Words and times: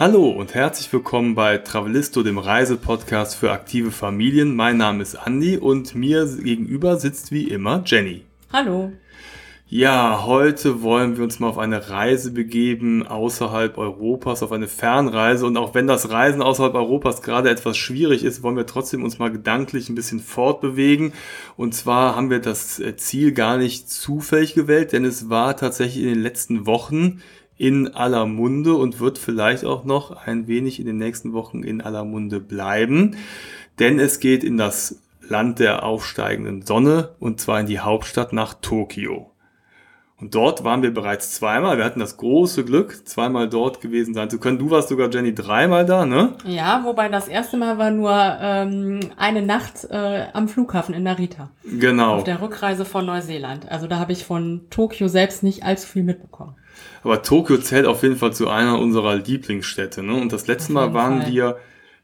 Hallo 0.00 0.28
und 0.28 0.54
herzlich 0.54 0.92
willkommen 0.92 1.34
bei 1.34 1.58
Travelisto, 1.58 2.22
dem 2.22 2.38
Reisepodcast 2.38 3.34
für 3.34 3.50
aktive 3.50 3.90
Familien. 3.90 4.54
Mein 4.54 4.76
Name 4.76 5.02
ist 5.02 5.16
Andi 5.16 5.56
und 5.56 5.96
mir 5.96 6.24
gegenüber 6.24 6.98
sitzt 6.98 7.32
wie 7.32 7.48
immer 7.48 7.82
Jenny. 7.84 8.22
Hallo. 8.52 8.92
Ja, 9.66 10.22
heute 10.24 10.82
wollen 10.82 11.16
wir 11.16 11.24
uns 11.24 11.40
mal 11.40 11.48
auf 11.48 11.58
eine 11.58 11.90
Reise 11.90 12.30
begeben 12.30 13.08
außerhalb 13.08 13.76
Europas, 13.76 14.44
auf 14.44 14.52
eine 14.52 14.68
Fernreise. 14.68 15.44
Und 15.44 15.56
auch 15.56 15.74
wenn 15.74 15.88
das 15.88 16.10
Reisen 16.10 16.42
außerhalb 16.42 16.76
Europas 16.76 17.20
gerade 17.20 17.50
etwas 17.50 17.76
schwierig 17.76 18.22
ist, 18.22 18.44
wollen 18.44 18.56
wir 18.56 18.66
trotzdem 18.66 19.02
uns 19.02 19.18
mal 19.18 19.32
gedanklich 19.32 19.88
ein 19.88 19.96
bisschen 19.96 20.20
fortbewegen. 20.20 21.12
Und 21.56 21.74
zwar 21.74 22.14
haben 22.14 22.30
wir 22.30 22.38
das 22.38 22.80
Ziel 22.98 23.32
gar 23.32 23.58
nicht 23.58 23.90
zufällig 23.90 24.54
gewählt, 24.54 24.92
denn 24.92 25.04
es 25.04 25.28
war 25.28 25.56
tatsächlich 25.56 26.04
in 26.04 26.10
den 26.10 26.22
letzten 26.22 26.66
Wochen 26.66 27.20
in 27.58 27.94
aller 27.94 28.24
Munde 28.26 28.74
und 28.74 29.00
wird 29.00 29.18
vielleicht 29.18 29.64
auch 29.64 29.84
noch 29.84 30.12
ein 30.26 30.46
wenig 30.46 30.80
in 30.80 30.86
den 30.86 30.96
nächsten 30.96 31.32
Wochen 31.32 31.62
in 31.62 31.80
aller 31.80 32.04
Munde 32.04 32.40
bleiben. 32.40 33.16
Denn 33.78 33.98
es 33.98 34.20
geht 34.20 34.44
in 34.44 34.56
das 34.56 35.00
Land 35.20 35.58
der 35.58 35.82
aufsteigenden 35.82 36.62
Sonne 36.62 37.10
und 37.18 37.40
zwar 37.40 37.60
in 37.60 37.66
die 37.66 37.80
Hauptstadt 37.80 38.32
nach 38.32 38.54
Tokio. 38.54 39.30
Und 40.20 40.34
dort 40.34 40.64
waren 40.64 40.82
wir 40.82 40.92
bereits 40.92 41.32
zweimal. 41.32 41.78
Wir 41.78 41.84
hatten 41.84 42.00
das 42.00 42.16
große 42.16 42.64
Glück, 42.64 43.06
zweimal 43.06 43.48
dort 43.48 43.80
gewesen 43.80 44.14
sein 44.14 44.28
zu 44.28 44.40
können. 44.40 44.58
Du 44.58 44.68
warst 44.68 44.88
sogar, 44.88 45.08
Jenny, 45.10 45.32
dreimal 45.32 45.86
da, 45.86 46.06
ne? 46.06 46.34
Ja, 46.44 46.82
wobei 46.84 47.08
das 47.08 47.28
erste 47.28 47.56
Mal 47.56 47.78
war 47.78 47.92
nur 47.92 48.10
ähm, 48.40 48.98
eine 49.16 49.42
Nacht 49.42 49.86
äh, 49.90 50.24
am 50.32 50.48
Flughafen 50.48 50.92
in 50.92 51.04
Narita. 51.04 51.50
Genau. 51.64 52.16
Auf 52.16 52.24
der 52.24 52.42
Rückreise 52.42 52.84
von 52.84 53.06
Neuseeland. 53.06 53.70
Also 53.70 53.86
da 53.86 54.00
habe 54.00 54.10
ich 54.10 54.24
von 54.24 54.62
Tokio 54.70 55.06
selbst 55.06 55.44
nicht 55.44 55.62
allzu 55.62 55.86
viel 55.86 56.02
mitbekommen. 56.02 56.56
Aber 57.04 57.22
Tokio 57.22 57.56
zählt 57.58 57.86
auf 57.86 58.02
jeden 58.02 58.16
Fall 58.16 58.32
zu 58.32 58.48
einer 58.48 58.80
unserer 58.80 59.14
Lieblingsstädte. 59.14 60.02
Ne? 60.02 60.14
Und 60.14 60.32
das 60.32 60.48
letzte 60.48 60.72
Mal 60.72 60.94
waren 60.94 61.22
Fall. 61.22 61.32
wir 61.32 61.56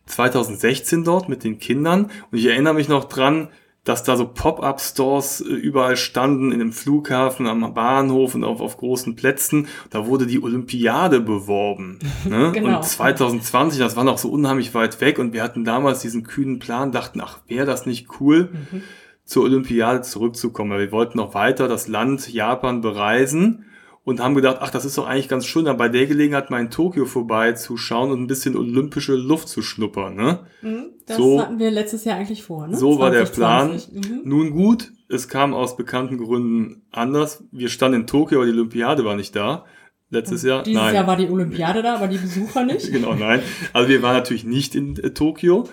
2016 0.07 1.03
dort 1.03 1.29
mit 1.29 1.43
den 1.43 1.59
Kindern. 1.59 2.13
Und 2.31 2.39
ich 2.39 2.47
erinnere 2.47 2.75
mich 2.75 2.89
noch 2.89 3.05
dran, 3.05 3.49
dass 3.85 4.03
da 4.03 4.17
so 4.17 4.27
Pop-up-Stores 4.27 5.43
äh, 5.43 5.53
überall 5.53 5.97
standen, 5.97 6.53
in 6.53 6.59
dem 6.59 6.73
Flughafen, 6.73 7.47
am 7.47 7.75
Bahnhof 7.75 8.35
und 8.35 8.43
auf, 8.43 8.61
auf 8.61 8.79
großen 8.79 9.15
Plätzen. 9.15 9.69
Da 9.91 10.07
wurde 10.07 10.27
die 10.27 10.43
Olympiade 10.43 11.21
beworben. 11.21 11.99
Ne? 12.25 12.53
genau. 12.53 12.77
Und 12.79 12.85
2020, 12.85 13.79
das 13.79 13.97
war 13.97 14.05
noch 14.05 14.17
so 14.17 14.31
unheimlich 14.31 14.73
weit 14.73 15.01
weg 15.03 15.19
und 15.19 15.35
wir 15.35 15.43
hatten 15.43 15.65
damals 15.65 16.01
diesen 16.01 16.23
kühnen 16.23 16.59
Plan, 16.59 16.91
dachten, 16.91 17.21
ach, 17.21 17.41
wäre 17.49 17.67
das 17.67 17.85
nicht 17.85 18.09
cool, 18.19 18.51
mhm. 18.53 18.83
zur 19.25 19.45
Olympiade 19.45 20.01
zurückzukommen. 20.01 20.71
Weil 20.71 20.81
wir 20.81 20.93
wollten 20.93 21.19
noch 21.19 21.35
weiter 21.35 21.69
das 21.69 21.87
Land 21.87 22.33
Japan 22.33 22.81
bereisen 22.81 23.67
und 24.05 24.21
haben 24.21 24.35
gedacht, 24.35 24.59
ach, 24.61 24.71
das 24.71 24.85
ist 24.85 24.99
doch 24.99 25.07
eigentlich 25.07 25.29
ganz 25.29 25.47
schön, 25.47 25.65
dann 25.65 25.79
bei 25.79 25.89
der 25.89 26.07
Gelegenheit 26.07 26.51
mal 26.51 26.61
in 26.61 26.71
Tokio 26.71 27.07
vorbeizuschauen 27.07 28.11
und 28.11 28.21
ein 28.21 28.27
bisschen 28.27 28.57
olympische 28.57 29.15
Luft 29.15 29.49
zu 29.49 29.63
schnuppern. 29.63 30.15
Ne? 30.15 30.41
Mhm, 30.61 30.91
das 31.07 31.17
so, 31.17 31.41
hatten 31.41 31.59
wir 31.59 31.71
letztes 31.71 32.05
Jahr 32.05 32.19
eigentlich 32.19 32.43
vor. 32.43 32.69
Ne? 32.69 32.77
So 32.77 32.97
20, 32.97 33.01
war 33.01 33.11
der 33.11 33.25
Plan. 33.25 33.81
Mhm. 33.93 34.21
Nun 34.25 34.51
gut, 34.51 34.93
es 35.09 35.29
kam 35.29 35.55
aus 35.55 35.77
bekannten 35.77 36.19
Gründen 36.19 36.83
anders. 36.93 37.45
Wir 37.51 37.69
standen 37.69 38.03
in 38.03 38.07
Tokio, 38.07 38.39
aber 38.39 38.47
die 38.47 38.53
Olympiade 38.53 39.05
war 39.05 39.17
nicht 39.17 39.35
da. 39.35 39.65
Letztes 40.11 40.43
Jahr? 40.43 40.63
Dieses 40.63 40.81
nein. 40.81 40.95
Jahr 40.95 41.07
war 41.07 41.17
die 41.17 41.29
Olympiade 41.29 41.83
da, 41.83 41.97
aber 41.97 42.07
die 42.07 42.19
Besucher 42.19 42.65
nicht. 42.65 42.93
genau, 42.93 43.15
nein. 43.15 43.43
Also 43.73 43.89
wir 43.89 44.03
waren 44.03 44.15
natürlich 44.15 44.45
nicht 44.45 44.75
in 44.75 44.97
äh, 44.97 45.11
Tokio 45.11 45.65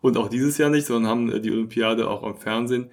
und 0.00 0.16
auch 0.16 0.28
dieses 0.28 0.58
Jahr 0.58 0.70
nicht, 0.70 0.86
sondern 0.86 1.10
haben 1.10 1.32
äh, 1.32 1.40
die 1.40 1.50
Olympiade 1.50 2.08
auch 2.08 2.22
am 2.22 2.36
Fernsehen 2.36 2.90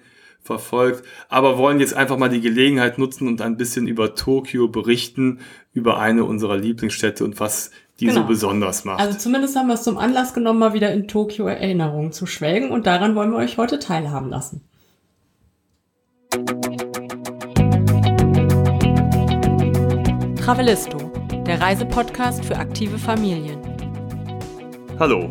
verfolgt, 0.48 1.04
aber 1.28 1.58
wollen 1.58 1.78
jetzt 1.78 1.94
einfach 1.94 2.16
mal 2.16 2.30
die 2.30 2.40
Gelegenheit 2.40 2.98
nutzen 2.98 3.28
und 3.28 3.40
ein 3.40 3.56
bisschen 3.56 3.86
über 3.86 4.14
Tokio 4.14 4.66
berichten, 4.66 5.40
über 5.72 6.00
eine 6.00 6.24
unserer 6.24 6.56
Lieblingsstädte 6.56 7.22
und 7.22 7.38
was 7.38 7.70
die 8.00 8.06
genau. 8.06 8.22
so 8.22 8.26
besonders 8.26 8.84
macht. 8.84 9.00
Also 9.00 9.18
zumindest 9.18 9.56
haben 9.56 9.68
wir 9.68 9.74
es 9.74 9.82
zum 9.82 9.98
Anlass 9.98 10.32
genommen, 10.32 10.58
mal 10.58 10.72
wieder 10.72 10.92
in 10.92 11.06
Tokio 11.06 11.46
Erinnerungen 11.46 12.12
zu 12.12 12.26
schwelgen 12.26 12.70
und 12.70 12.86
daran 12.86 13.14
wollen 13.14 13.30
wir 13.30 13.38
euch 13.38 13.58
heute 13.58 13.78
teilhaben 13.78 14.30
lassen. 14.30 14.62
Travelisto, 20.36 21.12
der 21.46 21.60
Reisepodcast 21.60 22.44
für 22.44 22.56
aktive 22.56 22.98
Familien. 22.98 23.58
Hallo, 24.98 25.30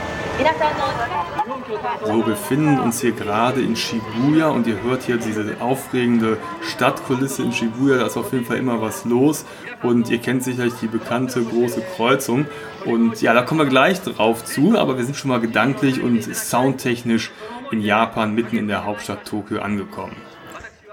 So, 2.03 2.17
wir 2.17 2.23
befinden 2.23 2.79
uns 2.79 3.01
hier 3.01 3.11
gerade 3.11 3.61
in 3.61 3.75
Shibuya 3.75 4.49
und 4.49 4.65
ihr 4.67 4.81
hört 4.81 5.03
hier 5.03 5.17
diese 5.17 5.55
aufregende 5.59 6.37
Stadtkulisse 6.61 7.43
in 7.43 7.53
Shibuya. 7.53 7.97
Da 7.97 8.07
ist 8.07 8.17
auf 8.17 8.33
jeden 8.33 8.45
Fall 8.45 8.57
immer 8.57 8.81
was 8.81 9.05
los 9.05 9.45
und 9.83 10.09
ihr 10.09 10.17
kennt 10.17 10.43
sicherlich 10.43 10.73
die 10.81 10.87
bekannte 10.87 11.43
große 11.43 11.81
Kreuzung. 11.95 12.47
Und 12.85 13.21
ja, 13.21 13.33
da 13.33 13.43
kommen 13.43 13.59
wir 13.61 13.67
gleich 13.67 14.01
drauf 14.01 14.43
zu, 14.43 14.77
aber 14.77 14.97
wir 14.97 15.05
sind 15.05 15.15
schon 15.15 15.29
mal 15.29 15.39
gedanklich 15.39 16.01
und 16.01 16.23
soundtechnisch 16.23 17.31
in 17.71 17.81
Japan, 17.81 18.33
mitten 18.33 18.57
in 18.57 18.67
der 18.67 18.85
Hauptstadt 18.85 19.25
Tokio 19.25 19.61
angekommen. 19.61 20.15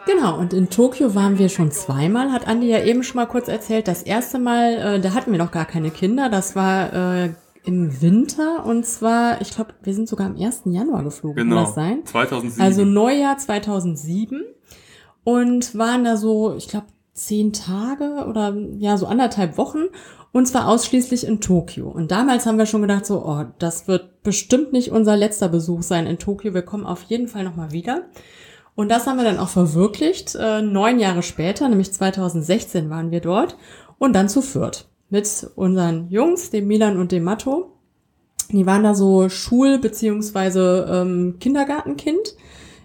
Genau, 0.06 0.38
und 0.38 0.54
in 0.54 0.70
Tokio 0.70 1.14
waren 1.14 1.38
wir 1.38 1.48
schon 1.48 1.70
zweimal, 1.70 2.32
hat 2.32 2.46
Andi 2.46 2.68
ja 2.68 2.82
eben 2.82 3.02
schon 3.02 3.16
mal 3.16 3.26
kurz 3.26 3.48
erzählt. 3.48 3.88
Das 3.88 4.02
erste 4.02 4.38
Mal, 4.38 4.74
äh, 4.74 5.00
da 5.00 5.12
hatten 5.12 5.32
wir 5.32 5.38
noch 5.38 5.50
gar 5.50 5.66
keine 5.66 5.90
Kinder, 5.90 6.30
das 6.30 6.56
war 6.56 6.92
äh, 7.24 7.30
im 7.68 8.00
Winter 8.00 8.64
und 8.64 8.86
zwar, 8.86 9.42
ich 9.42 9.50
glaube, 9.50 9.74
wir 9.82 9.92
sind 9.92 10.08
sogar 10.08 10.26
am 10.26 10.36
1. 10.40 10.62
Januar 10.64 11.04
geflogen, 11.04 11.36
genau, 11.36 11.56
kann 11.56 11.64
das 11.66 11.74
sein? 11.74 12.06
2007. 12.06 12.62
Also 12.64 12.84
Neujahr 12.86 13.36
2007 13.36 14.42
und 15.22 15.76
waren 15.76 16.02
da 16.02 16.16
so, 16.16 16.54
ich 16.54 16.68
glaube, 16.68 16.86
zehn 17.12 17.52
Tage 17.52 18.24
oder 18.26 18.56
ja, 18.78 18.96
so 18.96 19.04
anderthalb 19.06 19.58
Wochen 19.58 19.84
und 20.32 20.46
zwar 20.46 20.66
ausschließlich 20.66 21.26
in 21.26 21.42
Tokio. 21.42 21.90
Und 21.90 22.10
damals 22.10 22.46
haben 22.46 22.56
wir 22.56 22.64
schon 22.64 22.80
gedacht, 22.80 23.04
so, 23.04 23.22
oh, 23.22 23.44
das 23.58 23.86
wird 23.86 24.22
bestimmt 24.22 24.72
nicht 24.72 24.90
unser 24.90 25.18
letzter 25.18 25.50
Besuch 25.50 25.82
sein 25.82 26.06
in 26.06 26.18
Tokio. 26.18 26.54
Wir 26.54 26.62
kommen 26.62 26.86
auf 26.86 27.02
jeden 27.02 27.28
Fall 27.28 27.44
nochmal 27.44 27.72
wieder. 27.72 28.04
Und 28.76 28.90
das 28.90 29.06
haben 29.06 29.18
wir 29.18 29.24
dann 29.24 29.38
auch 29.38 29.48
verwirklicht. 29.50 30.36
Äh, 30.36 30.62
neun 30.62 30.98
Jahre 30.98 31.22
später, 31.22 31.68
nämlich 31.68 31.92
2016 31.92 32.88
waren 32.88 33.10
wir 33.10 33.20
dort 33.20 33.58
und 33.98 34.14
dann 34.14 34.30
zu 34.30 34.40
Fürth 34.40 34.86
mit 35.10 35.50
unseren 35.56 36.08
Jungs, 36.08 36.50
dem 36.50 36.66
Milan 36.66 36.98
und 36.98 37.12
dem 37.12 37.24
Matto. 37.24 37.72
Die 38.50 38.66
waren 38.66 38.82
da 38.82 38.94
so 38.94 39.28
Schul- 39.28 39.78
beziehungsweise 39.78 40.88
ähm, 40.90 41.36
Kindergartenkind 41.38 42.34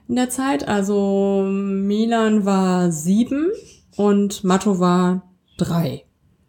in 0.07 0.15
der 0.15 0.29
Zeit. 0.29 0.67
Also 0.67 1.45
Milan 1.49 2.45
war 2.45 2.91
sieben 2.91 3.51
und 3.95 4.43
Matto 4.43 4.79
war 4.79 5.23
drei. 5.57 6.03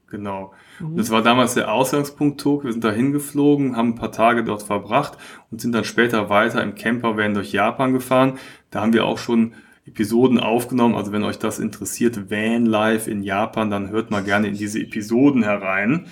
Genau. 0.08 0.52
Mhm. 0.80 0.96
Das 0.96 1.10
war 1.10 1.22
damals 1.22 1.54
der 1.54 1.72
Ausgangspunkt 1.72 2.40
Tokio. 2.40 2.66
Wir 2.66 2.72
sind 2.72 2.84
da 2.84 2.90
hingeflogen, 2.90 3.76
haben 3.76 3.90
ein 3.90 3.94
paar 3.94 4.12
Tage 4.12 4.44
dort 4.44 4.62
verbracht 4.62 5.18
und 5.50 5.60
sind 5.60 5.72
dann 5.72 5.84
später 5.84 6.28
weiter 6.30 6.62
im 6.62 6.74
Campervan 6.74 7.34
durch 7.34 7.52
Japan 7.52 7.92
gefahren. 7.92 8.38
Da 8.70 8.80
haben 8.80 8.92
wir 8.92 9.04
auch 9.04 9.18
schon 9.18 9.54
Episoden 9.86 10.38
aufgenommen. 10.40 10.94
Also 10.94 11.12
wenn 11.12 11.24
euch 11.24 11.38
das 11.38 11.58
interessiert, 11.58 12.30
Van 12.30 12.66
Life 12.66 13.10
in 13.10 13.22
Japan, 13.22 13.70
dann 13.70 13.90
hört 13.90 14.10
mal 14.10 14.22
gerne 14.22 14.48
in 14.48 14.54
diese 14.54 14.80
Episoden 14.80 15.42
herein. 15.42 16.06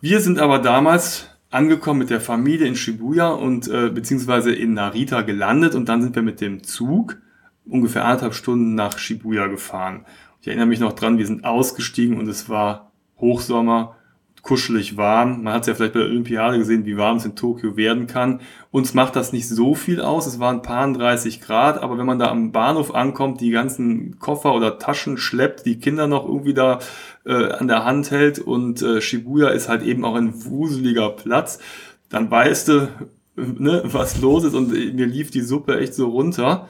Wir 0.00 0.20
sind 0.20 0.38
aber 0.38 0.58
damals 0.58 1.28
angekommen 1.50 2.00
mit 2.00 2.10
der 2.10 2.20
Familie 2.20 2.66
in 2.66 2.76
Shibuya 2.76 3.28
und 3.28 3.68
äh, 3.68 3.90
beziehungsweise 3.90 4.52
in 4.52 4.74
Narita 4.74 5.22
gelandet 5.22 5.74
und 5.74 5.88
dann 5.88 6.02
sind 6.02 6.16
wir 6.16 6.22
mit 6.22 6.40
dem 6.40 6.62
Zug 6.62 7.18
ungefähr 7.66 8.04
anderthalb 8.04 8.34
Stunden 8.34 8.74
nach 8.74 8.98
Shibuya 8.98 9.46
gefahren. 9.46 10.06
Ich 10.40 10.48
erinnere 10.48 10.66
mich 10.66 10.80
noch 10.80 10.94
dran, 10.94 11.18
wir 11.18 11.26
sind 11.26 11.44
ausgestiegen 11.44 12.18
und 12.18 12.26
es 12.26 12.48
war 12.48 12.92
Hochsommer 13.18 13.96
kuschelig 14.42 14.96
warm. 14.96 15.44
Man 15.44 15.54
hat 15.54 15.62
es 15.62 15.68
ja 15.68 15.74
vielleicht 15.74 15.92
bei 15.92 16.00
der 16.00 16.08
Olympiade 16.08 16.58
gesehen, 16.58 16.84
wie 16.84 16.96
warm 16.96 17.16
es 17.16 17.24
in 17.24 17.36
Tokio 17.36 17.76
werden 17.76 18.08
kann. 18.08 18.40
Uns 18.72 18.92
macht 18.92 19.14
das 19.14 19.32
nicht 19.32 19.48
so 19.48 19.74
viel 19.74 20.00
aus. 20.00 20.26
Es 20.26 20.40
waren 20.40 20.62
paar 20.62 20.92
30 20.92 21.40
Grad, 21.40 21.80
aber 21.80 21.96
wenn 21.96 22.06
man 22.06 22.18
da 22.18 22.28
am 22.28 22.50
Bahnhof 22.50 22.92
ankommt, 22.92 23.40
die 23.40 23.50
ganzen 23.50 24.18
Koffer 24.18 24.52
oder 24.54 24.78
Taschen 24.78 25.16
schleppt, 25.16 25.64
die 25.64 25.78
Kinder 25.78 26.08
noch 26.08 26.26
irgendwie 26.26 26.54
da 26.54 26.80
äh, 27.24 27.52
an 27.52 27.68
der 27.68 27.84
Hand 27.84 28.10
hält 28.10 28.40
und 28.40 28.82
äh, 28.82 29.00
Shibuya 29.00 29.48
ist 29.50 29.68
halt 29.68 29.82
eben 29.82 30.04
auch 30.04 30.16
ein 30.16 30.44
wuseliger 30.44 31.10
Platz, 31.10 31.60
dann 32.08 32.28
weißt 32.30 32.68
du, 32.68 32.88
ne, 33.36 33.82
was 33.84 34.20
los 34.20 34.42
ist 34.44 34.54
und 34.54 34.70
mir 34.70 35.06
lief 35.06 35.30
die 35.30 35.40
Suppe 35.40 35.78
echt 35.78 35.94
so 35.94 36.08
runter. 36.08 36.68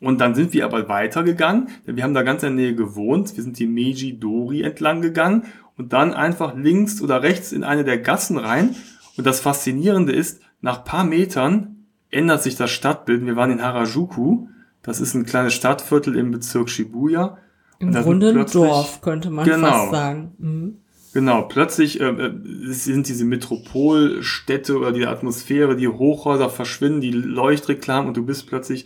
Und 0.00 0.22
dann 0.22 0.34
sind 0.34 0.54
wir 0.54 0.64
aber 0.64 0.88
weitergegangen, 0.88 1.68
denn 1.86 1.96
wir 1.96 2.04
haben 2.04 2.14
da 2.14 2.22
ganz 2.22 2.42
in 2.42 2.56
der 2.56 2.64
Nähe 2.64 2.74
gewohnt. 2.74 3.36
Wir 3.36 3.44
sind 3.44 3.58
die 3.58 3.66
Meiji 3.66 4.18
Dori 4.18 4.62
entlang 4.62 5.02
gegangen 5.02 5.44
und 5.80 5.94
dann 5.94 6.12
einfach 6.12 6.54
links 6.54 7.00
oder 7.00 7.22
rechts 7.22 7.52
in 7.52 7.64
eine 7.64 7.84
der 7.84 7.96
Gassen 7.96 8.36
rein. 8.36 8.76
Und 9.16 9.26
das 9.26 9.40
Faszinierende 9.40 10.12
ist, 10.12 10.42
nach 10.60 10.84
paar 10.84 11.04
Metern 11.04 11.86
ändert 12.10 12.42
sich 12.42 12.54
das 12.54 12.70
Stadtbild. 12.70 13.24
Wir 13.24 13.34
waren 13.34 13.50
in 13.50 13.62
Harajuku. 13.62 14.48
Das 14.82 15.00
ist 15.00 15.14
ein 15.14 15.24
kleines 15.24 15.54
Stadtviertel 15.54 16.16
im 16.16 16.32
Bezirk 16.32 16.68
Shibuya. 16.68 17.38
Im 17.78 17.94
Grunde 17.94 18.28
ein 18.28 18.44
Dorf, 18.44 19.00
könnte 19.00 19.30
man 19.30 19.46
genau, 19.46 19.68
fast 19.68 19.90
sagen. 19.90 20.32
Mhm. 20.36 20.76
Genau, 21.14 21.42
plötzlich 21.44 21.98
äh, 21.98 22.10
äh, 22.10 22.32
sind 22.72 23.08
diese 23.08 23.24
Metropolstädte 23.24 24.76
oder 24.76 24.92
die 24.92 25.06
Atmosphäre, 25.06 25.76
die 25.76 25.88
Hochhäuser 25.88 26.50
verschwinden, 26.50 27.00
die 27.00 27.10
Leuchtreklamen 27.10 28.06
und 28.06 28.18
du 28.18 28.26
bist 28.26 28.46
plötzlich 28.48 28.84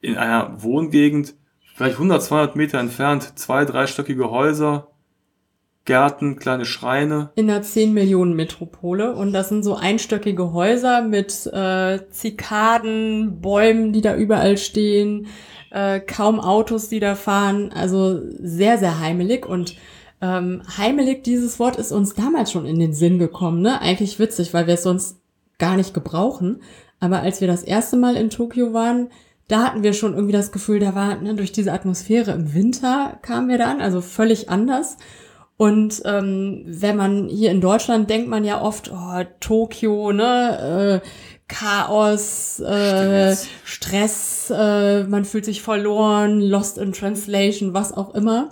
in 0.00 0.16
einer 0.16 0.60
Wohngegend, 0.60 1.36
vielleicht 1.76 1.94
100, 1.94 2.24
200 2.24 2.56
Meter 2.56 2.80
entfernt, 2.80 3.38
zwei, 3.38 3.64
dreistöckige 3.64 4.32
Häuser, 4.32 4.88
Gärten, 5.84 6.36
kleine 6.36 6.64
Schreine. 6.64 7.30
In 7.34 7.50
einer 7.50 7.62
10 7.62 7.92
Millionen 7.92 8.34
Metropole 8.34 9.14
und 9.14 9.32
das 9.32 9.50
sind 9.50 9.62
so 9.62 9.74
einstöckige 9.74 10.52
Häuser 10.52 11.02
mit 11.02 11.46
äh, 11.52 12.00
Zikaden, 12.10 13.40
Bäumen, 13.40 13.92
die 13.92 14.00
da 14.00 14.16
überall 14.16 14.56
stehen, 14.56 15.26
äh, 15.70 16.00
kaum 16.00 16.40
Autos, 16.40 16.88
die 16.88 17.00
da 17.00 17.14
fahren, 17.14 17.70
also 17.74 18.20
sehr, 18.40 18.78
sehr 18.78 19.00
heimelig 19.00 19.46
und 19.46 19.76
ähm, 20.22 20.62
heimelig, 20.78 21.22
dieses 21.24 21.58
Wort 21.58 21.76
ist 21.76 21.92
uns 21.92 22.14
damals 22.14 22.50
schon 22.50 22.64
in 22.64 22.78
den 22.78 22.94
Sinn 22.94 23.18
gekommen, 23.18 23.60
ne? 23.60 23.82
Eigentlich 23.82 24.18
witzig, 24.18 24.54
weil 24.54 24.66
wir 24.66 24.74
es 24.74 24.82
sonst 24.82 25.18
gar 25.58 25.76
nicht 25.76 25.92
gebrauchen. 25.92 26.62
Aber 26.98 27.20
als 27.20 27.42
wir 27.42 27.48
das 27.48 27.62
erste 27.62 27.96
Mal 27.96 28.16
in 28.16 28.30
Tokio 28.30 28.72
waren, 28.72 29.08
da 29.48 29.64
hatten 29.64 29.82
wir 29.82 29.92
schon 29.92 30.14
irgendwie 30.14 30.32
das 30.32 30.52
Gefühl, 30.52 30.78
da 30.78 30.94
war 30.94 31.16
ne, 31.16 31.34
durch 31.34 31.52
diese 31.52 31.72
Atmosphäre 31.72 32.30
im 32.30 32.54
Winter 32.54 33.18
kamen 33.20 33.48
wir 33.48 33.58
da 33.58 33.70
an, 33.70 33.82
also 33.82 34.00
völlig 34.00 34.48
anders. 34.48 34.96
Und 35.56 36.02
ähm, 36.04 36.64
wenn 36.66 36.96
man 36.96 37.28
hier 37.28 37.50
in 37.50 37.60
Deutschland 37.60 38.10
denkt 38.10 38.28
man 38.28 38.44
ja 38.44 38.60
oft, 38.60 38.90
oh, 38.92 39.22
Tokio, 39.38 40.12
ne, 40.12 41.00
äh, 41.02 41.08
Chaos, 41.46 42.58
äh, 42.60 43.36
Stress, 43.36 43.48
Stress 43.64 44.50
äh, 44.50 45.04
man 45.04 45.24
fühlt 45.24 45.44
sich 45.44 45.62
verloren, 45.62 46.40
lost 46.40 46.78
in 46.78 46.92
translation, 46.92 47.74
was 47.74 47.92
auch 47.92 48.14
immer. 48.14 48.50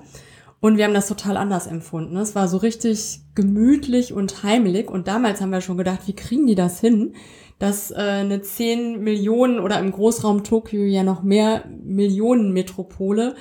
Und 0.61 0.77
wir 0.77 0.85
haben 0.85 0.95
das 0.95 1.09
total 1.09 1.37
anders 1.37 1.67
empfunden. 1.67 2.17
Es 2.19 2.37
war 2.37 2.47
so 2.47 2.59
richtig 2.59 3.23
gemütlich 3.35 4.13
und 4.13 4.45
heimelig. 4.45 4.89
Und 4.89 5.09
damals 5.09 5.41
haben 5.41 5.51
wir 5.51 5.61
schon 5.61 5.77
gedacht, 5.77 6.03
wie 6.07 6.15
kriegen 6.15 6.47
die 6.47 6.55
das 6.55 6.79
hin, 6.79 7.15
dass 7.59 7.91
äh, 7.91 7.97
eine 7.97 8.43
10 8.43 9.03
Millionen 9.03 9.59
oder 9.59 9.81
im 9.81 9.91
Großraum 9.91 10.45
Tokio 10.45 10.85
ja 10.85 11.03
noch 11.03 11.25
mehr 11.25 11.65
Millionen 11.83 12.53
Metropole 12.53 13.35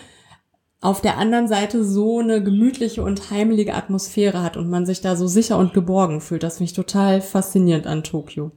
auf 0.81 0.99
der 0.99 1.17
anderen 1.17 1.47
Seite 1.47 1.85
so 1.85 2.19
eine 2.19 2.43
gemütliche 2.43 3.03
und 3.03 3.29
heimelige 3.29 3.75
Atmosphäre 3.75 4.41
hat 4.41 4.57
und 4.57 4.69
man 4.69 4.87
sich 4.87 4.99
da 4.99 5.15
so 5.15 5.27
sicher 5.27 5.59
und 5.59 5.73
geborgen 5.73 6.21
fühlt. 6.21 6.41
Das 6.41 6.57
finde 6.57 6.71
ich 6.71 6.75
total 6.75 7.21
faszinierend 7.21 7.85
an 7.85 8.03
Tokio. 8.03 8.51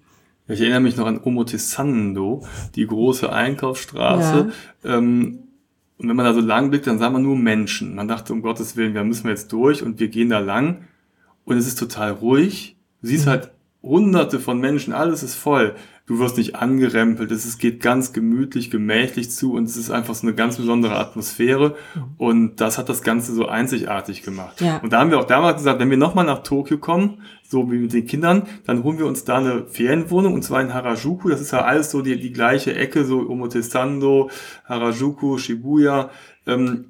Ich 0.49 0.61
erinnere 0.61 0.81
mich 0.81 0.97
noch 0.97 1.07
an 1.07 1.21
Omotesando, 1.23 2.43
die 2.75 2.87
große 2.87 3.31
Einkaufsstraße. 3.31 4.53
Ja. 4.83 4.97
Ähm, 4.97 5.41
und 5.99 6.09
wenn 6.09 6.17
man 6.17 6.25
da 6.27 6.35
so 6.35 6.41
lang 6.41 6.71
blickt, 6.71 6.87
dann 6.87 6.99
sah 6.99 7.11
man 7.11 7.23
nur 7.23 7.37
Menschen. 7.37 7.95
Man 7.95 8.09
dachte, 8.09 8.33
um 8.33 8.43
Gottes 8.43 8.77
Willen, 8.77 8.95
wir 8.95 9.05
müssen 9.05 9.29
jetzt 9.29 9.53
durch 9.53 9.83
und 9.83 10.01
wir 10.01 10.09
gehen 10.09 10.31
da 10.31 10.39
lang. 10.39 10.85
Und 11.45 11.57
es 11.57 11.67
ist 11.67 11.79
total 11.79 12.13
ruhig. 12.13 12.77
Du 13.01 13.09
siehst 13.09 13.27
mhm. 13.27 13.31
halt 13.31 13.51
hunderte 13.83 14.41
von 14.41 14.59
Menschen, 14.59 14.95
alles 14.95 15.23
ist 15.23 15.35
voll 15.35 15.75
du 16.07 16.19
wirst 16.19 16.37
nicht 16.37 16.57
angerempelt, 16.57 17.31
es 17.31 17.59
geht 17.59 17.81
ganz 17.81 18.13
gemütlich, 18.13 18.71
gemächlich 18.71 19.31
zu 19.31 19.55
und 19.55 19.65
es 19.65 19.77
ist 19.77 19.91
einfach 19.91 20.15
so 20.15 20.27
eine 20.27 20.37
ganz 20.37 20.59
besondere 20.59 20.97
Atmosphäre 20.97 21.77
und 22.19 22.61
das 22.61 22.77
hat 22.77 22.89
das 22.89 23.03
Ganze 23.03 23.33
so 23.33 23.47
einzigartig 23.47 24.23
gemacht. 24.23 24.61
Ja. 24.61 24.79
Und 24.79 24.93
da 24.93 25.01
haben 25.01 25.11
wir 25.11 25.19
auch 25.19 25.27
damals 25.27 25.59
gesagt, 25.59 25.81
wenn 25.81 25.91
wir 25.91 25.97
nochmal 25.97 26.27
nach 26.27 26.43
Tokio 26.43 26.79
kommen, 26.79 27.23
so 27.43 27.71
wie 27.71 27.79
mit 27.79 27.93
den 27.93 28.07
Kindern, 28.07 28.43
dann 28.67 28.83
holen 28.83 28.99
wir 28.99 29.07
uns 29.07 29.25
da 29.25 29.39
eine 29.39 29.67
Ferienwohnung 29.67 30.35
und 30.35 30.43
zwar 30.43 30.61
in 30.61 30.75
Harajuku, 30.75 31.31
das 31.31 31.41
ist 31.41 31.53
ja 31.53 31.63
alles 31.63 31.91
so 31.91 32.03
die, 32.03 32.21
die 32.21 32.33
gleiche 32.33 32.75
Ecke, 32.75 33.05
so 33.05 33.21
Omotesando, 33.29 34.31
Harajuku, 34.67 35.39
Shibuya, 35.39 36.11
ähm, 36.47 36.87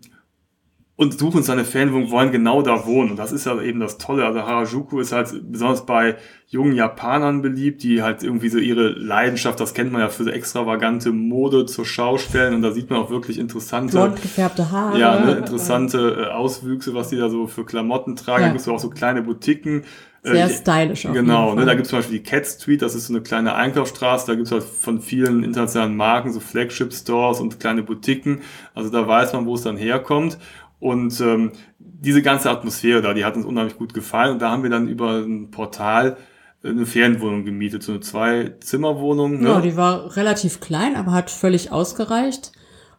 und 0.96 1.18
suchen 1.18 1.38
uns 1.38 1.50
eine 1.50 1.64
Fernwohnung, 1.64 2.10
wollen 2.12 2.30
genau 2.30 2.62
da 2.62 2.86
wohnen. 2.86 3.10
Und 3.10 3.16
das 3.18 3.32
ist 3.32 3.46
ja 3.46 3.60
eben 3.60 3.80
das 3.80 3.98
Tolle. 3.98 4.24
Also 4.24 4.42
Harajuku 4.42 5.00
ist 5.00 5.10
halt 5.10 5.32
besonders 5.50 5.86
bei 5.86 6.16
jungen 6.46 6.72
Japanern 6.72 7.42
beliebt, 7.42 7.82
die 7.82 8.02
halt 8.02 8.22
irgendwie 8.22 8.48
so 8.48 8.58
ihre 8.58 8.90
Leidenschaft, 8.90 9.58
das 9.58 9.74
kennt 9.74 9.90
man 9.90 10.02
ja 10.02 10.08
für 10.08 10.22
so 10.22 10.30
extravagante 10.30 11.10
Mode 11.10 11.66
zur 11.66 11.84
Schau 11.84 12.16
stellen. 12.16 12.54
Und 12.54 12.62
da 12.62 12.70
sieht 12.70 12.90
man 12.90 13.00
auch 13.00 13.10
wirklich 13.10 13.38
interessante, 13.38 13.96
Blond 13.96 14.22
gefärbte 14.22 14.70
Haare. 14.70 14.98
Ja, 14.98 15.18
ne, 15.18 15.32
interessante 15.32 16.28
äh, 16.28 16.32
Auswüchse, 16.32 16.94
was 16.94 17.08
die 17.08 17.16
da 17.16 17.28
so 17.28 17.48
für 17.48 17.64
Klamotten 17.64 18.14
tragen. 18.14 18.42
Ja. 18.42 18.46
Da 18.48 18.52
gibt 18.52 18.60
es 18.60 18.68
auch 18.68 18.78
so 18.78 18.90
kleine 18.90 19.22
Boutiquen. 19.22 19.82
Sehr 20.22 20.46
äh, 20.46 20.48
stylisch. 20.48 21.06
Auch 21.06 21.12
genau, 21.12 21.54
ne, 21.54 21.66
da 21.66 21.74
gibt 21.74 21.84
es 21.84 21.90
zum 21.90 21.98
Beispiel 21.98 22.18
die 22.18 22.24
Cat 22.24 22.46
Street, 22.46 22.80
das 22.80 22.94
ist 22.94 23.08
so 23.08 23.12
eine 23.12 23.22
kleine 23.22 23.54
Einkaufsstraße, 23.56 24.26
da 24.26 24.34
gibt 24.34 24.46
es 24.46 24.52
halt 24.52 24.62
von 24.62 25.02
vielen 25.02 25.44
internationalen 25.44 25.96
Marken 25.96 26.32
so 26.32 26.40
Flagship-Stores 26.40 27.40
und 27.40 27.60
kleine 27.60 27.82
Boutiquen. 27.82 28.40
Also 28.74 28.88
da 28.88 29.06
weiß 29.06 29.34
man, 29.34 29.44
wo 29.44 29.54
es 29.54 29.62
dann 29.62 29.76
herkommt. 29.76 30.38
Und 30.84 31.18
ähm, 31.22 31.52
diese 31.78 32.20
ganze 32.20 32.50
Atmosphäre 32.50 33.00
da, 33.00 33.14
die 33.14 33.24
hat 33.24 33.36
uns 33.36 33.46
unheimlich 33.46 33.78
gut 33.78 33.94
gefallen. 33.94 34.32
Und 34.32 34.42
da 34.42 34.50
haben 34.50 34.62
wir 34.62 34.68
dann 34.68 34.86
über 34.86 35.12
ein 35.12 35.50
Portal 35.50 36.18
äh, 36.62 36.68
eine 36.68 36.84
Ferienwohnung 36.84 37.46
gemietet, 37.46 37.82
so 37.82 37.92
eine 37.92 38.02
Zwei-Zimmer-Wohnung. 38.02 39.40
Ne? 39.40 39.48
Ja, 39.48 39.60
die 39.62 39.78
war 39.78 40.14
relativ 40.14 40.60
klein, 40.60 40.94
aber 40.94 41.12
hat 41.12 41.30
völlig 41.30 41.72
ausgereicht. 41.72 42.52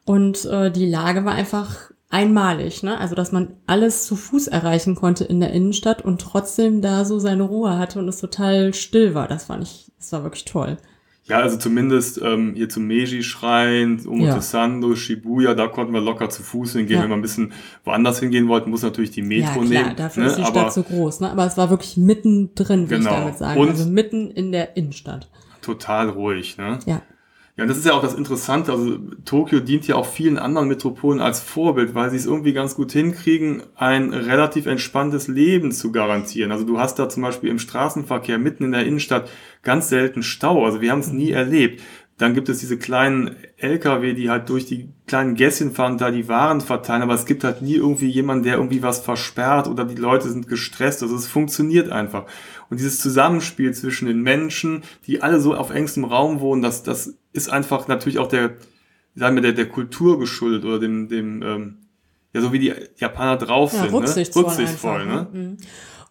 Und 0.03 0.45
äh, 0.45 0.71
die 0.71 0.89
Lage 0.89 1.25
war 1.25 1.33
einfach 1.33 1.91
einmalig, 2.09 2.81
ne? 2.81 2.99
Also 2.99 3.13
dass 3.13 3.31
man 3.31 3.57
alles 3.67 4.07
zu 4.07 4.15
Fuß 4.15 4.47
erreichen 4.47 4.95
konnte 4.95 5.23
in 5.23 5.39
der 5.39 5.51
Innenstadt 5.51 6.01
und 6.01 6.19
trotzdem 6.19 6.81
da 6.81 7.05
so 7.05 7.19
seine 7.19 7.43
Ruhe 7.43 7.77
hatte 7.77 7.99
und 7.99 8.07
es 8.07 8.19
total 8.19 8.73
still 8.73 9.13
war. 9.13 9.27
Das 9.27 9.47
war 9.47 9.59
nicht, 9.59 9.91
das 9.99 10.11
war 10.11 10.23
wirklich 10.23 10.45
toll. 10.45 10.77
Ja, 11.27 11.39
also 11.39 11.57
zumindest 11.57 12.21
ähm, 12.21 12.53
hier 12.55 12.69
zum 12.69 12.87
Meiji-Schrein, 12.87 14.05
Omotesando, 14.05 14.91
ja. 14.91 14.95
Shibuya, 14.95 15.55
da 15.55 15.67
konnten 15.67 15.91
wir 15.91 16.01
locker 16.01 16.29
zu 16.29 16.43
Fuß 16.43 16.73
hingehen. 16.73 16.97
Ja. 16.97 17.03
Wenn 17.03 17.09
wir 17.09 17.15
ein 17.15 17.23
bisschen 17.23 17.51
woanders 17.83 18.19
hingehen 18.19 18.47
wollten, 18.47 18.69
muss 18.69 18.83
natürlich 18.83 19.09
die 19.09 19.23
Metro 19.23 19.63
ja, 19.63 19.69
klar, 19.69 19.83
nehmen. 19.83 19.95
dafür 19.95 20.23
ne? 20.23 20.29
ist 20.29 20.37
die 20.37 20.43
Stadt 20.43 20.57
Aber, 20.57 20.71
so 20.71 20.83
groß. 20.83 21.21
Ne? 21.21 21.31
Aber 21.31 21.47
es 21.47 21.57
war 21.57 21.71
wirklich 21.71 21.97
mittendrin, 21.97 22.91
würde 22.91 23.03
genau. 23.03 23.09
ich 23.09 23.17
damit 23.17 23.37
sagen. 23.39 23.59
Und 23.59 23.69
also 23.69 23.89
mitten 23.89 24.29
in 24.29 24.51
der 24.51 24.77
Innenstadt. 24.77 25.27
Total 25.63 26.09
ruhig. 26.09 26.59
Ne? 26.59 26.77
Ja. 26.85 27.01
Ja, 27.57 27.63
und 27.63 27.69
das 27.69 27.77
ist 27.77 27.85
ja 27.85 27.93
auch 27.93 28.01
das 28.01 28.13
Interessante. 28.13 28.73
Also 28.73 28.97
Tokio 29.23 29.61
dient 29.61 29.87
ja 29.87 29.95
auch 29.95 30.05
vielen 30.05 30.37
anderen 30.37 30.67
Metropolen 30.67 31.21
als 31.21 31.39
Vorbild, 31.39 31.95
weil 31.95 32.09
sie 32.09 32.17
es 32.17 32.25
irgendwie 32.25 32.51
ganz 32.51 32.75
gut 32.75 32.91
hinkriegen, 32.91 33.63
ein 33.75 34.13
relativ 34.13 34.65
entspanntes 34.65 35.29
Leben 35.29 35.71
zu 35.71 35.93
garantieren. 35.93 36.51
Also 36.51 36.65
du 36.65 36.79
hast 36.79 36.99
da 36.99 37.07
zum 37.07 37.23
Beispiel 37.23 37.49
im 37.49 37.59
Straßenverkehr 37.59 38.39
mitten 38.39 38.65
in 38.65 38.71
der 38.73 38.85
Innenstadt 38.85 39.29
ganz 39.63 39.87
selten 39.87 40.21
Stau. 40.21 40.65
Also 40.65 40.81
wir 40.81 40.91
haben 40.91 40.99
es 40.99 41.13
nie 41.13 41.31
erlebt. 41.31 41.81
Dann 42.17 42.33
gibt 42.33 42.47
es 42.47 42.59
diese 42.59 42.77
kleinen 42.77 43.35
LKW, 43.57 44.13
die 44.13 44.29
halt 44.29 44.47
durch 44.47 44.65
die 44.65 44.89
kleinen 45.05 45.35
Gässchen 45.35 45.73
fahren 45.73 45.97
da 45.97 46.11
die 46.11 46.29
Waren 46.29 46.61
verteilen, 46.61 47.01
aber 47.01 47.13
es 47.13 47.25
gibt 47.25 47.43
halt 47.43 47.61
nie 47.61 47.75
irgendwie 47.75 48.07
jemanden, 48.07 48.45
der 48.45 48.55
irgendwie 48.55 48.81
was 48.81 49.01
versperrt 49.01 49.67
oder 49.67 49.83
die 49.83 49.95
Leute 49.95 50.29
sind 50.29 50.47
gestresst. 50.47 51.03
Also 51.03 51.13
es 51.15 51.27
funktioniert 51.27 51.91
einfach. 51.91 52.25
Und 52.69 52.79
dieses 52.79 52.99
Zusammenspiel 52.99 53.73
zwischen 53.73 54.07
den 54.07 54.21
Menschen, 54.21 54.83
die 55.07 55.21
alle 55.21 55.41
so 55.41 55.55
auf 55.55 55.71
engstem 55.71 56.05
Raum 56.05 56.39
wohnen, 56.39 56.61
das, 56.61 56.83
das 56.83 57.15
ist 57.33 57.49
einfach 57.49 57.89
natürlich 57.89 58.17
auch 58.17 58.27
der, 58.27 58.53
sagen 59.15 59.35
wir, 59.35 59.41
der, 59.41 59.53
der 59.53 59.67
Kultur 59.67 60.17
geschuldet 60.17 60.63
oder 60.63 60.79
dem, 60.79 61.09
dem, 61.09 61.41
ähm, 61.41 61.77
ja, 62.33 62.39
so 62.39 62.53
wie 62.53 62.59
die 62.59 62.73
Japaner 62.97 63.35
drauf 63.35 63.73
ja, 63.73 63.81
sind, 63.81 63.93
rücksichtsvoll 63.93 64.43
ne? 64.43 64.49
Rücksichtsvoll, 64.49 65.05
ne? 65.05 65.27
Mhm. 65.33 65.57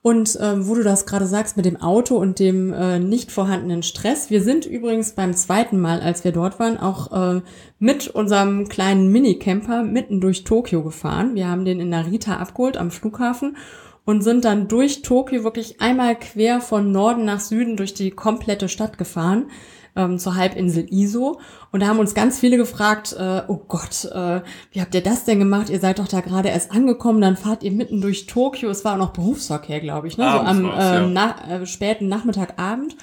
Und 0.06 0.38
ähm, 0.38 0.68
wo 0.68 0.74
du 0.74 0.82
das 0.82 1.06
gerade 1.06 1.24
sagst 1.24 1.56
mit 1.56 1.64
dem 1.64 1.80
Auto 1.80 2.16
und 2.16 2.38
dem 2.38 2.74
äh, 2.74 2.98
nicht 2.98 3.32
vorhandenen 3.32 3.82
Stress. 3.82 4.28
Wir 4.28 4.42
sind 4.42 4.66
übrigens 4.66 5.12
beim 5.12 5.32
zweiten 5.32 5.80
Mal, 5.80 6.00
als 6.00 6.24
wir 6.24 6.32
dort 6.32 6.58
waren, 6.58 6.76
auch 6.76 7.36
äh, 7.36 7.40
mit 7.78 8.08
unserem 8.08 8.68
kleinen 8.68 9.10
Minicamper 9.10 9.82
mitten 9.82 10.20
durch 10.20 10.44
Tokio 10.44 10.82
gefahren. 10.82 11.34
Wir 11.34 11.48
haben 11.48 11.64
den 11.64 11.80
in 11.80 11.88
Narita 11.88 12.36
abgeholt 12.36 12.76
am 12.76 12.90
Flughafen 12.90 13.56
und 14.04 14.20
sind 14.20 14.44
dann 14.44 14.68
durch 14.68 15.00
Tokio 15.00 15.42
wirklich 15.42 15.80
einmal 15.80 16.16
quer 16.18 16.60
von 16.60 16.92
Norden 16.92 17.24
nach 17.24 17.40
Süden 17.40 17.78
durch 17.78 17.94
die 17.94 18.10
komplette 18.10 18.68
Stadt 18.68 18.98
gefahren 18.98 19.46
ähm, 19.96 20.18
zur 20.18 20.36
Halbinsel 20.36 20.86
Iso. 20.90 21.40
Und 21.70 21.80
da 21.80 21.86
haben 21.86 21.98
uns 21.98 22.14
ganz 22.14 22.38
viele 22.38 22.56
gefragt, 22.56 23.14
äh, 23.18 23.42
oh 23.48 23.60
Gott, 23.68 24.04
äh, 24.06 24.40
wie 24.72 24.80
habt 24.80 24.94
ihr 24.94 25.02
das 25.02 25.24
denn 25.24 25.38
gemacht? 25.38 25.70
Ihr 25.70 25.80
seid 25.80 25.98
doch 25.98 26.08
da 26.08 26.20
gerade 26.20 26.48
erst 26.48 26.72
angekommen, 26.72 27.20
dann 27.20 27.36
fahrt 27.36 27.62
ihr 27.62 27.72
mitten 27.72 28.00
durch 28.00 28.26
Tokio. 28.26 28.70
Es 28.70 28.84
war 28.84 28.94
auch 28.94 28.98
noch 28.98 29.12
Berufsverkehr, 29.12 29.80
glaube 29.80 30.08
ich, 30.08 30.18
ne? 30.18 30.30
so 30.30 30.38
am 30.38 30.64
äh, 30.64 30.68
ja. 30.68 31.06
na, 31.06 31.62
äh, 31.62 31.66
späten 31.66 32.08
Nachmittagabend. 32.08 32.96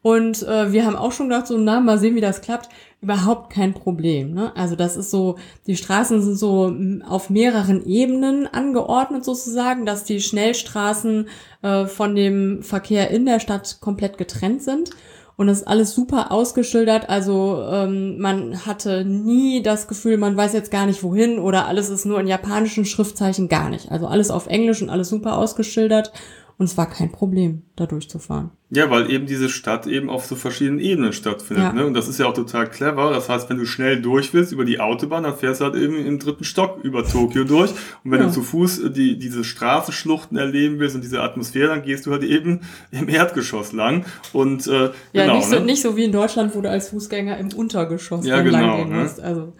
Und 0.00 0.42
äh, 0.44 0.72
wir 0.72 0.86
haben 0.86 0.96
auch 0.96 1.12
schon 1.12 1.28
gedacht, 1.28 1.48
so, 1.48 1.58
na, 1.58 1.80
mal 1.80 1.98
sehen, 1.98 2.14
wie 2.14 2.20
das 2.20 2.40
klappt. 2.40 2.68
Überhaupt 3.00 3.52
kein 3.52 3.74
Problem. 3.74 4.32
Ne? 4.32 4.56
Also 4.56 4.74
das 4.74 4.96
ist 4.96 5.10
so, 5.10 5.36
die 5.66 5.76
Straßen 5.76 6.22
sind 6.22 6.36
so 6.36 6.74
auf 7.06 7.30
mehreren 7.30 7.84
Ebenen 7.84 8.46
angeordnet 8.46 9.24
sozusagen, 9.24 9.86
dass 9.86 10.04
die 10.04 10.20
Schnellstraßen 10.20 11.28
äh, 11.62 11.86
von 11.86 12.14
dem 12.14 12.62
Verkehr 12.62 13.10
in 13.10 13.26
der 13.26 13.38
Stadt 13.38 13.78
komplett 13.80 14.18
getrennt 14.18 14.62
sind. 14.62 14.90
Und 15.38 15.46
das 15.46 15.58
ist 15.60 15.68
alles 15.68 15.94
super 15.94 16.32
ausgeschildert. 16.32 17.08
Also 17.08 17.62
ähm, 17.70 18.18
man 18.18 18.66
hatte 18.66 19.04
nie 19.04 19.62
das 19.62 19.86
Gefühl, 19.86 20.16
man 20.16 20.36
weiß 20.36 20.52
jetzt 20.52 20.72
gar 20.72 20.84
nicht 20.84 21.04
wohin 21.04 21.38
oder 21.38 21.68
alles 21.68 21.90
ist 21.90 22.04
nur 22.04 22.18
in 22.18 22.26
japanischen 22.26 22.84
Schriftzeichen 22.84 23.48
gar 23.48 23.70
nicht. 23.70 23.92
Also 23.92 24.08
alles 24.08 24.32
auf 24.32 24.48
Englisch 24.48 24.82
und 24.82 24.90
alles 24.90 25.10
super 25.10 25.38
ausgeschildert. 25.38 26.10
Und 26.58 26.64
es 26.64 26.76
war 26.76 26.90
kein 26.90 27.12
Problem, 27.12 27.62
da 27.76 27.86
durchzufahren. 27.86 28.50
Ja, 28.70 28.90
weil 28.90 29.10
eben 29.12 29.26
diese 29.26 29.48
Stadt 29.48 29.86
eben 29.86 30.10
auf 30.10 30.26
so 30.26 30.34
verschiedenen 30.34 30.80
Ebenen 30.80 31.12
stattfindet. 31.12 31.64
Ja. 31.66 31.72
Ne? 31.72 31.86
Und 31.86 31.94
das 31.94 32.08
ist 32.08 32.18
ja 32.18 32.26
auch 32.26 32.34
total 32.34 32.68
clever. 32.68 33.10
Das 33.12 33.28
heißt, 33.28 33.48
wenn 33.48 33.58
du 33.58 33.64
schnell 33.64 34.02
durch 34.02 34.34
willst 34.34 34.50
über 34.52 34.64
die 34.64 34.80
Autobahn, 34.80 35.22
dann 35.22 35.36
fährst 35.36 35.60
du 35.60 35.66
halt 35.66 35.76
eben 35.76 36.04
im 36.04 36.18
dritten 36.18 36.42
Stock 36.42 36.80
über 36.82 37.04
Tokio 37.06 37.44
durch. 37.44 37.70
Und 38.02 38.10
wenn 38.10 38.20
Ja. 38.20 38.26
du 38.26 38.32
zu 38.32 38.42
Fuß 38.42 38.80
äh, 38.80 38.90
die, 38.90 39.18
diese 39.20 39.44
Straßenschluchten 39.44 40.36
erleben 40.36 40.80
willst 40.80 40.96
und 40.96 41.02
diese 41.04 41.22
Atmosphäre, 41.22 41.68
dann 41.68 41.82
gehst 41.82 42.06
du 42.06 42.10
halt 42.10 42.24
eben 42.24 42.62
im 42.90 43.08
Erdgeschoss 43.08 43.72
lang. 43.72 44.04
Und 44.32 44.66
äh, 44.66 44.86
Ja, 45.12 45.22
genau, 45.22 45.36
nicht, 45.36 45.48
so, 45.48 45.58
ne? 45.60 45.64
nicht 45.64 45.80
so 45.80 45.96
wie 45.96 46.04
in 46.04 46.12
Deutschland, 46.12 46.56
wo 46.56 46.60
du 46.60 46.68
als 46.68 46.88
Fußgänger 46.88 47.38
im 47.38 47.52
Untergeschoss 47.52 48.26
Ja, 48.26 48.42
genau, 48.42 48.58
lang 48.58 48.76
gehen 48.78 48.88
ne? 48.96 49.02
musst. 49.04 49.20
Also 49.20 49.52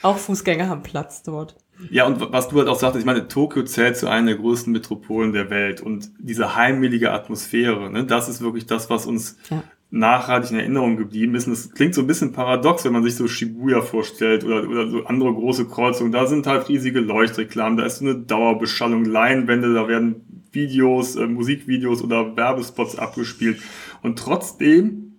auch 0.00 0.16
Fußgänger 0.16 0.68
haben 0.70 0.82
Platz 0.82 1.22
dort. 1.22 1.54
Ja, 1.90 2.06
und 2.06 2.20
was 2.32 2.48
du 2.48 2.58
halt 2.58 2.68
auch 2.68 2.78
sagtest, 2.78 3.00
ich 3.00 3.06
meine, 3.06 3.28
Tokio 3.28 3.62
zählt 3.64 3.96
zu 3.96 4.08
einer 4.08 4.28
der 4.28 4.36
größten 4.36 4.72
Metropolen 4.72 5.32
der 5.32 5.50
Welt 5.50 5.80
und 5.80 6.10
diese 6.18 6.56
heimelige 6.56 7.12
Atmosphäre, 7.12 7.90
ne, 7.90 8.04
das 8.04 8.28
ist 8.28 8.40
wirklich 8.40 8.66
das, 8.66 8.88
was 8.90 9.06
uns 9.06 9.36
Ja. 9.50 9.62
nachhaltig 9.90 10.50
in 10.52 10.58
Erinnerung 10.58 10.96
geblieben 10.96 11.34
ist. 11.34 11.46
Und 11.46 11.52
das 11.52 11.70
klingt 11.72 11.94
so 11.94 12.00
ein 12.00 12.06
bisschen 12.06 12.32
paradox, 12.32 12.84
wenn 12.84 12.92
man 12.92 13.04
sich 13.04 13.14
so 13.14 13.28
Shibuya 13.28 13.82
vorstellt 13.82 14.42
oder, 14.44 14.68
oder 14.68 14.88
so 14.90 15.04
andere 15.04 15.32
große 15.32 15.66
Kreuzungen. 15.66 16.12
Da 16.12 16.26
sind 16.26 16.46
halt 16.46 16.68
riesige 16.68 17.00
Leuchtreklamen, 17.00 17.76
da 17.78 17.84
ist 17.84 17.98
so 17.98 18.04
eine 18.06 18.16
Dauerbeschallung, 18.16 19.04
Leinwände, 19.04 19.72
da 19.74 19.86
werden 19.86 20.22
Videos, 20.52 21.16
äh, 21.16 21.26
Musikvideos 21.26 22.02
oder 22.02 22.36
Werbespots 22.36 22.98
abgespielt. 22.98 23.58
Und 24.02 24.18
trotzdem 24.18 25.12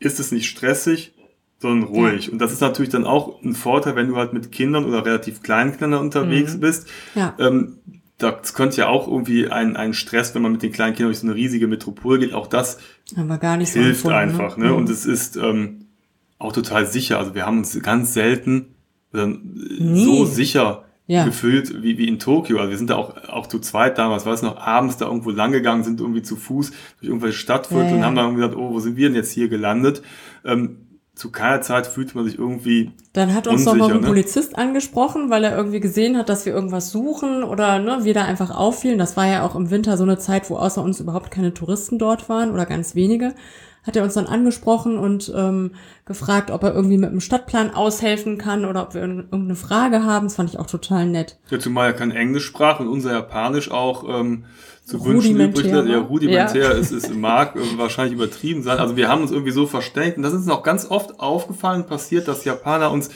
ist 0.00 0.18
es 0.20 0.32
nicht 0.32 0.48
stressig, 0.48 1.12
sondern 1.60 1.88
ruhig. 1.88 2.32
Und 2.32 2.40
das 2.40 2.52
ist 2.52 2.60
natürlich 2.60 2.90
dann 2.90 3.04
auch 3.04 3.40
ein 3.44 3.54
Vorteil, 3.54 3.94
wenn 3.94 4.08
du 4.08 4.16
halt 4.16 4.32
mit 4.32 4.50
Kindern 4.50 4.84
oder 4.86 5.04
relativ 5.06 5.42
kleinen 5.42 5.76
Kindern 5.76 6.00
unterwegs 6.00 6.56
Mhm. 6.56 6.60
bist. 6.60 6.88
Ja. 7.14 7.34
Ähm, 7.38 7.76
das 8.18 8.52
könnte 8.54 8.78
ja 8.78 8.88
auch 8.88 9.06
irgendwie 9.08 9.48
ein, 9.48 9.76
ein 9.76 9.94
Stress, 9.94 10.34
wenn 10.34 10.42
man 10.42 10.52
mit 10.52 10.62
den 10.62 10.72
kleinen 10.72 10.94
Kindern 10.94 11.10
durch 11.12 11.20
so 11.20 11.26
eine 11.26 11.36
riesige 11.36 11.66
Metropole 11.68 12.18
geht. 12.18 12.34
Auch 12.34 12.48
das 12.48 12.78
nicht 13.16 13.72
so 13.72 13.80
hilft 13.80 14.04
empfunden, 14.04 14.16
einfach. 14.18 14.56
Ne? 14.56 14.66
Mhm. 14.70 14.74
Und 14.74 14.90
es 14.90 15.06
ist 15.06 15.36
ähm, 15.36 15.86
auch 16.38 16.52
total 16.52 16.86
sicher. 16.86 17.18
Also 17.18 17.34
wir 17.34 17.46
haben 17.46 17.58
uns 17.58 17.80
ganz 17.82 18.12
selten 18.14 18.74
äh, 19.14 19.26
Nie. 19.26 20.04
so 20.04 20.24
sicher 20.26 20.84
Ja. 21.06 21.24
gefühlt 21.24 21.82
wie, 21.82 21.96
wie 21.98 22.08
in 22.08 22.18
Tokio. 22.18 22.58
Also 22.58 22.70
wir 22.70 22.78
sind 22.78 22.90
da 22.90 22.96
auch, 22.96 23.16
auch 23.28 23.46
zu 23.46 23.58
zweit 23.58 23.96
damals, 23.98 24.24
weiß 24.26 24.42
noch, 24.42 24.58
abends 24.58 24.96
da 24.98 25.06
irgendwo 25.06 25.30
lang 25.30 25.52
gegangen, 25.52 25.82
sind 25.82 26.00
irgendwie 26.00 26.22
zu 26.22 26.36
Fuß 26.36 26.70
durch 27.00 27.08
irgendwelche 27.08 27.38
Stadtviertel 27.38 27.84
Ja, 27.86 27.90
ja. 27.90 27.96
und 27.96 28.04
haben 28.04 28.16
dann 28.16 28.34
gesagt, 28.36 28.54
oh, 28.56 28.70
wo 28.70 28.80
sind 28.80 28.96
wir 28.96 29.08
denn 29.08 29.16
jetzt 29.16 29.32
hier 29.32 29.48
gelandet? 29.48 30.02
Ähm, 30.44 30.76
zu 31.20 31.30
keiner 31.30 31.60
Zeit 31.60 31.86
fühlte 31.86 32.16
man 32.16 32.24
sich 32.24 32.38
irgendwie 32.38 32.92
Dann 33.12 33.34
hat 33.34 33.46
uns 33.46 33.64
doch 33.64 33.72
Unsicher, 33.72 33.88
noch 33.88 33.94
ein 33.96 34.00
ne? 34.00 34.06
Polizist 34.06 34.56
angesprochen, 34.56 35.28
weil 35.28 35.44
er 35.44 35.54
irgendwie 35.54 35.80
gesehen 35.80 36.16
hat, 36.16 36.28
dass 36.30 36.46
wir 36.46 36.54
irgendwas 36.54 36.90
suchen 36.90 37.44
oder 37.44 37.78
ne, 37.78 38.00
wir 38.04 38.14
da 38.14 38.24
einfach 38.24 38.50
auffielen. 38.50 38.98
Das 38.98 39.16
war 39.18 39.26
ja 39.26 39.44
auch 39.44 39.54
im 39.54 39.70
Winter 39.70 39.96
so 39.98 40.04
eine 40.04 40.18
Zeit, 40.18 40.48
wo 40.48 40.56
außer 40.56 40.82
uns 40.82 40.98
überhaupt 40.98 41.30
keine 41.30 41.52
Touristen 41.52 41.98
dort 41.98 42.28
waren 42.30 42.50
oder 42.50 42.64
ganz 42.64 42.94
wenige. 42.94 43.34
Hat 43.82 43.96
er 43.96 44.02
uns 44.02 44.14
dann 44.14 44.26
angesprochen 44.26 44.98
und 44.98 45.32
ähm, 45.34 45.72
gefragt, 46.04 46.50
ob 46.50 46.62
er 46.62 46.74
irgendwie 46.74 46.98
mit 46.98 47.10
dem 47.12 47.20
Stadtplan 47.20 47.74
aushelfen 47.74 48.36
kann 48.36 48.64
oder 48.64 48.82
ob 48.82 48.94
wir 48.94 49.02
irg- 49.02 49.24
irgendeine 49.30 49.56
Frage 49.56 50.04
haben. 50.04 50.26
Das 50.26 50.36
fand 50.36 50.50
ich 50.50 50.58
auch 50.58 50.66
total 50.66 51.06
nett. 51.06 51.38
Ja, 51.50 51.58
zumal 51.58 51.86
er 51.88 51.92
kein 51.94 52.10
Englisch 52.10 52.44
sprach 52.44 52.80
und 52.80 52.88
unser 52.88 53.12
Japanisch 53.12 53.70
auch 53.70 54.04
ähm, 54.08 54.44
zu 54.90 55.04
wünschen 55.04 55.40
übrig 55.40 55.66
lässt. 55.66 55.88
Ja, 55.88 55.96
war. 55.96 56.02
rudimentär 56.02 56.62
Ja. 56.62 56.70
ist, 56.70 56.92
ist 56.92 57.14
mag 57.14 57.54
wahrscheinlich 57.76 58.14
übertrieben 58.14 58.62
sein. 58.62 58.78
Also 58.78 58.96
wir 58.96 59.08
haben 59.08 59.22
uns 59.22 59.30
irgendwie 59.30 59.52
so 59.52 59.66
verständigt 59.66 60.16
und 60.16 60.22
das 60.22 60.32
ist 60.32 60.40
uns 60.40 60.48
auch 60.48 60.62
ganz 60.62 60.90
oft 60.90 61.20
aufgefallen, 61.20 61.86
passiert, 61.86 62.28
dass 62.28 62.44
Japaner 62.44 62.90
uns 62.90 63.10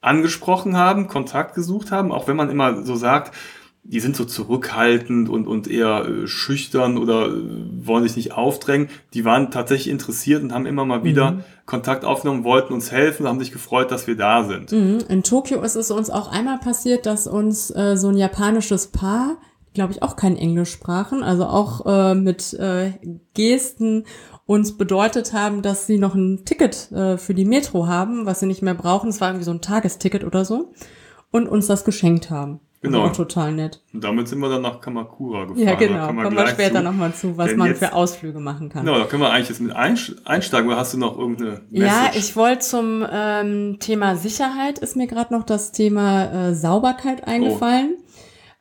angesprochen 0.00 0.76
haben, 0.76 1.06
Kontakt 1.06 1.54
gesucht 1.54 1.92
haben, 1.92 2.12
auch 2.12 2.26
wenn 2.26 2.36
man 2.36 2.50
immer 2.50 2.84
so 2.84 2.96
sagt, 2.96 3.32
die 3.84 3.98
sind 3.98 4.14
so 4.14 4.24
zurückhaltend 4.24 5.28
und, 5.28 5.48
und 5.48 5.68
eher 5.68 6.06
äh, 6.06 6.26
schüchtern 6.28 6.98
oder 6.98 7.28
äh, 7.28 7.32
wollen 7.84 8.04
sich 8.04 8.16
nicht 8.16 8.32
aufdrängen. 8.32 8.88
Die 9.12 9.24
waren 9.24 9.50
tatsächlich 9.50 9.92
interessiert 9.92 10.42
und 10.42 10.52
haben 10.52 10.66
immer 10.66 10.84
mal 10.84 11.02
wieder 11.02 11.40
Kontakt 11.66 12.04
aufgenommen, 12.04 12.44
wollten 12.44 12.72
uns 12.72 12.92
helfen, 12.92 13.26
haben 13.26 13.40
sich 13.40 13.50
gefreut, 13.50 13.90
dass 13.90 14.06
wir 14.06 14.16
da 14.16 14.44
sind. 14.44 14.70
Mhm. 14.70 14.98
In 15.08 15.24
Tokio 15.24 15.60
ist 15.62 15.74
es 15.74 15.90
uns 15.90 16.10
auch 16.10 16.30
einmal 16.30 16.58
passiert, 16.58 17.06
dass 17.06 17.26
uns 17.26 17.70
äh, 17.74 17.96
so 17.96 18.08
ein 18.08 18.16
japanisches 18.16 18.88
Paar, 18.88 19.38
glaube 19.74 19.92
ich, 19.92 20.02
auch 20.02 20.16
kein 20.16 20.36
Englisch 20.36 20.70
sprachen, 20.72 21.22
also 21.22 21.46
auch 21.46 21.86
äh, 21.86 22.14
mit 22.14 22.52
äh, 22.54 22.92
Gesten 23.34 24.04
uns 24.46 24.76
bedeutet 24.76 25.32
haben, 25.32 25.62
dass 25.62 25.86
sie 25.86 25.98
noch 25.98 26.14
ein 26.14 26.44
Ticket 26.44 26.90
äh, 26.92 27.16
für 27.16 27.32
die 27.34 27.44
Metro 27.44 27.86
haben, 27.86 28.26
was 28.26 28.40
sie 28.40 28.46
nicht 28.46 28.62
mehr 28.62 28.74
brauchen. 28.74 29.08
Es 29.10 29.20
war 29.20 29.28
irgendwie 29.28 29.44
so 29.44 29.52
ein 29.52 29.60
Tagesticket 29.60 30.24
oder 30.24 30.44
so. 30.44 30.72
Und 31.30 31.48
uns 31.48 31.66
das 31.66 31.84
geschenkt 31.84 32.28
haben. 32.30 32.60
Genau. 32.82 33.02
Also 33.02 33.10
auch 33.12 33.16
total 33.16 33.52
nett. 33.52 33.80
Und 33.94 34.02
damit 34.02 34.26
sind 34.26 34.40
wir 34.40 34.48
dann 34.50 34.62
nach 34.62 34.80
Kamakura 34.80 35.44
gefahren. 35.44 35.66
Ja, 35.66 35.74
genau. 35.76 36.06
kommen 36.08 36.36
wir 36.36 36.46
später 36.48 36.82
nochmal 36.82 37.14
zu, 37.14 37.38
was 37.38 37.54
man 37.54 37.68
jetzt- 37.68 37.78
für 37.78 37.94
Ausflüge 37.94 38.40
machen 38.40 38.68
kann. 38.70 38.84
Genau, 38.84 38.98
da 38.98 39.04
können 39.04 39.22
wir 39.22 39.30
eigentlich 39.30 39.48
jetzt 39.50 39.60
mit 39.60 39.74
einsteigen. 39.74 40.66
Oder 40.66 40.76
hast 40.78 40.92
du 40.92 40.98
noch 40.98 41.16
irgendeine 41.16 41.60
Message? 41.70 41.86
Ja, 41.92 42.10
ich 42.14 42.34
wollte 42.34 42.58
zum 42.58 43.06
ähm, 43.10 43.76
Thema 43.78 44.16
Sicherheit, 44.16 44.80
ist 44.80 44.96
mir 44.96 45.06
gerade 45.06 45.32
noch 45.32 45.44
das 45.44 45.70
Thema 45.70 46.48
äh, 46.48 46.54
Sauberkeit 46.56 47.26
eingefallen. 47.26 47.94
Äh, 47.98 48.01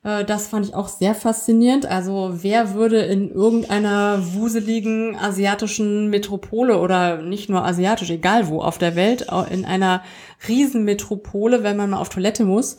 das 0.04 0.48
fand 0.48 0.66
ich 0.66 0.74
auch 0.74 0.88
sehr 0.88 1.14
faszinierend. 1.14 1.86
Also 1.86 2.32
wer 2.42 2.74
würde 2.74 3.02
in 3.02 3.30
irgendeiner 3.30 4.20
wuseligen 4.34 5.16
asiatischen 5.16 6.10
Metropole 6.10 6.80
oder 6.80 7.22
nicht 7.22 7.50
nur 7.50 7.64
asiatisch, 7.64 8.10
egal 8.10 8.48
wo 8.48 8.62
auf 8.62 8.80
der 8.80 8.96
Welt, 8.96 9.28
in 9.52 9.64
einer 9.64 10.02
Riesenmetropole, 10.48 11.62
wenn 11.62 11.78
man 11.78 11.92
mal 11.92 12.00
auf 12.00 12.10
Toilette 12.10 12.46
muss, 12.46 12.78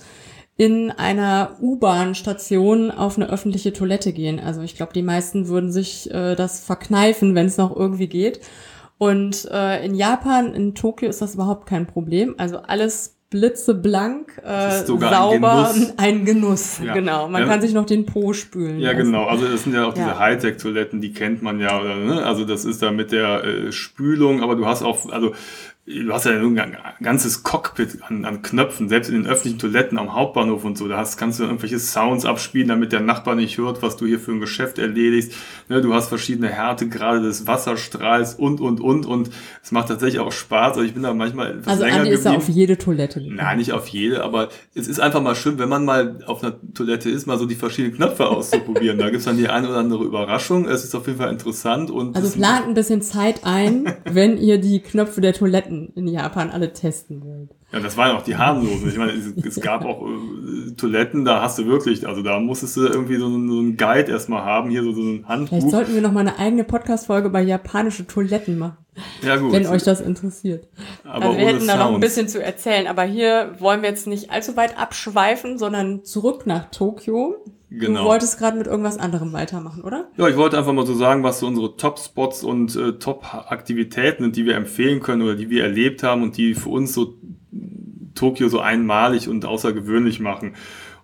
in 0.57 0.91
einer 0.91 1.57
U-Bahn-Station 1.61 2.91
auf 2.91 3.17
eine 3.17 3.29
öffentliche 3.29 3.73
Toilette 3.73 4.13
gehen. 4.13 4.39
Also 4.39 4.61
ich 4.61 4.77
glaube, 4.77 4.93
die 4.93 5.03
meisten 5.03 5.49
würden 5.49 5.73
sich 5.73 6.11
äh, 6.11 6.35
das 6.35 6.61
verkneifen, 6.65 7.35
wenn 7.35 7.47
es 7.47 7.57
noch 7.57 7.75
irgendwie 7.75 8.09
geht. 8.09 8.41
Und 8.99 9.49
äh, 9.51 9.85
in 9.85 9.95
Japan, 9.95 10.55
in 10.55 10.75
Tokio 10.75 11.09
ist 11.09 11.23
das 11.23 11.35
überhaupt 11.35 11.67
kein 11.67 11.87
Problem. 11.87 12.35
Also 12.39 12.59
alles 12.59 13.12
blitzeblank, 13.33 14.41
äh, 14.45 14.85
sogar 14.85 15.11
ein 15.11 15.17
sauber, 15.17 15.71
Genuss. 15.75 15.93
ein 15.97 16.25
Genuss. 16.25 16.81
Ja. 16.85 16.95
Genau. 16.95 17.29
Man 17.29 17.43
Ja. 17.43 17.49
kann 17.49 17.61
sich 17.61 17.73
noch 17.75 17.87
den 17.87 18.07
Po 18.07 18.33
spülen. 18.33 18.79
Ja, 18.79 18.93
lassen. 18.93 19.07
genau. 19.07 19.25
Also 19.27 19.47
das 19.47 19.65
sind 19.65 19.75
ja 19.75 19.87
auch 19.87 19.95
diese 19.95 20.07
Ja. 20.07 20.19
Hightech-Toiletten, 20.19 21.01
die 21.01 21.13
kennt 21.13 21.43
man 21.43 21.59
ja. 21.59 21.81
Oder, 21.81 21.97
ne? 21.97 22.25
Also 22.25 22.45
das 22.45 22.65
ist 22.65 22.83
da 22.83 22.91
mit 22.93 23.11
der 23.13 23.45
äh, 23.45 23.73
Spülung, 23.73 24.43
aber 24.43 24.55
du 24.57 24.67
hast 24.67 24.83
auch, 24.83 25.11
also 25.11 25.33
du 25.85 26.13
hast 26.13 26.27
ja 26.27 26.33
ein 26.33 26.77
ganzes 27.03 27.43
Cockpit 27.43 27.99
an, 28.09 28.25
an 28.25 28.41
Knöpfen, 28.43 28.89
selbst 28.89 29.09
in 29.11 29.17
den 29.23 29.27
öffentlichen 29.27 29.59
Toiletten 29.59 29.99
am 29.99 30.15
Hauptbahnhof 30.15 30.65
und 30.65 30.79
so. 30.79 30.87
Da 30.87 30.97
hast, 30.99 31.17
kannst 31.17 31.41
du 31.41 31.45
irgendwelche 31.45 31.79
Sounds 31.81 32.25
abspielen, 32.25 32.69
damit 32.69 32.93
der 32.93 33.01
Nachbar 33.01 33.35
nicht 33.35 33.59
hört, 33.59 33.83
was 33.83 33.97
du 33.97 34.07
hier 34.07 34.21
für 34.21 34.31
ein 34.31 34.39
Geschäft 34.41 34.79
erledigst. 34.79 35.33
Ne? 35.69 35.81
Du 35.83 35.93
hast 35.93 36.09
verschiedene 36.09 36.49
Härtegrade 36.49 37.21
des 37.23 37.47
Wasserstrahls 37.49 38.35
und, 38.35 38.61
und, 38.61 38.81
und. 38.81 39.07
Und 39.07 39.31
es 39.63 39.73
macht 39.73 39.89
tatsächlich 39.89 40.21
auch 40.21 40.31
Spaß. 40.31 40.77
Also 40.77 40.83
ich 40.83 40.95
bin 40.95 41.03
da 41.03 41.13
manchmal 41.15 41.51
etwas 41.59 41.67
Also 41.67 41.85
länger 41.85 41.97
Andi 41.99 42.11
ist 42.11 42.27
da 42.27 42.35
auf 42.35 42.49
jede 42.49 42.79
Toilette 42.79 43.21
gegangen. 43.21 43.37
Nein, 43.37 43.59
nicht 43.59 43.73
auf 43.73 43.89
jede, 43.89 44.23
aber 44.23 44.51
es 44.75 44.87
ist 44.87 45.01
einfach 45.01 45.21
mal 45.21 45.35
schön, 45.35 45.59
wenn 45.59 45.69
man 45.69 45.85
mal 45.85 46.21
auf 46.27 46.45
einer 46.45 46.55
Toilette 46.75 47.11
ist, 47.11 47.27
mal 47.27 47.39
so 47.39 47.47
die 47.47 47.57
verschiedenen 47.57 47.97
Knöpfe 47.97 48.27
auszuprobieren. 48.29 48.99
da 48.99 49.11
gibt's 49.11 49.25
dann 49.25 49.37
die 49.37 49.49
eine 49.49 49.69
oder 49.69 49.79
andere 49.79 50.05
Überraschung. 50.05 50.69
Es 50.69 50.85
ist 50.85 50.95
auf 50.95 51.07
jeden 51.09 51.19
Fall 51.19 51.31
interessant 51.31 51.91
und 51.91 52.15
Also 52.15 52.29
es- 52.29 52.35
plant 52.37 52.67
ein 52.69 52.75
bisschen 52.75 53.03
Zeit 53.03 53.41
ein, 53.43 53.93
wenn 54.05 54.39
ihr 54.39 54.59
die 54.59 54.79
Knöpfe 54.81 55.21
der 55.21 55.33
Toiletten 55.33 55.72
in 55.95 56.07
Japan 56.07 56.51
alle 56.51 56.73
testen 56.73 57.23
wollt. 57.25 57.51
ja, 57.73 57.81
das 57.81 57.97
waren 57.97 58.17
auch 58.17 58.23
die 58.23 58.37
harmlosen. 58.37 58.89
Ich 58.89 58.97
meine, 58.97 59.13
es, 59.13 59.33
es 59.45 59.61
gab 59.61 59.85
auch 59.85 60.07
äh, 60.07 60.73
Toiletten, 60.77 61.25
da 61.25 61.43
hast 61.43 61.59
du 61.59 61.67
wirklich, 61.67 62.07
also 62.07 62.23
da 62.23 62.39
musstest 62.41 62.77
du 62.77 62.87
irgendwie 62.87 63.17
so 63.17 63.27
einen, 63.27 63.49
so 63.51 63.59
einen 63.59 63.77
Guide 63.77 64.11
erstmal 64.13 64.43
haben, 64.45 64.71
hier 64.71 64.83
so, 64.83 64.93
so 64.93 65.01
ein 65.03 65.25
Vielleicht 65.27 65.53
Handbuch. 65.53 65.71
sollten 65.71 65.95
wir 65.95 66.01
noch 66.03 66.13
mal 66.13 66.21
eine 66.21 66.39
eigene 66.39 66.65
Podcast-Folge 66.65 67.29
über 67.29 67.41
japanische 67.41 68.07
Toiletten 68.07 68.59
machen, 68.59 68.77
Ja 69.23 69.37
gut, 69.37 69.53
wenn 69.53 69.67
euch 69.67 69.83
das 69.83 70.01
interessiert. 70.01 70.69
aber 71.05 71.27
Also 71.27 71.39
wir 71.39 71.47
hätten 71.47 71.67
da 71.67 71.77
noch 71.77 71.95
ein 71.95 72.01
bisschen 72.01 72.29
zu 72.29 72.43
erzählen, 72.43 72.87
aber 72.87 73.03
hier 73.05 73.55
wollen 73.59 73.83
wir 73.83 73.89
jetzt 73.89 74.07
nicht 74.07 74.31
allzu 74.31 74.57
weit 74.57 74.79
abschweifen, 74.79 75.59
sondern 75.59 76.05
zurück 76.05 76.47
nach 76.47 76.71
Tokio. 76.71 77.37
Genau. 77.79 78.03
Du 78.03 78.09
wolltest 78.09 78.39
gerade 78.39 78.59
mit 78.59 78.67
irgendwas 78.67 78.99
anderem 78.99 79.33
weitermachen, 79.33 79.83
oder? 79.83 80.09
Ja, 80.17 80.29
ich 80.29 80.37
wollte 80.37 80.59
einfach 80.59 80.73
mal 80.73 80.87
so 80.87 80.95
sagen, 80.95 81.23
was 81.23 81.41
so 81.41 81.47
unsere 81.47 81.77
Top-Spots 81.77 82.45
und 82.45 82.77
äh, 82.77 82.99
Top-Aktivitäten 82.99 84.25
sind, 84.25 84.37
die 84.37 84.45
wir 84.45 84.57
empfehlen 84.57 85.01
können 85.01 85.23
oder 85.23 85.35
die 85.35 85.49
wir 85.49 85.63
erlebt 85.65 86.03
haben 86.03 86.23
und 86.23 86.37
die 86.37 86.55
für 86.55 86.69
uns 86.69 86.93
so 86.93 87.15
Tokio 88.15 88.49
so 88.49 88.61
einmalig 88.61 89.29
und 89.29 89.45
außergewöhnlich 89.45 90.21
machen. 90.21 90.55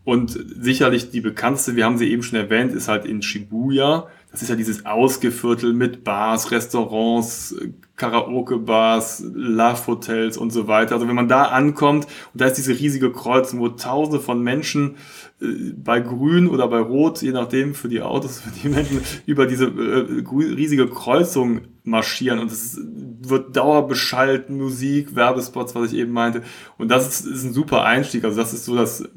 Und 0.05 0.39
sicherlich 0.61 1.11
die 1.11 1.21
bekannteste, 1.21 1.77
wir 1.77 1.85
haben 1.85 1.99
sie 1.99 2.11
eben 2.11 2.23
schon 2.23 2.39
erwähnt, 2.39 2.73
ist 2.73 2.89
halt 2.89 3.05
in 3.05 3.23
Shibuya. 3.23 4.09
Das 4.30 4.42
ist 4.42 4.49
ja 4.50 4.56
dieses 4.56 4.85
Ausgeviertel 4.85 5.73
mit 5.73 6.04
Bars, 6.04 6.50
Restaurants, 6.50 7.56
Karaoke-Bars, 7.97 9.25
Love-Hotels 9.35 10.37
und 10.37 10.50
so 10.50 10.68
weiter. 10.68 10.94
Also 10.94 11.08
wenn 11.08 11.14
man 11.14 11.28
da 11.28 11.44
ankommt 11.44 12.06
und 12.32 12.40
da 12.40 12.47
ist 12.47 12.58
diese 12.58 12.78
riesige 12.78 13.11
Kreuzung, 13.11 13.61
wo 13.61 13.68
tausende 13.68 14.20
von 14.20 14.42
Menschen 14.42 14.97
äh, 15.40 15.73
bei 15.76 16.00
Grün 16.00 16.49
oder 16.49 16.68
bei 16.68 16.78
Rot, 16.78 17.23
je 17.23 17.32
nachdem 17.32 17.75
für 17.75 17.88
die 17.88 18.02
Autos, 18.02 18.40
für 18.40 18.50
die 18.50 18.68
Menschen, 18.68 19.00
über 19.26 19.47
diese 19.47 19.66
äh, 19.66 20.23
riesige 20.30 20.88
Kreuzung 20.88 21.62
marschieren 21.82 22.38
und 22.38 22.52
es 22.52 22.78
wird 23.20 23.56
dauerbeschallt, 23.56 24.50
Musik, 24.50 25.16
Werbespots, 25.16 25.75
was 25.75 25.92
ich 25.92 25.99
eben 25.99 26.12
meinte. 26.12 26.42
Und 26.76 26.90
das 26.90 27.08
ist, 27.08 27.26
ist 27.26 27.44
ein 27.44 27.52
super 27.52 27.85
Einstieg. 27.85 28.25
Also 28.25 28.37
das 28.37 28.52
ist 28.52 28.66
so 28.66 28.76
das 28.76 29.08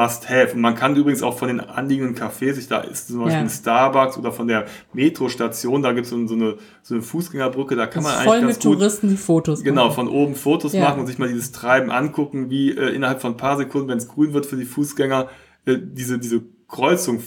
Must-Have. 0.00 0.54
Und 0.54 0.60
man 0.60 0.74
kann 0.74 0.96
übrigens 0.96 1.22
auch 1.22 1.36
von 1.38 1.48
den 1.48 1.60
anliegenden 1.60 2.16
Cafés, 2.16 2.54
sich 2.54 2.68
da 2.68 2.80
ist 2.80 3.08
zum 3.08 3.18
Beispiel 3.18 3.34
Ja. 3.34 3.40
ein 3.40 3.50
Starbucks 3.50 4.16
oder 4.18 4.32
von 4.32 4.48
der 4.48 4.66
Metrostation, 4.92 5.82
da 5.82 5.92
gibt 5.92 6.04
es 6.06 6.10
so, 6.10 6.26
so, 6.26 6.34
eine, 6.34 6.56
so 6.82 6.94
eine 6.94 7.02
Fußgängerbrücke, 7.02 7.76
da 7.76 7.86
kann 7.86 8.02
Das 8.02 8.12
man 8.12 8.20
ist 8.20 8.24
voll 8.26 8.36
eigentlich 8.38 8.56
mit 8.56 8.62
gut 8.64 8.78
Touristen, 8.78 9.08
die 9.08 9.16
Fotos 9.16 9.62
Genau, 9.62 9.84
machen. 9.86 9.94
von 9.94 10.08
oben 10.08 10.34
Fotos 10.34 10.72
Ja. 10.72 10.82
machen 10.82 11.00
und 11.00 11.06
sich 11.06 11.18
mal 11.18 11.28
dieses 11.28 11.52
Treiben 11.52 11.90
angucken, 11.90 12.50
wie 12.50 12.70
äh, 12.70 12.94
innerhalb 12.94 13.20
von 13.20 13.32
ein 13.32 13.36
paar 13.36 13.56
Sekunden, 13.56 13.88
wenn 13.88 13.98
es 13.98 14.08
grün 14.08 14.32
wird 14.32 14.46
für 14.46 14.56
die 14.56 14.64
Fußgänger, 14.64 15.28
äh, 15.66 15.76
diese, 15.80 16.18
diese 16.18 16.42
Kreuzung 16.68 17.22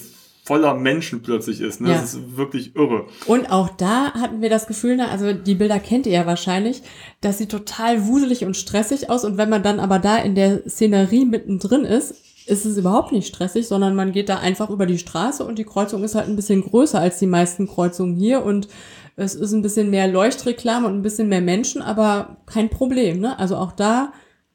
voller 0.45 0.73
Menschen 0.73 1.21
plötzlich 1.21 1.61
ist. 1.61 1.79
Ne? 1.79 1.89
Ja. 1.89 1.95
Das 2.01 2.13
ist 2.15 2.35
wirklich 2.37 2.75
irre. 2.75 3.05
Und 3.27 3.49
auch 3.49 3.69
da 3.69 4.13
hatten 4.13 4.41
wir 4.41 4.49
das 4.49 4.67
Gefühl, 4.67 4.97
ne, 4.97 5.07
also 5.09 5.31
die 5.31 5.55
Bilder 5.55 5.79
kennt 5.79 6.05
ihr 6.05 6.11
ja 6.13 6.25
wahrscheinlich, 6.25 6.81
das 7.21 7.37
sieht 7.37 7.49
total 7.49 8.07
wuselig 8.07 8.43
und 8.43 8.57
stressig 8.57 9.09
aus. 9.09 9.23
Und 9.23 9.37
wenn 9.37 9.49
man 9.49 9.63
dann 9.63 9.79
aber 9.79 9.99
da 9.99 10.17
in 10.17 10.35
der 10.35 10.67
Szenerie 10.67 11.23
mittendrin 11.25 11.85
ist, 11.85 12.15
ist 12.47 12.65
es 12.65 12.77
überhaupt 12.77 13.11
nicht 13.11 13.27
stressig, 13.27 13.67
sondern 13.67 13.95
man 13.95 14.11
geht 14.11 14.29
da 14.29 14.37
einfach 14.37 14.69
über 14.69 14.85
die 14.85 14.97
Straße 14.97 15.43
und 15.45 15.57
die 15.59 15.63
Kreuzung 15.63 16.03
ist 16.03 16.15
halt 16.15 16.27
ein 16.27 16.35
bisschen 16.35 16.61
größer 16.61 16.99
als 16.99 17.19
die 17.19 17.27
meisten 17.27 17.67
Kreuzungen 17.67 18.15
hier 18.15 18.43
und 18.43 18.67
es 19.15 19.35
ist 19.35 19.53
ein 19.53 19.61
bisschen 19.61 19.89
mehr 19.89 20.07
Leuchtreklame 20.07 20.87
und 20.87 20.95
ein 20.95 21.01
bisschen 21.03 21.29
mehr 21.29 21.41
Menschen, 21.41 21.81
aber 21.81 22.37
kein 22.45 22.69
Problem. 22.69 23.19
Ne? 23.19 23.37
Also 23.37 23.55
auch 23.57 23.71
da 23.71 24.11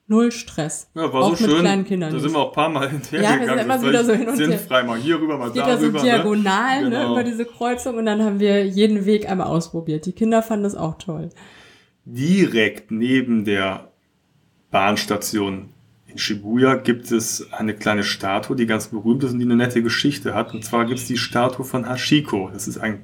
null 0.08 0.32
Stress. 0.32 0.90
Ja, 0.94 1.12
war 1.12 1.22
auch 1.22 1.36
so 1.36 1.44
mit 1.44 1.52
schön. 1.52 1.60
kleinen 1.60 1.84
Kindern. 1.84 2.10
Da 2.10 2.14
nicht. 2.16 2.22
sind 2.24 2.32
wir 2.32 2.38
auch 2.40 2.48
ein 2.48 2.54
paar 2.54 2.68
Mal 2.68 2.88
hinterher 2.90 3.22
Ja, 3.22 3.38
wir 3.40 3.46
sind 3.46 3.58
immer 3.58 3.82
wieder 3.82 4.04
so 4.04 4.12
hin 4.14 4.28
und 4.28 4.38
her. 4.38 4.46
Sinnfrei, 4.48 4.82
mal 4.82 4.98
hier 4.98 5.20
rüber, 5.20 5.36
mal 5.38 5.50
geht 5.52 5.62
da 5.62 5.66
da 5.68 5.78
so 5.78 5.86
rüber. 5.86 6.00
diagonal 6.00 6.82
ne? 6.84 6.88
ne, 6.90 6.96
Genau. 6.96 7.12
über 7.12 7.24
diese 7.24 7.44
Kreuzung 7.44 7.96
und 7.98 8.06
dann 8.06 8.22
haben 8.24 8.40
wir 8.40 8.66
jeden 8.66 9.04
Weg 9.06 9.30
einmal 9.30 9.46
ausprobiert. 9.48 10.06
Die 10.06 10.12
Kinder 10.12 10.42
fanden 10.42 10.64
das 10.64 10.74
auch 10.74 10.98
toll. 10.98 11.28
Direkt 12.04 12.90
neben 12.90 13.44
der 13.44 13.92
Bahnstation 14.70 15.68
in 16.08 16.18
Shibuya 16.18 16.74
gibt 16.76 17.12
es 17.12 17.52
eine 17.52 17.74
kleine 17.74 18.02
Statue, 18.02 18.56
die 18.56 18.66
ganz 18.66 18.88
berühmt 18.88 19.22
ist 19.24 19.32
und 19.32 19.38
die 19.38 19.44
eine 19.44 19.56
nette 19.56 19.82
Geschichte 19.82 20.34
hat. 20.34 20.54
Und 20.54 20.64
zwar 20.64 20.86
gibt 20.86 20.98
es 20.98 21.06
die 21.06 21.18
Statue 21.18 21.64
von 21.64 21.88
Hashiko. 21.88 22.50
Das 22.52 22.66
ist 22.66 22.78
ein 22.78 23.02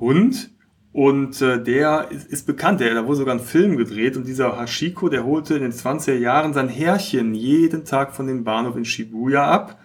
Hund 0.00 0.50
und 0.92 1.40
äh, 1.42 1.62
der 1.62 2.08
ist, 2.10 2.26
ist 2.26 2.46
bekannt. 2.46 2.80
Der, 2.80 2.92
da 2.94 3.06
wurde 3.06 3.18
sogar 3.18 3.34
ein 3.34 3.40
Film 3.40 3.76
gedreht 3.76 4.16
und 4.16 4.26
dieser 4.26 4.58
Hashiko, 4.58 5.08
der 5.08 5.24
holte 5.24 5.54
in 5.54 5.62
den 5.62 5.72
20er 5.72 6.14
Jahren 6.14 6.52
sein 6.54 6.68
Herrchen 6.68 7.34
jeden 7.34 7.84
Tag 7.84 8.14
von 8.16 8.26
dem 8.26 8.42
Bahnhof 8.42 8.76
in 8.76 8.84
Shibuya 8.84 9.48
ab. 9.48 9.78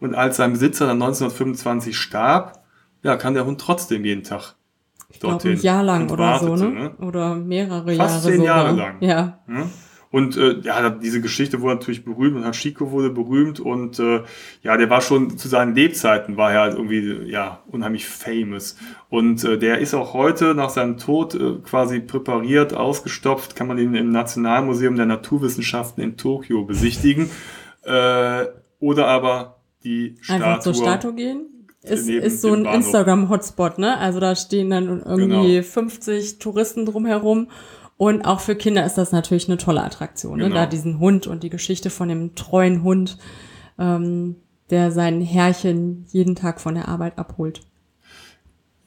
Und 0.00 0.14
als 0.14 0.36
sein 0.36 0.52
Besitzer 0.52 0.86
dann 0.86 1.00
1925 1.00 1.96
starb, 1.96 2.64
ja, 3.02 3.16
kann 3.16 3.34
der 3.34 3.46
Hund 3.46 3.60
trotzdem 3.60 4.04
jeden 4.04 4.24
Tag 4.24 4.56
Ich 5.08 5.20
glaube, 5.20 5.48
ein 5.48 5.60
Jahr 5.60 5.84
lang 5.84 6.10
oder 6.10 6.38
so, 6.38 6.50
wartete, 6.50 6.70
ne? 6.70 6.90
Oder 6.98 7.36
mehrere 7.36 7.94
Fast 7.94 8.24
Jahre 8.24 8.26
zehn 8.26 8.40
sogar. 8.40 8.56
Jahre 8.56 8.76
lang. 8.76 8.96
Ja. 9.00 9.38
Ja. 9.48 9.66
Und 10.10 10.36
äh, 10.36 10.60
ja, 10.60 10.88
diese 10.90 11.20
Geschichte 11.20 11.60
wurde 11.60 11.74
natürlich 11.74 12.04
berühmt 12.04 12.36
und 12.36 12.44
Hachiko 12.44 12.90
wurde 12.92 13.10
berühmt 13.10 13.60
und 13.60 13.98
äh, 13.98 14.22
ja, 14.62 14.76
der 14.76 14.88
war 14.88 15.00
schon 15.00 15.36
zu 15.36 15.48
seinen 15.48 15.74
Lebzeiten 15.74 16.36
war 16.36 16.52
er 16.52 16.60
halt 16.60 16.74
irgendwie 16.74 17.28
ja 17.30 17.62
unheimlich 17.66 18.06
famous 18.06 18.76
und 19.08 19.44
äh, 19.44 19.58
der 19.58 19.78
ist 19.78 19.94
auch 19.94 20.14
heute 20.14 20.54
nach 20.54 20.70
seinem 20.70 20.96
Tod 20.96 21.34
äh, 21.34 21.56
quasi 21.64 22.00
präpariert, 22.00 22.72
ausgestopft, 22.72 23.56
kann 23.56 23.66
man 23.66 23.78
ihn 23.78 23.94
im 23.94 24.12
Nationalmuseum 24.12 24.96
der 24.96 25.06
Naturwissenschaften 25.06 26.02
in 26.02 26.16
Tokio 26.16 26.64
besichtigen 26.64 27.28
äh, 27.82 28.46
oder 28.78 29.08
aber 29.08 29.56
die 29.84 30.16
Statue. 30.20 30.46
Einfach 30.46 30.60
zur 30.60 30.74
Statue 30.74 31.14
gehen. 31.14 31.46
Ist, 31.82 32.08
ist 32.08 32.40
so 32.40 32.52
ein. 32.52 32.64
Instagram-Hotspot, 32.64 33.78
ne? 33.78 33.96
Also 33.98 34.18
da 34.18 34.34
stehen 34.34 34.70
dann 34.70 35.02
irgendwie 35.04 35.54
Genau. 35.54 35.62
50 35.62 36.38
Touristen 36.38 36.84
drumherum. 36.84 37.48
Und 37.98 38.26
auch 38.26 38.40
für 38.40 38.56
Kinder 38.56 38.84
ist 38.84 38.98
das 38.98 39.12
natürlich 39.12 39.48
eine 39.48 39.56
tolle 39.56 39.82
Attraktion, 39.82 40.38
ne? 40.38 40.44
Genau. 40.44 40.56
Da 40.56 40.66
diesen 40.66 40.98
Hund 40.98 41.26
und 41.26 41.42
die 41.42 41.50
Geschichte 41.50 41.88
von 41.88 42.08
dem 42.08 42.34
treuen 42.34 42.82
Hund, 42.82 43.16
ähm, 43.78 44.36
der 44.70 44.90
sein 44.92 45.22
Herrchen 45.22 46.04
jeden 46.10 46.34
Tag 46.34 46.60
von 46.60 46.74
der 46.74 46.88
Arbeit 46.88 47.18
abholt. 47.18 47.62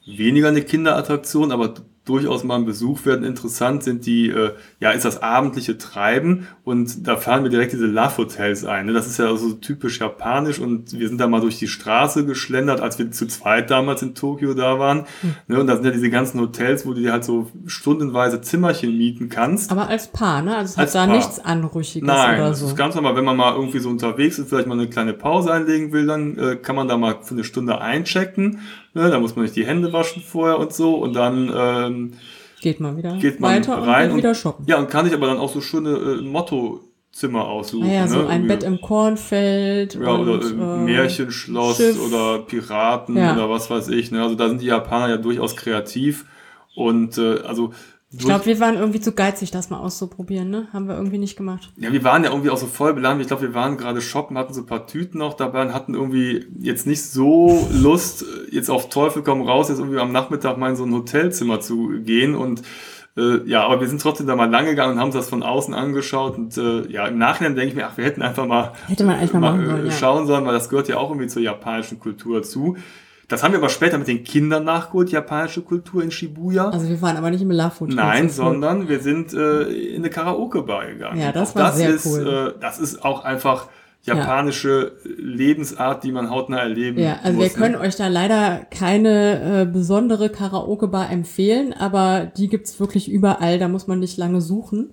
weniger 0.06 0.48
eine 0.48 0.62
Kinderattraktion, 0.62 1.52
aber 1.52 1.74
durchaus 2.10 2.42
mal 2.42 2.56
ein 2.56 2.64
Besuch 2.64 3.06
werden 3.06 3.24
interessant 3.24 3.84
sind 3.84 4.04
die, 4.04 4.30
äh, 4.30 4.50
ja, 4.80 4.90
ist 4.90 5.04
das 5.04 5.22
abendliche 5.22 5.78
Treiben 5.78 6.48
und 6.64 7.06
da 7.06 7.16
fahren 7.16 7.44
wir 7.44 7.50
direkt 7.50 7.72
diese 7.72 7.86
Love 7.86 8.18
Hotels 8.18 8.64
ein. 8.64 8.86
Ne? 8.86 8.92
Das 8.92 9.06
ist 9.06 9.18
ja 9.18 9.34
so 9.36 9.52
typisch 9.52 10.00
japanisch 10.00 10.58
und 10.58 10.98
wir 10.98 11.08
sind 11.08 11.20
da 11.20 11.28
mal 11.28 11.40
durch 11.40 11.58
die 11.60 11.68
Straße 11.68 12.26
geschlendert, 12.26 12.80
als 12.80 12.98
wir 12.98 13.12
zu 13.12 13.28
zweit 13.28 13.70
damals 13.70 14.02
in 14.02 14.16
Tokio 14.16 14.54
da 14.54 14.80
waren. 14.80 15.04
Ne? 15.46 15.60
Und 15.60 15.68
da 15.68 15.76
sind 15.76 15.84
ja 15.84 15.92
diese 15.92 16.10
ganzen 16.10 16.40
Hotels, 16.40 16.84
wo 16.84 16.94
du 16.94 17.00
dir 17.00 17.12
halt 17.12 17.24
so 17.24 17.48
stundenweise 17.66 18.40
Zimmerchen 18.40 18.96
mieten 18.98 19.28
kannst. 19.28 19.70
Aber 19.70 19.88
als 19.88 20.08
Paar, 20.08 20.42
ne? 20.42 20.56
Also 20.56 20.72
es 20.72 20.78
Als 20.78 20.94
hat 20.94 21.02
da 21.02 21.06
Paar. 21.06 21.16
nichts 21.16 21.38
Anrüchiges 21.38 22.06
Nein, 22.06 22.40
oder 22.40 22.48
das 22.48 22.60
so. 22.60 22.66
ist 22.66 22.76
ganz 22.76 22.96
normal. 22.96 23.14
Wenn 23.14 23.24
man 23.24 23.36
mal 23.36 23.54
irgendwie 23.54 23.78
so 23.78 23.88
unterwegs 23.88 24.38
ist, 24.38 24.48
vielleicht 24.48 24.66
mal 24.66 24.74
eine 24.74 24.88
kleine 24.88 25.12
Pause 25.12 25.52
einlegen 25.52 25.92
will, 25.92 26.06
dann 26.06 26.36
äh, 26.36 26.56
kann 26.56 26.74
man 26.74 26.88
da 26.88 26.96
mal 26.96 27.18
für 27.22 27.34
eine 27.34 27.44
Stunde 27.44 27.80
einchecken. 27.80 28.58
Ne? 28.94 29.10
Da 29.10 29.18
muss 29.20 29.36
man 29.36 29.44
nicht 29.44 29.56
die 29.56 29.66
Hände 29.66 29.92
waschen 29.92 30.22
vorher 30.22 30.58
und 30.58 30.72
so 30.72 30.96
und 30.96 31.14
dann 31.14 31.50
ähm, 31.54 32.12
Geht 32.60 32.78
mal 32.80 32.96
wieder 32.96 33.16
geht 33.16 33.40
man 33.40 33.56
weiter 33.56 33.74
rein 33.78 34.10
und 34.10 34.18
wieder 34.18 34.34
shoppen. 34.34 34.66
ja 34.68 34.78
und 34.78 34.90
kann 34.90 35.04
sich 35.06 35.14
aber 35.14 35.26
dann 35.26 35.38
auch 35.38 35.50
so 35.52 35.60
schöne 35.60 35.90
äh, 35.90 36.20
Mottozimmer 36.22 37.46
aussuchen. 37.48 37.86
Naja, 37.86 38.06
so 38.06 38.22
ne? 38.22 38.28
ein 38.28 38.46
Bett 38.46 38.62
im 38.64 38.80
Kornfeld 38.80 39.94
ja, 39.94 40.10
und 40.10 40.28
oder 40.28 40.46
äh, 40.46 40.52
Märchenschloss 40.84 41.76
Schiff. 41.78 41.98
oder 42.06 42.40
Piraten 42.40 43.16
Ja. 43.16 43.32
oder 43.34 43.48
was 43.48 43.70
weiß 43.70 43.88
ich. 43.88 44.10
Ne? 44.10 44.22
Also 44.22 44.34
da 44.34 44.48
sind 44.48 44.60
die 44.60 44.66
Japaner 44.66 45.08
ja 45.08 45.16
durchaus 45.16 45.56
kreativ 45.56 46.26
und 46.74 47.16
äh, 47.18 47.40
also 47.40 47.72
Ich 48.12 48.24
glaube, 48.24 48.46
wir 48.46 48.58
waren 48.58 48.74
irgendwie 48.74 49.00
zu 49.00 49.12
geizig, 49.12 49.52
das 49.52 49.70
mal 49.70 49.78
auszuprobieren, 49.78 50.50
ne? 50.50 50.66
Haben 50.72 50.88
wir 50.88 50.96
irgendwie 50.96 51.18
nicht 51.18 51.36
gemacht. 51.36 51.70
Ja, 51.76 51.92
wir 51.92 52.02
waren 52.02 52.24
ja 52.24 52.30
irgendwie 52.30 52.50
auch 52.50 52.56
so 52.56 52.66
voll 52.66 52.92
beladen. 52.92 53.20
Ich 53.20 53.28
glaube, 53.28 53.42
wir 53.42 53.54
waren 53.54 53.76
gerade 53.76 54.00
shoppen, 54.00 54.36
hatten 54.36 54.52
so 54.52 54.62
ein 54.62 54.66
paar 54.66 54.88
Tüten 54.88 55.18
noch 55.18 55.34
dabei 55.34 55.62
und 55.62 55.72
hatten 55.72 55.94
irgendwie 55.94 56.46
jetzt 56.58 56.88
nicht 56.88 57.04
so 57.04 57.68
Lust, 57.72 58.24
jetzt 58.50 58.68
auf 58.68 58.88
Teufel 58.88 59.22
komm 59.22 59.42
raus, 59.42 59.68
jetzt 59.68 59.78
irgendwie 59.78 60.00
am 60.00 60.10
Nachmittag 60.10 60.58
mal 60.58 60.70
in 60.70 60.76
so 60.76 60.84
ein 60.84 60.92
Hotelzimmer 60.92 61.60
zu 61.60 62.00
gehen. 62.02 62.34
Und 62.34 62.62
äh, 63.16 63.48
ja, 63.48 63.64
aber 63.64 63.80
wir 63.80 63.86
sind 63.86 64.02
trotzdem 64.02 64.26
da 64.26 64.34
mal 64.34 64.50
lang 64.50 64.64
gegangen 64.64 64.94
und 64.94 64.98
haben 64.98 65.06
uns 65.06 65.14
das 65.14 65.28
von 65.28 65.44
außen 65.44 65.72
angeschaut. 65.72 66.36
Und 66.36 66.58
äh, 66.58 66.90
ja, 66.90 67.06
im 67.06 67.18
Nachhinein 67.18 67.54
denke 67.54 67.68
ich 67.68 67.76
mir, 67.76 67.86
ach, 67.86 67.96
wir 67.96 68.04
hätten 68.04 68.22
einfach 68.22 68.46
mal, 68.46 68.72
Hätte 68.88 69.04
man 69.04 69.18
eigentlich 69.18 69.34
mal 69.34 69.40
machen 69.40 69.62
äh, 69.62 69.66
sollen, 69.66 69.86
ja. 69.86 69.92
schauen 69.92 70.26
sollen, 70.26 70.44
weil 70.44 70.54
das 70.54 70.68
gehört 70.68 70.88
ja 70.88 70.96
auch 70.96 71.10
irgendwie 71.10 71.28
zur 71.28 71.42
japanischen 71.42 72.00
Kultur 72.00 72.40
dazu. 72.40 72.76
Das 73.30 73.44
haben 73.44 73.52
wir 73.52 73.58
aber 73.58 73.68
später 73.68 73.96
mit 73.96 74.08
den 74.08 74.24
Kindern 74.24 74.64
nachgeholt, 74.64 75.10
japanische 75.10 75.62
Kultur 75.62 76.02
in 76.02 76.10
Shibuya. 76.10 76.68
Also 76.70 76.88
wir 76.88 77.00
waren 77.00 77.16
aber 77.16 77.30
nicht 77.30 77.42
im 77.42 77.50
Hotel. 77.52 77.94
Nein, 77.94 78.28
sondern 78.28 78.88
wir 78.88 78.98
sind 78.98 79.32
äh, 79.32 79.62
in 79.62 80.02
eine 80.02 80.10
Karaoke-Bar 80.10 80.86
gegangen. 80.86 81.20
Ja, 81.20 81.30
das 81.30 81.54
war 81.54 81.66
das 81.66 81.76
sehr 81.76 81.90
ist, 81.90 82.06
cool. 82.06 82.54
Äh, 82.56 82.60
das 82.60 82.80
ist 82.80 83.04
auch 83.04 83.24
einfach 83.24 83.68
japanische 84.02 84.96
Lebensart, 85.04 86.02
die 86.02 86.10
man 86.10 86.28
hautnah 86.28 86.58
erleben 86.58 86.98
Ja, 86.98 87.20
also 87.22 87.38
muss. 87.38 87.44
wir 87.44 87.50
können 87.50 87.74
ne? 87.74 87.80
euch 87.80 87.94
da 87.94 88.08
leider 88.08 88.66
keine 88.68 89.62
äh, 89.62 89.64
besondere 89.64 90.30
Karaoke-Bar 90.30 91.10
empfehlen, 91.10 91.72
aber 91.72 92.32
die 92.36 92.48
gibt's 92.48 92.80
wirklich 92.80 93.08
überall, 93.08 93.60
da 93.60 93.68
muss 93.68 93.86
man 93.86 94.00
nicht 94.00 94.18
lange 94.18 94.40
suchen. 94.40 94.92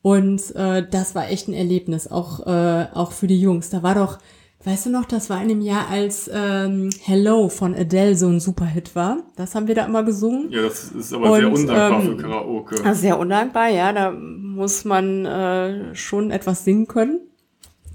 Und 0.00 0.54
äh, 0.54 0.86
das 0.88 1.14
war 1.14 1.28
echt 1.28 1.48
ein 1.48 1.52
Erlebnis, 1.52 2.10
auch, 2.10 2.46
äh, 2.46 2.86
auch 2.94 3.12
für 3.12 3.26
die 3.26 3.40
Jungs. 3.40 3.68
Da 3.68 3.82
war 3.82 3.96
doch, 3.96 4.18
weißt 4.66 4.86
du 4.86 4.90
noch, 4.90 5.04
das 5.04 5.30
war 5.30 5.40
in 5.40 5.48
dem 5.48 5.60
Jahr, 5.60 5.88
als 5.88 6.28
ähm, 6.32 6.90
Hello 7.00 7.48
von 7.48 7.72
Adele 7.72 8.16
so 8.16 8.26
ein 8.26 8.40
Superhit 8.40 8.96
war. 8.96 9.18
Das 9.36 9.54
haben 9.54 9.68
wir 9.68 9.76
da 9.76 9.86
immer 9.86 10.02
gesungen. 10.02 10.50
Ja, 10.50 10.62
das 10.62 10.90
ist 10.90 11.12
aber 11.12 11.36
sehr 11.36 11.46
Und, 11.46 11.54
undankbar 11.54 12.00
ähm, 12.00 12.06
für 12.06 12.16
Karaoke. 12.16 12.74
Ist 12.74 13.00
sehr 13.00 13.18
undankbar, 13.18 13.68
ja, 13.68 13.92
da 13.92 14.10
muss 14.10 14.84
man 14.84 15.24
äh, 15.24 15.94
schon 15.94 16.32
etwas 16.32 16.64
singen 16.64 16.88
können. 16.88 17.20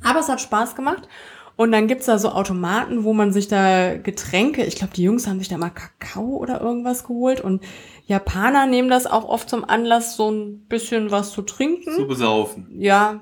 Aber 0.02 0.22
es 0.22 0.30
hat 0.30 0.40
Spaß 0.40 0.76
gemacht. 0.76 1.10
Und 1.58 1.74
dann 1.74 1.88
gibt's 1.88 2.06
da 2.06 2.18
so 2.18 2.30
Automaten, 2.30 3.04
wo 3.04 3.14
man 3.14 3.34
sich 3.34 3.50
da 3.50 3.98
Getränke, 3.98 4.64
ich 4.64 4.78
glaube, 4.78 4.94
die 4.96 5.04
Jungs 5.04 5.28
haben 5.28 5.40
sich 5.40 5.50
da 5.50 5.58
mal 5.58 5.70
Kakao 5.70 6.38
oder 6.38 6.62
irgendwas 6.62 7.04
geholt. 7.04 7.42
Und 7.42 7.62
Japaner 8.08 8.66
nehmen 8.66 8.90
das 8.90 9.06
auch 9.06 9.26
oft 9.28 9.50
zum 9.50 9.66
Anlass, 9.66 10.16
so 10.16 10.32
ein 10.32 10.66
bisschen 10.70 11.12
was 11.12 11.32
zu 11.32 11.42
trinken. 11.42 11.92
zu 11.92 12.08
besaufen. 12.08 12.68
Ja, 12.80 13.20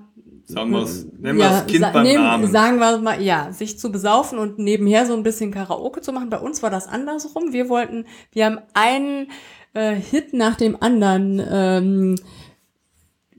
Sagen 0.49 0.71
wir 0.71 0.81
es, 0.81 1.05
nennen 1.19 1.37
wir 1.37 1.45
ja, 1.45 1.51
das 1.59 1.67
Kind 1.67 1.81
sa- 1.81 1.91
beim 1.91 2.03
nehmen- 2.03 2.23
Namen. 2.23 2.51
Sagen 2.51 2.79
wir 2.79 2.97
mal, 2.97 3.21
ja, 3.21 3.51
sich 3.53 3.77
zu 3.77 3.91
besaufen 3.91 4.39
und 4.39 4.57
nebenher 4.57 5.05
so 5.05 5.13
ein 5.13 5.21
bisschen 5.23 5.51
Karaoke 5.51 6.01
zu 6.01 6.11
machen. 6.11 6.29
Bei 6.29 6.39
uns 6.39 6.63
war 6.63 6.69
das 6.71 6.87
andersrum. 6.87 7.53
Wir 7.53 7.69
wollten, 7.69 8.05
wir 8.31 8.45
haben 8.45 8.57
einen 8.73 9.27
äh, 9.75 9.93
Hit 9.95 10.33
nach 10.33 10.55
dem 10.55 10.75
anderen 10.81 11.39
ähm, 11.49 12.15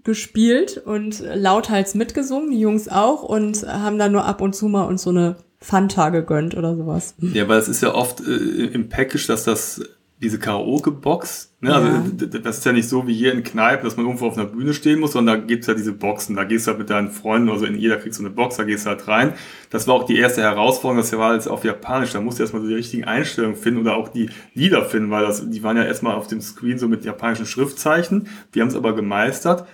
gespielt 0.04 0.78
und 0.78 1.20
lauthals 1.34 1.94
mitgesungen, 1.94 2.50
die 2.50 2.60
Jungs 2.60 2.88
auch, 2.88 3.22
und 3.22 3.66
haben 3.66 3.98
dann 3.98 4.12
nur 4.12 4.24
ab 4.24 4.40
und 4.40 4.54
zu 4.54 4.68
mal 4.68 4.84
uns 4.84 5.02
so 5.02 5.10
eine 5.10 5.36
Fanta 5.58 6.08
gegönnt 6.08 6.56
oder 6.56 6.74
sowas. 6.76 7.14
Ja, 7.18 7.48
weil 7.48 7.58
es 7.58 7.68
ist 7.68 7.82
ja 7.82 7.94
oft 7.94 8.20
äh, 8.20 8.32
im 8.66 8.88
Package, 8.88 9.26
dass 9.26 9.44
das 9.44 9.82
diese 10.22 10.38
Karaoke-Box, 10.38 11.54
ne, 11.60 11.74
also 11.74 11.86
Ja. 11.88 12.02
d- 12.06 12.40
das 12.40 12.58
ist 12.58 12.64
ja 12.66 12.72
nicht 12.72 12.88
so 12.88 13.06
wie 13.06 13.14
hier 13.14 13.32
in 13.32 13.42
Kneipen, 13.42 13.84
dass 13.84 13.96
man 13.96 14.06
irgendwo 14.06 14.26
auf 14.26 14.36
einer 14.36 14.46
Bühne 14.46 14.74
stehen 14.74 15.00
muss, 15.00 15.12
sondern 15.12 15.40
da 15.40 15.46
gibt's 15.46 15.66
ja 15.66 15.74
diese 15.74 15.92
Boxen, 15.92 16.36
da 16.36 16.44
gehst 16.44 16.66
du 16.66 16.70
halt 16.70 16.78
mit 16.78 16.90
deinen 16.90 17.10
Freunden, 17.10 17.48
also 17.48 17.64
in 17.64 17.76
jeder 17.76 17.96
kriegst 17.96 18.18
du 18.20 18.24
eine 18.24 18.34
Box, 18.34 18.56
da 18.56 18.64
gehst 18.64 18.84
du 18.84 18.90
halt 18.90 19.08
rein. 19.08 19.32
Das 19.70 19.88
war 19.88 19.94
auch 19.94 20.04
die 20.04 20.18
erste 20.18 20.42
Herausforderung, 20.42 20.98
das 20.98 21.12
war 21.16 21.34
jetzt 21.34 21.48
auf 21.48 21.64
Japanisch, 21.64 22.12
da 22.12 22.20
musst 22.20 22.38
du 22.38 22.42
erstmal 22.42 22.62
so 22.62 22.68
die 22.68 22.74
richtigen 22.74 23.04
Einstellungen 23.04 23.56
finden 23.56 23.80
oder 23.80 23.96
auch 23.96 24.08
die 24.08 24.28
Lieder 24.54 24.84
finden, 24.84 25.10
weil 25.10 25.24
das, 25.24 25.48
die 25.48 25.62
waren 25.62 25.76
ja 25.76 25.84
erstmal 25.84 26.14
auf 26.14 26.26
dem 26.26 26.40
Screen 26.40 26.78
so 26.78 26.86
mit 26.88 27.04
japanischen 27.04 27.46
Schriftzeichen, 27.46 28.28
wir 28.52 28.62
haben 28.62 28.68
es 28.68 28.76
aber 28.76 28.94
gemeistert. 28.94 29.66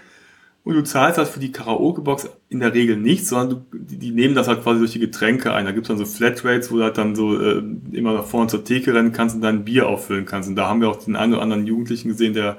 Und 0.67 0.75
du 0.75 0.83
zahlst 0.83 1.17
halt 1.17 1.29
für 1.29 1.39
die 1.39 1.53
Karaoke-Box 1.53 2.29
in 2.49 2.59
der 2.59 2.75
Regel 2.75 2.97
nichts, 2.97 3.29
sondern 3.29 3.51
du, 3.71 3.79
die, 3.79 3.99
die 3.99 4.11
nehmen 4.11 4.35
das 4.35 4.49
halt 4.49 4.65
quasi 4.65 4.81
durch 4.81 4.91
die 4.91 4.99
Getränke 4.99 5.53
ein. 5.53 5.65
Da 5.65 5.71
gibt's 5.71 5.87
dann 5.87 5.97
so 5.97 6.05
Flatrates, 6.05 6.73
wo 6.73 6.79
du 6.79 6.83
halt 6.83 6.99
dann 6.99 7.15
so 7.15 7.41
äh, 7.41 7.63
immer 7.93 8.15
nach 8.15 8.25
vorne 8.25 8.49
zur 8.49 8.65
Theke 8.65 8.93
rennen 8.93 9.13
kannst 9.13 9.37
und 9.37 9.43
dein 9.43 9.65
Bier 9.65 9.87
auffüllen 9.87 10.25
kannst. 10.25 10.49
Und 10.49 10.57
da 10.57 10.67
haben 10.67 10.81
wir 10.81 10.89
auch 10.89 10.97
den 10.97 11.15
einen 11.15 11.35
oder 11.35 11.43
anderen 11.43 11.69
Jugendlichen 11.69 12.09
gesehen, 12.09 12.35
der 12.35 12.57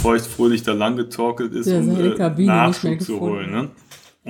feuchtfröhlich 0.00 0.62
da 0.62 0.72
lang 0.72 0.96
getorkelt 0.96 1.52
ist, 1.52 1.68
Der 1.68 1.80
um 1.80 1.90
äh, 2.00 2.46
Nachschub 2.46 2.98
zu 3.02 3.20
holen. 3.20 3.50
Ne? 3.50 3.68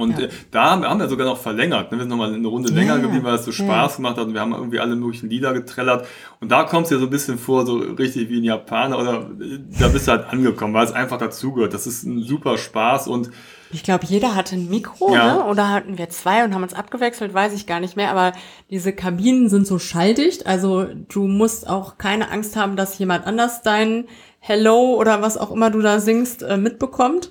Und 0.00 0.18
Ja. 0.18 0.26
äh, 0.26 0.28
da 0.50 0.70
haben, 0.82 0.98
wir 1.00 1.08
sogar 1.08 1.26
noch 1.26 1.38
verlängert. 1.38 1.90
Ne? 1.92 1.98
Wir 1.98 2.02
sind 2.02 2.10
nochmal 2.10 2.32
eine 2.34 2.46
Runde 2.48 2.70
Ja, 2.70 2.74
länger 2.76 2.96
ja. 2.96 3.00
geblieben, 3.02 3.24
weil 3.24 3.34
es 3.36 3.44
so 3.44 3.50
Ja. 3.50 3.56
Spaß 3.64 3.96
gemacht 3.96 4.16
hat. 4.16 4.26
Und 4.26 4.34
wir 4.34 4.40
haben 4.40 4.52
irgendwie 4.52 4.80
alle 4.80 4.96
möglichen 4.96 5.30
Lieder 5.30 5.52
getrellert. 5.52 6.06
Und 6.40 6.50
da 6.50 6.64
kommst 6.64 6.90
du 6.90 6.94
dir 6.96 7.00
so 7.00 7.06
ein 7.06 7.10
bisschen 7.10 7.38
vor, 7.38 7.66
so 7.66 7.76
richtig 7.76 8.28
wie 8.30 8.38
ein 8.40 8.44
Japaner. 8.44 8.98
Oder 8.98 9.30
äh, 9.40 9.58
da 9.78 9.88
bist 9.88 10.06
du 10.08 10.12
halt 10.12 10.28
angekommen, 10.28 10.74
weil 10.74 10.84
es 10.86 10.92
einfach 10.92 11.18
dazugehört. 11.18 11.74
Das 11.74 11.86
ist 11.86 12.04
ein 12.04 12.22
super 12.22 12.56
Spaß 12.58 13.08
und 13.08 13.30
Ich 13.72 13.84
glaube, 13.84 14.04
jeder 14.04 14.34
hatte 14.34 14.56
ein 14.56 14.68
Mikro, 14.68 15.14
Ja. 15.14 15.34
ne? 15.34 15.44
oder 15.44 15.68
hatten 15.68 15.96
wir 15.96 16.08
zwei 16.08 16.44
und 16.44 16.52
haben 16.54 16.64
uns 16.64 16.74
abgewechselt, 16.74 17.32
weiß 17.32 17.52
ich 17.54 17.68
gar 17.68 17.78
nicht 17.78 17.96
mehr. 17.96 18.10
Aber 18.10 18.32
diese 18.68 18.92
Kabinen 18.92 19.48
sind 19.48 19.64
so 19.64 19.78
schalldicht, 19.78 20.44
also 20.46 20.86
du 21.08 21.28
musst 21.28 21.68
auch 21.70 21.96
keine 21.96 22.32
Angst 22.32 22.56
haben, 22.56 22.74
dass 22.74 22.98
jemand 22.98 23.26
anders 23.28 23.62
dein 23.62 24.06
Hello 24.40 24.96
oder 24.96 25.22
was 25.22 25.36
auch 25.36 25.52
immer 25.52 25.70
du 25.70 25.80
da 25.82 26.00
singst 26.00 26.42
äh, 26.42 26.56
mitbekommt. 26.56 27.30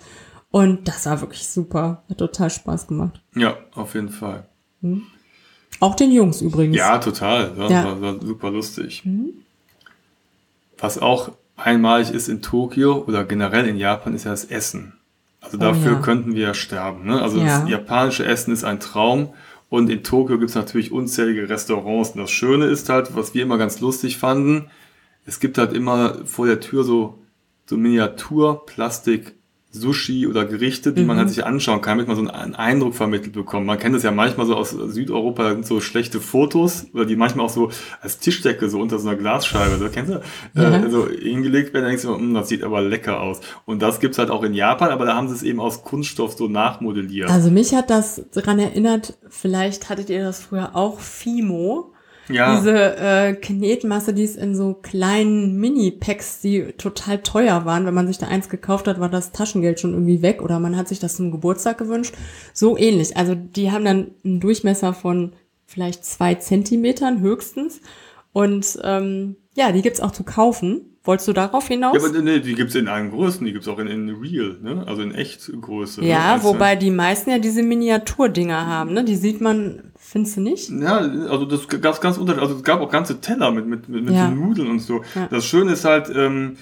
Und 0.51 0.87
das 0.87 1.05
war 1.05 1.21
wirklich 1.21 1.47
super, 1.47 2.03
hat 2.09 2.17
total 2.17 2.49
Spaß 2.49 2.87
gemacht. 2.87 3.21
ja, 3.35 3.55
auf 3.75 3.93
jeden 3.93 4.09
Fall. 4.09 4.47
Auch 5.79 5.95
den 5.95 6.11
Jungs 6.11 6.41
übrigens. 6.41 6.75
Ja, 6.75 6.97
total. 6.97 7.51
Das 7.55 7.71
Ja. 7.71 7.83
War, 7.85 8.01
war 8.01 8.19
super 8.21 8.49
lustig. 8.49 9.03
Was 10.77 10.97
auch 10.97 11.31
einmalig 11.55 12.11
ist 12.11 12.29
in 12.29 12.41
Tokio 12.41 13.03
oder 13.05 13.25
generell 13.25 13.67
in 13.67 13.77
Japan, 13.77 14.13
ist 14.15 14.23
ja 14.23 14.31
das 14.31 14.45
Essen. 14.45 14.93
Also 15.41 15.57
dafür 15.57 15.91
Oh 15.91 15.95
ja. 15.95 16.01
könnten 16.01 16.33
wir 16.35 16.41
ja 16.47 16.53
sterben. 16.53 17.05
Ne? 17.05 17.21
Also 17.21 17.39
Ja. 17.39 17.59
das 17.61 17.69
japanische 17.69 18.25
Essen 18.25 18.51
ist 18.53 18.63
ein 18.63 18.79
Traum. 18.79 19.33
Und 19.69 19.89
in 19.89 20.03
Tokio 20.03 20.37
gibt 20.39 20.49
es 20.49 20.55
natürlich 20.55 20.91
unzählige 20.91 21.47
Restaurants. 21.47 22.11
Und 22.11 22.21
das 22.21 22.31
Schöne 22.31 22.65
ist 22.65 22.89
halt, 22.89 23.15
was 23.15 23.33
wir 23.35 23.43
immer 23.43 23.57
ganz 23.57 23.79
lustig 23.81 24.17
fanden, 24.17 24.71
es 25.25 25.39
gibt 25.39 25.57
halt 25.59 25.73
immer 25.73 26.25
vor 26.25 26.47
der 26.47 26.59
Tür 26.59 26.83
so, 26.83 27.19
so 27.67 27.77
Miniatur-Plastik- 27.77 29.33
Sushi 29.71 30.25
oder 30.25 30.45
Gerichte, 30.45 30.93
die 30.93 31.03
man 31.03 31.15
Mhm. 31.15 31.19
halt 31.19 31.29
sich 31.29 31.45
anschauen 31.45 31.81
kann, 31.81 31.97
damit 31.99 32.07
man 32.07 32.15
so 32.17 32.31
einen 32.31 32.55
Eindruck 32.55 32.95
vermittelt 32.95 33.33
bekommt. 33.33 33.67
Man 33.67 33.77
kennt 33.77 33.95
das 33.95 34.01
ja 34.01 34.11
manchmal 34.11 34.47
so 34.47 34.55
aus 34.55 34.71
Südeuropa, 34.71 35.43
da 35.43 35.49
sind 35.51 35.65
so 35.67 35.79
schlechte 35.79 36.19
Fotos, 36.19 36.87
oder 36.93 37.05
die 37.05 37.15
manchmal 37.15 37.45
auch 37.45 37.49
so 37.51 37.69
als 38.01 38.17
Tischdecke 38.17 38.67
so 38.69 38.79
unter 38.79 38.97
so 38.97 39.07
einer 39.07 39.17
Glasscheibe, 39.17 39.77
so, 39.77 39.87
kennst 39.89 40.11
du? 40.13 40.21
Ja. 40.55 40.75
Äh, 40.77 40.89
so 40.89 41.07
hingelegt 41.07 41.73
werden, 41.73 41.83
dann 41.83 41.91
denkst 41.91 42.03
du, 42.03 42.15
"Hm, 42.15 42.33
das 42.33 42.49
sieht 42.49 42.63
aber 42.63 42.81
lecker 42.81 43.21
aus. 43.21 43.41
Und 43.65 43.81
das 43.83 43.99
gibt's 43.99 44.17
halt 44.17 44.31
auch 44.31 44.41
in 44.43 44.55
Japan, 44.55 44.89
aber 44.89 45.05
da 45.05 45.15
haben 45.15 45.27
sie 45.27 45.35
es 45.35 45.43
eben 45.43 45.59
aus 45.59 45.83
Kunststoff 45.83 46.33
so 46.33 46.47
nachmodelliert. 46.47 47.29
Also 47.29 47.51
mich 47.51 47.75
hat 47.75 47.91
das 47.91 48.23
daran 48.33 48.57
erinnert, 48.57 49.17
vielleicht 49.29 49.89
hattet 49.89 50.09
ihr 50.09 50.23
das 50.23 50.41
früher 50.41 50.75
auch, 50.75 50.99
Fimo. 50.99 51.91
Ja, 52.29 52.55
Diese 52.55 52.97
äh, 52.97 53.33
Knetmasse, 53.33 54.13
die 54.13 54.23
ist 54.23 54.37
in 54.37 54.55
so 54.55 54.73
kleinen 54.73 55.59
Mini-Packs, 55.59 56.41
die 56.41 56.73
total 56.77 57.19
teuer 57.19 57.65
waren. 57.65 57.85
Wenn 57.85 57.93
man 57.93 58.07
sich 58.07 58.17
da 58.17 58.27
eins 58.27 58.49
gekauft 58.49 58.87
hat, 58.87 58.99
war 58.99 59.09
das 59.09 59.31
Taschengeld 59.31 59.79
schon 59.79 59.93
irgendwie 59.93 60.21
weg 60.21 60.41
oder 60.41 60.59
man 60.59 60.77
hat 60.77 60.87
sich 60.87 60.99
das 60.99 61.15
zum 61.15 61.31
Geburtstag 61.31 61.77
gewünscht. 61.77 62.13
So 62.53 62.77
ähnlich. 62.77 63.17
Also 63.17 63.35
die 63.35 63.71
haben 63.71 63.85
dann 63.85 64.11
einen 64.23 64.39
Durchmesser 64.39 64.93
von 64.93 65.33
vielleicht 65.65 66.05
zwei 66.05 66.35
Zentimetern 66.35 67.19
höchstens. 67.21 67.81
Und 68.31 68.79
ähm, 68.83 69.35
ja, 69.55 69.71
die 69.71 69.81
gibt's 69.81 70.01
auch 70.01 70.11
zu 70.11 70.23
kaufen. 70.23 70.97
Wolltest 71.09 71.27
du 71.27 71.33
darauf 71.33 71.67
hinaus? 71.67 71.97
ja, 71.99 72.07
aber 72.07 72.21
nee, 72.21 72.39
die 72.39 72.53
gibt's 72.53 72.75
in 72.75 72.87
allen 72.87 73.09
Größen, 73.09 73.43
die 73.43 73.51
gibt's 73.51 73.67
auch 73.67 73.79
in, 73.79 73.87
in 73.87 74.09
Real, 74.11 74.57
ne? 74.61 74.83
also 74.85 75.01
in 75.01 75.11
Echtgröße. 75.15 76.01
ne? 76.01 76.07
Ja, 76.07 76.35
Einzeln. 76.35 76.53
wobei 76.53 76.75
die 76.75 76.91
meisten 76.91 77.31
ja 77.31 77.39
diese 77.39 77.63
Miniaturdinger 77.63 78.67
haben, 78.67 78.93
ne? 78.93 79.03
Die 79.03 79.15
sieht 79.15 79.41
man, 79.41 79.91
findest 79.97 80.37
du 80.37 80.41
nicht? 80.41 80.69
Ja, 80.69 80.97
also 80.99 81.45
das 81.45 81.67
gab 81.67 81.99
ganz 81.99 82.17
unterschiedlich. 82.19 82.43
Also 82.47 82.55
es 82.57 82.63
gab 82.63 82.79
auch 82.79 82.91
ganze 82.91 83.19
Teller 83.21 83.49
mit, 83.51 83.65
mit, 83.65 83.89
mit, 83.89 84.03
mit 84.05 84.13
Ja. 84.13 84.29
so 84.29 84.35
Nudeln 84.35 84.69
und 84.69 84.79
so. 84.81 85.01
Ja. 85.15 85.27
Das 85.31 85.45
Schöne 85.45 85.71
ist 85.71 85.83
halt, 85.83 86.11
ähm, 86.15 86.57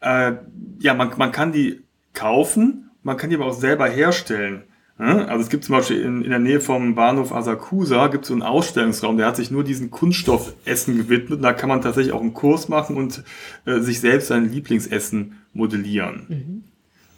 äh, 0.00 0.32
ja, 0.78 0.92
man, 0.92 1.12
man 1.16 1.32
kann 1.32 1.52
die 1.52 1.80
kaufen, 2.12 2.90
man 3.02 3.16
kann 3.16 3.30
die 3.30 3.36
aber 3.36 3.46
auch 3.46 3.54
selber 3.58 3.88
herstellen. 3.88 4.64
Also 4.98 5.42
es 5.42 5.50
gibt 5.50 5.64
zum 5.64 5.74
Beispiel 5.74 6.00
in, 6.00 6.22
in 6.22 6.30
der 6.30 6.38
Nähe 6.38 6.60
vom 6.60 6.94
Bahnhof 6.94 7.30
Asakusa 7.32 8.06
gibt 8.06 8.24
es 8.24 8.28
so 8.28 8.34
einen 8.34 8.42
Ausstellungsraum, 8.42 9.18
der 9.18 9.26
hat 9.26 9.36
sich 9.36 9.50
nur 9.50 9.62
diesen 9.62 9.90
Kunststoffessen 9.90 10.96
gewidmet. 10.96 11.38
Und 11.38 11.42
da 11.42 11.52
kann 11.52 11.68
man 11.68 11.82
tatsächlich 11.82 12.14
auch 12.14 12.22
einen 12.22 12.32
Kurs 12.32 12.68
machen 12.68 12.96
und 12.96 13.22
äh, 13.66 13.80
sich 13.80 14.00
selbst 14.00 14.28
sein 14.28 14.50
Lieblingsessen 14.50 15.38
modellieren. 15.52 16.64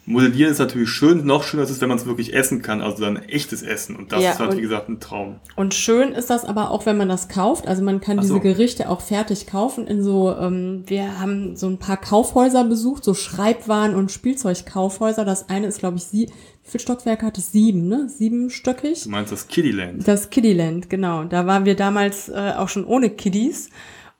Modellieren 0.09 0.51
ist 0.51 0.57
natürlich 0.57 0.89
schön, 0.89 1.23
noch 1.23 1.43
schöner 1.43 1.61
ist 1.61 1.69
es, 1.69 1.81
wenn 1.81 1.87
man 1.89 1.99
es 1.99 2.07
wirklich 2.07 2.33
essen 2.33 2.63
kann, 2.63 2.81
also 2.81 3.03
dann 3.03 3.17
echtes 3.17 3.61
Essen. 3.61 3.95
Und 3.95 4.11
das 4.11 4.23
Ja, 4.23 4.31
ist 4.31 4.39
halt, 4.39 4.57
wie 4.57 4.61
gesagt, 4.61 4.89
ein 4.89 4.99
Traum. 4.99 5.35
Und 5.55 5.75
schön 5.75 6.13
ist 6.13 6.31
das 6.31 6.45
aber 6.45 6.71
auch, 6.71 6.87
wenn 6.87 6.97
man 6.97 7.07
das 7.07 7.29
kauft. 7.29 7.67
Also 7.67 7.83
man 7.83 8.01
kann 8.01 8.17
Ach 8.17 8.23
diese 8.23 8.33
so. 8.33 8.39
Gerichte 8.39 8.89
auch 8.89 9.01
fertig 9.01 9.45
kaufen 9.45 9.85
in 9.85 10.01
so, 10.01 10.35
ähm, 10.35 10.81
wir 10.87 11.19
haben 11.19 11.55
so 11.55 11.67
ein 11.67 11.77
paar 11.77 11.97
Kaufhäuser 11.97 12.63
besucht, 12.63 13.03
so 13.03 13.13
Schreibwaren- 13.13 13.93
und 13.93 14.11
Spielzeugkaufhäuser. 14.11 15.25
Das 15.25 15.47
eine 15.47 15.67
ist, 15.67 15.77
glaube 15.77 15.97
ich, 15.97 16.05
sie, 16.05 16.25
wie 16.63 16.69
viel 16.71 16.79
Stockwerke 16.79 17.27
hat 17.27 17.37
es? 17.37 17.51
Sieben, 17.51 17.87
ne? 17.87 18.09
Siebenstöckig. 18.09 19.03
Du 19.03 19.09
meinst 19.11 19.31
das 19.31 19.47
Kiddyland? 19.47 20.07
Das 20.07 20.31
Kiddyland, 20.31 20.89
genau. 20.89 21.25
Da 21.25 21.45
waren 21.45 21.65
wir 21.65 21.75
damals 21.75 22.29
äh, 22.29 22.53
auch 22.57 22.69
schon 22.69 22.85
ohne 22.85 23.11
Kiddies 23.11 23.69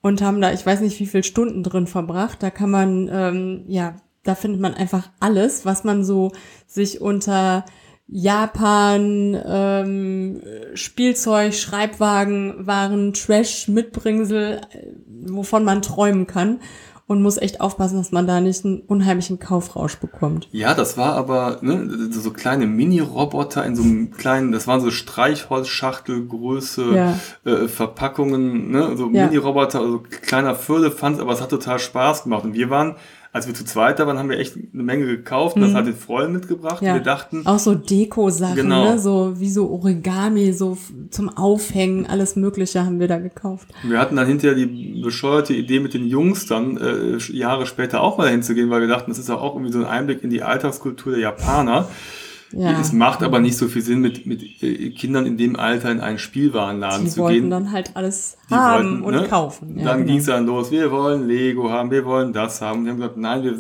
und 0.02 0.21
haben 0.21 0.39
da, 0.39 0.54
ich 0.54 0.63
weiß 0.63 0.82
nicht, 0.82 0.99
wie 0.99 1.08
viele 1.08 1.23
Stunden 1.23 1.63
drin 1.63 1.88
verbracht. 1.88 2.43
Da 2.43 2.52
kann 2.52 2.69
man, 2.69 3.10
ähm, 3.12 3.63
ja, 3.67 3.95
da 4.30 4.36
findet 4.36 4.62
man 4.62 4.76
einfach 4.76 5.10
alles, 5.20 5.65
was 5.65 5.84
man 5.84 6.06
so 6.06 6.32
sich 6.68 7.02
unter 7.02 7.65
Japan, 8.08 9.38
ähm, 9.46 10.42
Spielzeug, 10.76 11.54
Schreibwagen, 11.54 12.65
Waren, 12.68 13.13
Trash, 13.13 13.68
Mitbringsel, 13.68 14.62
äh, 14.72 15.32
wovon 15.32 15.63
man 15.63 15.82
träumen 15.82 16.28
kann. 16.28 16.60
Und 17.08 17.24
muss 17.24 17.38
echt 17.39 17.60
aufpassen, 17.60 17.98
dass 17.98 18.12
man 18.12 18.28
da 18.28 18.39
nicht 18.39 18.63
einen 18.63 18.82
unheimlichen 18.82 19.39
Kaufrausch 19.39 19.96
bekommt. 19.98 20.48
Ja, 20.52 20.76
das 20.76 20.96
war 20.96 21.15
aber 21.15 21.58
ne, 21.62 21.89
so 22.12 22.30
kleine 22.30 22.68
Mini-Roboter 22.68 23.65
in 23.65 23.76
so 23.76 23.82
einem 23.82 24.12
kleinen, 24.12 24.52
das 24.52 24.68
waren 24.68 24.80
so 24.80 24.92
Streichholzschachtelgröße 24.92 26.96
Ja. 26.96 27.20
äh, 27.52 27.68
Verpackungen, 27.68 28.70
ne, 28.70 28.96
so 28.96 29.10
Ja. 29.12 29.26
Mini-Roboter, 29.26 29.80
also 29.80 30.04
kleiner 30.22 30.54
Firlefanz, 30.54 31.18
aber 31.20 31.34
es 31.34 31.42
hat 31.42 31.50
total 31.50 31.80
Spaß 31.80 32.26
gemacht. 32.26 32.44
Und 32.44 32.54
wir 32.54 32.70
waren, 32.70 32.96
als 33.32 33.46
wir 33.48 33.54
zu 33.54 33.63
zweit 33.63 34.00
da 34.00 34.08
waren, 34.08 34.18
haben 34.18 34.30
wir 34.30 34.39
echt 34.39 34.56
eine 34.74 34.82
Menge 34.84 35.06
gekauft 35.06 35.56
und 35.56 35.62
das 35.62 35.74
hat 35.76 35.86
den 35.86 35.96
Freunden 35.96 36.34
mitgebracht. 36.34 36.82
Mhm. 36.82 36.88
Ja. 36.88 36.94
Wir 36.96 37.02
dachten, 37.02 37.46
Auch 37.46 37.60
so 37.60 37.76
Deko-Sachen, 37.76 38.56
Genau. 38.56 38.92
ne? 38.94 39.00
so 39.00 39.39
wie 39.39 39.50
so 39.50 39.70
Origami, 39.70 40.52
so 40.52 40.78
zum 41.12 41.30
Aufhängen, 41.30 42.08
alles 42.08 42.36
Mögliche 42.36 42.84
haben 42.86 43.00
wir 43.00 43.08
da 43.08 43.20
gekauft. 43.20 43.68
wir 43.84 44.00
hatten 44.00 44.15
dann 44.15 44.26
hinterher 44.28 44.56
die 44.56 45.00
bescheuerte 45.04 45.54
Idee 45.54 45.80
mit 45.80 45.94
den 45.94 46.08
Jungs 46.08 46.48
dann 46.48 46.78
äh, 46.78 47.18
Jahre 47.32 47.65
später 47.68 48.02
auch 48.02 48.18
mal 48.18 48.30
hinzugehen, 48.30 48.70
weil 48.72 48.82
wir 48.82 48.88
dachten, 48.88 49.12
das 49.12 49.20
ist 49.20 49.30
ja 49.30 49.36
auch 49.36 49.54
irgendwie 49.56 49.74
so 49.74 49.80
ein 49.80 49.86
Einblick 49.86 50.24
in 50.24 50.32
die 50.32 50.42
Alltagskultur 50.42 51.12
der 51.12 51.22
Japaner. 51.22 51.88
Ja. 52.52 52.80
Es 52.80 52.92
macht 52.94 53.22
aber 53.22 53.40
nicht 53.40 53.58
so 53.58 53.68
viel 53.68 53.84
Sinn, 53.84 54.00
mit, 54.00 54.26
mit 54.26 54.64
äh, 54.64 54.90
Kindern 54.90 55.26
in 55.28 55.38
dem 55.38 55.56
Alter 55.56 55.92
in 55.92 56.00
einen 56.00 56.18
Spielwarenladen 56.18 57.06
Die 57.06 57.12
zu 57.12 57.20
wollten 57.20 57.42
gehen. 57.42 57.50
dann 57.52 57.72
halt 57.72 57.96
alles 57.96 58.38
Die 58.50 58.56
haben 58.56 59.04
wollten, 59.04 59.04
und 59.04 59.14
ne? 59.14 59.28
kaufen. 59.28 59.78
Ja, 59.78 59.86
dann 59.86 59.98
genau. 59.98 60.08
ging 60.08 60.18
es 60.20 60.26
dann 60.26 60.46
los, 60.48 60.72
wir 60.72 60.92
wollen 60.92 61.28
Lego 61.28 61.70
haben, 61.70 61.92
wir 61.92 62.06
wollen 62.06 62.34
das 62.34 62.62
haben. 62.62 62.86
Wir 62.86 62.92
haben 62.92 62.98
gesagt, 62.98 63.18
nein, 63.18 63.44
wir 63.44 63.56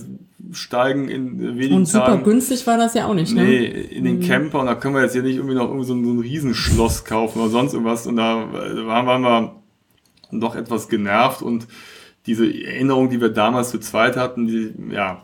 steigen 0.51 1.07
in 1.07 1.39
äh, 1.39 1.55
wenigen 1.55 1.75
Und 1.75 1.85
super 1.85 2.05
Tagen 2.05 2.23
günstig 2.23 2.65
war 2.65 2.77
das 2.77 2.95
ja 2.95 3.05
auch 3.05 3.13
nicht, 3.13 3.35
ne? 3.35 3.43
nee, 3.43 3.65
in 3.65 4.05
den 4.05 4.21
Camper 4.21 4.59
und 4.61 4.65
da 4.65 4.73
können 4.73 4.95
wir 4.95 5.03
jetzt 5.03 5.13
hier 5.13 5.21
nicht 5.21 5.35
irgendwie 5.35 5.55
noch 5.55 5.67
irgendwie 5.67 5.85
so 5.85 5.93
ein, 5.93 6.03
so 6.03 6.11
ein 6.11 6.19
Riesenschloss 6.19 7.05
kaufen 7.05 7.39
oder 7.41 7.49
sonst 7.49 7.73
irgendwas. 7.73 8.07
Und 8.07 8.15
da 8.15 8.47
waren, 8.51 9.05
waren 9.05 9.21
wir 9.21 9.55
doch 10.31 10.55
etwas 10.55 10.89
genervt 10.89 11.43
und 11.43 11.67
diese 12.25 12.45
Erinnerung, 12.45 13.09
die 13.09 13.21
wir 13.21 13.29
damals 13.29 13.69
zu 13.69 13.79
zweit 13.79 14.17
hatten, 14.17 14.47
die, 14.47 14.73
ja, 14.91 15.21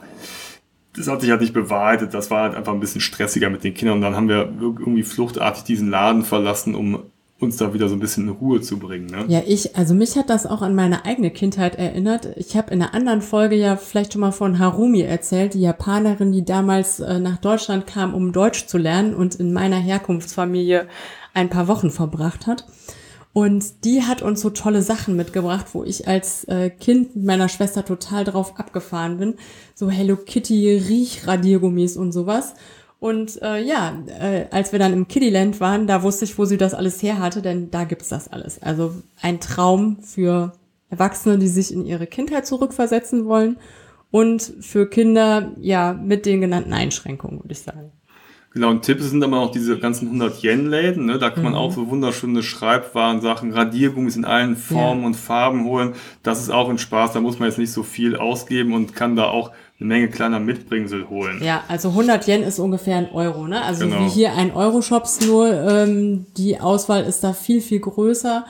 das 0.95 1.08
hat 1.08 1.21
sich 1.21 1.29
halt 1.29 1.41
nicht 1.41 1.53
bewahrheitet. 1.53 2.13
Das 2.13 2.31
war 2.31 2.43
halt 2.43 2.55
einfach 2.55 2.73
ein 2.73 2.79
bisschen 2.79 3.01
stressiger 3.01 3.49
mit 3.49 3.63
den 3.63 3.73
Kindern. 3.73 3.97
Und 3.97 4.01
dann 4.01 4.15
haben 4.15 4.29
wir 4.29 4.49
irgendwie 4.62 5.03
fluchtartig 5.03 5.63
diesen 5.63 5.89
Laden 5.89 6.23
verlassen, 6.23 6.75
um 6.75 7.03
uns 7.38 7.58
da 7.58 7.73
wieder 7.73 7.89
so 7.89 7.95
ein 7.95 7.99
bisschen 7.99 8.27
in 8.27 8.34
Ruhe 8.34 8.62
zu 8.62 8.79
bringen. 8.79 9.08
Ne? 9.08 9.25
Ja, 9.27 9.41
ich, 9.45 9.75
also 9.75 9.93
mich 9.93 10.15
hat 10.15 10.29
das 10.29 10.45
auch 10.45 10.62
an 10.62 10.73
meine 10.73 11.03
eigene 11.03 11.31
Kindheit 11.31 11.75
erinnert. 11.75 12.29
Ich 12.38 12.55
habe 12.55 12.73
in 12.73 12.81
einer 12.81 12.93
anderen 12.93 13.21
Folge 13.21 13.55
ja 13.55 13.75
vielleicht 13.75 14.13
schon 14.13 14.21
mal 14.21 14.31
von 14.31 14.58
Harumi 14.58 15.01
erzählt, 15.01 15.53
die 15.53 15.62
Japanerin, 15.62 16.31
die 16.31 16.45
damals 16.45 17.01
äh, 17.01 17.19
nach 17.19 17.38
Deutschland 17.38 17.88
kam, 17.88 18.13
um 18.13 18.31
Deutsch 18.31 18.67
zu 18.67 18.77
lernen 18.77 19.13
und 19.13 19.36
in 19.36 19.51
meiner 19.51 19.77
Herkunftsfamilie 19.77 20.88
ein 21.34 21.49
paar 21.49 21.67
Wochen 21.67 21.91
verbracht 21.91 22.47
hat. 22.47 22.65
Und 23.35 23.83
die 23.83 24.01
hat 24.03 24.21
uns 24.21 24.39
so 24.39 24.49
tolle 24.49 24.81
Sachen 24.81 25.17
mitgebracht, 25.17 25.65
wo 25.73 25.83
ich 25.83 26.07
als 26.07 26.45
äh, 26.45 26.69
Kind 26.69 27.17
mit 27.17 27.25
meiner 27.25 27.49
Schwester 27.49 27.83
total 27.83 28.23
drauf 28.23 28.57
abgefahren 28.57 29.17
bin. 29.17 29.33
So 29.73 29.89
Hello 29.89 30.15
Kitty 30.15 30.77
Riechradiergummis 30.77 31.97
und 31.97 32.13
sowas. 32.13 32.53
Und 33.01 33.41
äh, 33.41 33.61
ja, 33.61 33.93
äh, 34.07 34.45
als 34.51 34.71
wir 34.71 34.79
dann 34.79 34.93
im 34.93 35.09
Kiddyland 35.09 35.59
waren, 35.59 35.85
da 35.85 36.01
wusste 36.01 36.23
ich, 36.23 36.37
wo 36.37 36.45
sie 36.45 36.55
das 36.55 36.73
alles 36.73 37.03
her 37.03 37.19
hatte, 37.19 37.41
denn 37.41 37.71
da 37.71 37.83
gibt's 37.83 38.07
das 38.07 38.29
alles. 38.29 38.63
Also 38.63 38.93
ein 39.21 39.41
Traum 39.41 39.97
für 40.01 40.53
Erwachsene, 40.89 41.37
die 41.37 41.49
sich 41.49 41.73
in 41.73 41.85
ihre 41.85 42.07
Kindheit 42.07 42.47
zurückversetzen 42.47 43.25
wollen 43.25 43.57
und 44.11 44.43
für 44.61 44.89
Kinder, 44.89 45.51
ja, 45.59 45.91
mit 45.91 46.25
den 46.25 46.39
genannten 46.39 46.71
Einschränkungen, 46.71 47.43
würde 47.43 47.51
ich 47.51 47.63
sagen. 47.63 47.91
Genau, 48.55 48.69
und 48.69 48.83
Tipps 48.83 49.03
sind 49.09 49.21
aber 49.21 49.37
auch 49.41 49.51
diese 49.51 49.77
ganzen 49.77 50.09
100-Yen-Läden. 50.09 51.05
Ne? 51.05 51.19
Da 51.19 51.29
kann 51.29 51.43
man 51.43 51.51
Mhm. 51.53 51.59
auch 51.59 51.71
so 51.73 51.89
wunderschöne 51.89 52.41
Schreibwaren, 52.41 53.19
Sachen, 53.21 53.51
Radiergummis 53.51 54.15
in 54.15 54.23
allen 54.25 54.55
Formen 54.55 55.01
Ja. 55.01 55.07
und 55.07 55.13
Farben 55.15 55.65
holen. 55.65 55.93
Das 56.23 56.39
ist 56.41 56.49
auch 56.49 56.69
ein 56.69 56.77
Spaß. 56.77 57.11
Da 57.11 57.19
muss 57.19 57.37
man 57.37 57.49
jetzt 57.49 57.57
nicht 57.57 57.73
so 57.73 57.83
viel 57.83 58.15
ausgeben 58.15 58.73
und 58.73 58.95
kann 58.95 59.17
da 59.17 59.25
auch 59.25 59.51
eine 59.77 59.87
Menge 59.89 60.07
kleiner 60.09 60.39
Mitbringsel 60.39 61.09
holen. 61.09 61.41
Ja, 61.43 61.65
also 61.67 61.93
100 61.93 62.27
Yen 62.29 62.43
ist 62.43 62.57
ungefähr 62.59 62.95
ein 62.95 63.11
Euro, 63.11 63.45
ne? 63.45 63.61
Also 63.61 63.85
Genau. 63.89 63.99
wie 64.05 64.07
hier 64.09 64.31
ein 64.33 64.51
Euro-Shops 64.53 65.27
nur, 65.27 65.51
ähm, 65.51 66.25
die 66.37 66.57
Auswahl 66.61 67.03
ist 67.03 67.25
da 67.25 67.33
viel, 67.33 67.59
viel 67.59 67.81
größer 67.81 68.45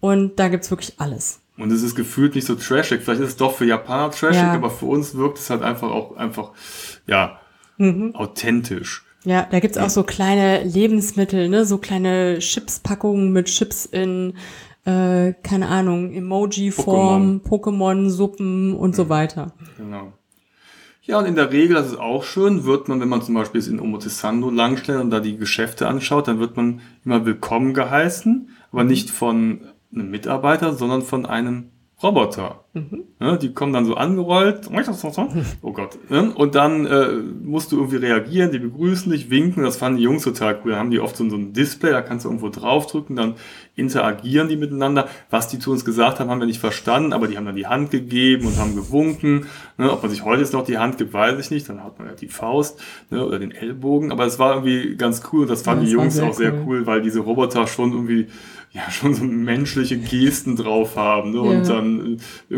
und 0.00 0.38
da 0.38 0.48
gibt's 0.48 0.70
wirklich 0.70 0.92
alles. 0.98 1.40
Und 1.56 1.72
es 1.72 1.82
ist 1.82 1.94
gefühlt 1.94 2.34
nicht 2.34 2.46
so 2.46 2.56
trashig. 2.56 3.00
Vielleicht 3.02 3.22
ist 3.22 3.28
es 3.28 3.36
doch 3.36 3.54
für 3.54 3.64
Japaner 3.64 4.10
trashig, 4.10 4.42
Ja. 4.42 4.52
aber 4.52 4.68
für 4.68 4.84
uns 4.84 5.14
wirkt 5.14 5.38
es 5.38 5.48
halt 5.48 5.62
einfach 5.62 5.88
auch 5.90 6.14
einfach, 6.18 6.50
ja, 7.06 7.40
Mhm. 7.78 8.14
authentisch. 8.14 9.02
Ja, 9.26 9.44
da 9.50 9.58
gibt's 9.58 9.76
auch 9.76 9.90
so 9.90 10.04
kleine 10.04 10.62
Lebensmittel, 10.62 11.48
ne? 11.48 11.64
So 11.64 11.78
kleine 11.78 12.38
Chips-Packungen 12.38 13.32
mit 13.32 13.46
Chips 13.46 13.84
in, 13.84 14.34
äh, 14.84 15.32
keine 15.42 15.66
Ahnung, 15.66 16.14
Emoji-Form, 16.14 17.40
Pokémon-Suppen 17.44 18.72
und 18.72 18.94
so 18.94 19.08
weiter. 19.08 19.52
Genau. 19.78 20.12
Ja, 21.02 21.18
und 21.18 21.26
in 21.26 21.34
der 21.34 21.50
Regel, 21.50 21.74
das 21.74 21.88
ist 21.88 21.98
auch 21.98 22.22
schön, 22.22 22.64
wird 22.66 22.86
man, 22.86 23.00
wenn 23.00 23.08
man 23.08 23.20
zum 23.20 23.34
Beispiel 23.34 23.66
in 23.66 23.80
Omotesando 23.80 24.48
langstellt 24.48 25.00
und 25.00 25.10
da 25.10 25.18
die 25.18 25.36
Geschäfte 25.36 25.88
anschaut, 25.88 26.28
dann 26.28 26.38
wird 26.38 26.56
man 26.56 26.80
immer 27.04 27.26
willkommen 27.26 27.74
geheißen, 27.74 28.50
aber 28.70 28.84
nicht 28.84 29.10
von 29.10 29.62
einem 29.92 30.10
Mitarbeiter, 30.10 30.72
sondern 30.72 31.02
von 31.02 31.26
einem 31.26 31.70
Roboter. 32.00 32.64
Ja, 33.20 33.36
die 33.36 33.52
kommen 33.54 33.72
dann 33.72 33.84
so 33.86 33.94
angerollt. 33.94 34.70
Oh 35.62 35.72
Gott. 35.72 35.98
Ja, 36.10 36.20
Und 36.20 36.54
dann 36.54 36.86
äh, 36.86 37.08
musst 37.42 37.72
du 37.72 37.76
irgendwie 37.76 37.96
reagieren, 37.96 38.52
die 38.52 38.58
begrüßen 38.58 39.10
dich, 39.10 39.30
winken. 39.30 39.62
Das 39.62 39.76
fanden 39.76 39.98
die 39.98 40.04
Jungs 40.04 40.22
total 40.24 40.58
cool. 40.64 40.72
Da 40.72 40.78
haben 40.78 40.90
die 40.90 41.00
oft 41.00 41.16
so, 41.16 41.28
so 41.28 41.36
ein 41.36 41.52
Display, 41.52 41.90
da 41.90 42.02
kannst 42.02 42.24
du 42.24 42.28
irgendwo 42.28 42.48
draufdrücken, 42.50 43.16
dann 43.16 43.34
interagieren 43.74 44.48
die 44.48 44.56
miteinander. 44.56 45.08
Was 45.30 45.48
die 45.48 45.58
zu 45.58 45.70
uns 45.70 45.84
gesagt 45.84 46.20
haben, 46.20 46.30
haben 46.30 46.40
wir 46.40 46.46
nicht 46.46 46.60
verstanden, 46.60 47.12
aber 47.12 47.28
die 47.28 47.36
haben 47.36 47.46
dann 47.46 47.56
die 47.56 47.66
Hand 47.66 47.90
gegeben 47.90 48.46
und 48.46 48.58
haben 48.58 48.74
gewunken. 48.74 49.46
Ne, 49.78 49.90
ob 49.92 50.02
man 50.02 50.10
sich 50.10 50.24
heute 50.24 50.40
jetzt 50.40 50.52
noch 50.54 50.64
die 50.64 50.78
Hand 50.78 50.98
gibt, 50.98 51.12
weiß 51.12 51.38
ich 51.38 51.50
nicht. 51.50 51.68
Dann 51.68 51.82
hat 51.84 51.98
man 51.98 52.08
ja 52.08 52.14
die 52.14 52.28
Faust 52.28 52.80
ne, 53.10 53.24
oder 53.24 53.38
den 53.38 53.50
Ellbogen. 53.50 54.12
Aber 54.12 54.24
es 54.26 54.38
war 54.38 54.54
irgendwie 54.54 54.96
ganz 54.96 55.22
cool 55.32 55.42
und 55.42 55.50
das 55.50 55.62
fanden 55.62 55.84
Ja, 55.86 55.90
die 55.90 55.94
das 55.94 55.98
war 55.98 56.04
Jungs 56.04 56.14
sehr 56.16 56.24
auch 56.26 56.34
sehr 56.34 56.54
cool. 56.54 56.78
cool, 56.80 56.86
weil 56.86 57.02
diese 57.02 57.20
Roboter 57.20 57.66
schon 57.66 57.92
irgendwie 57.92 58.26
ja 58.72 58.90
schon 58.90 59.14
so 59.14 59.24
menschliche 59.24 59.96
Gesten 59.96 60.56
drauf 60.56 60.96
haben 60.96 61.32
ne? 61.32 61.40
und 61.40 61.66
Ja. 61.66 61.74
dann 61.76 62.14
äh, 62.14 62.16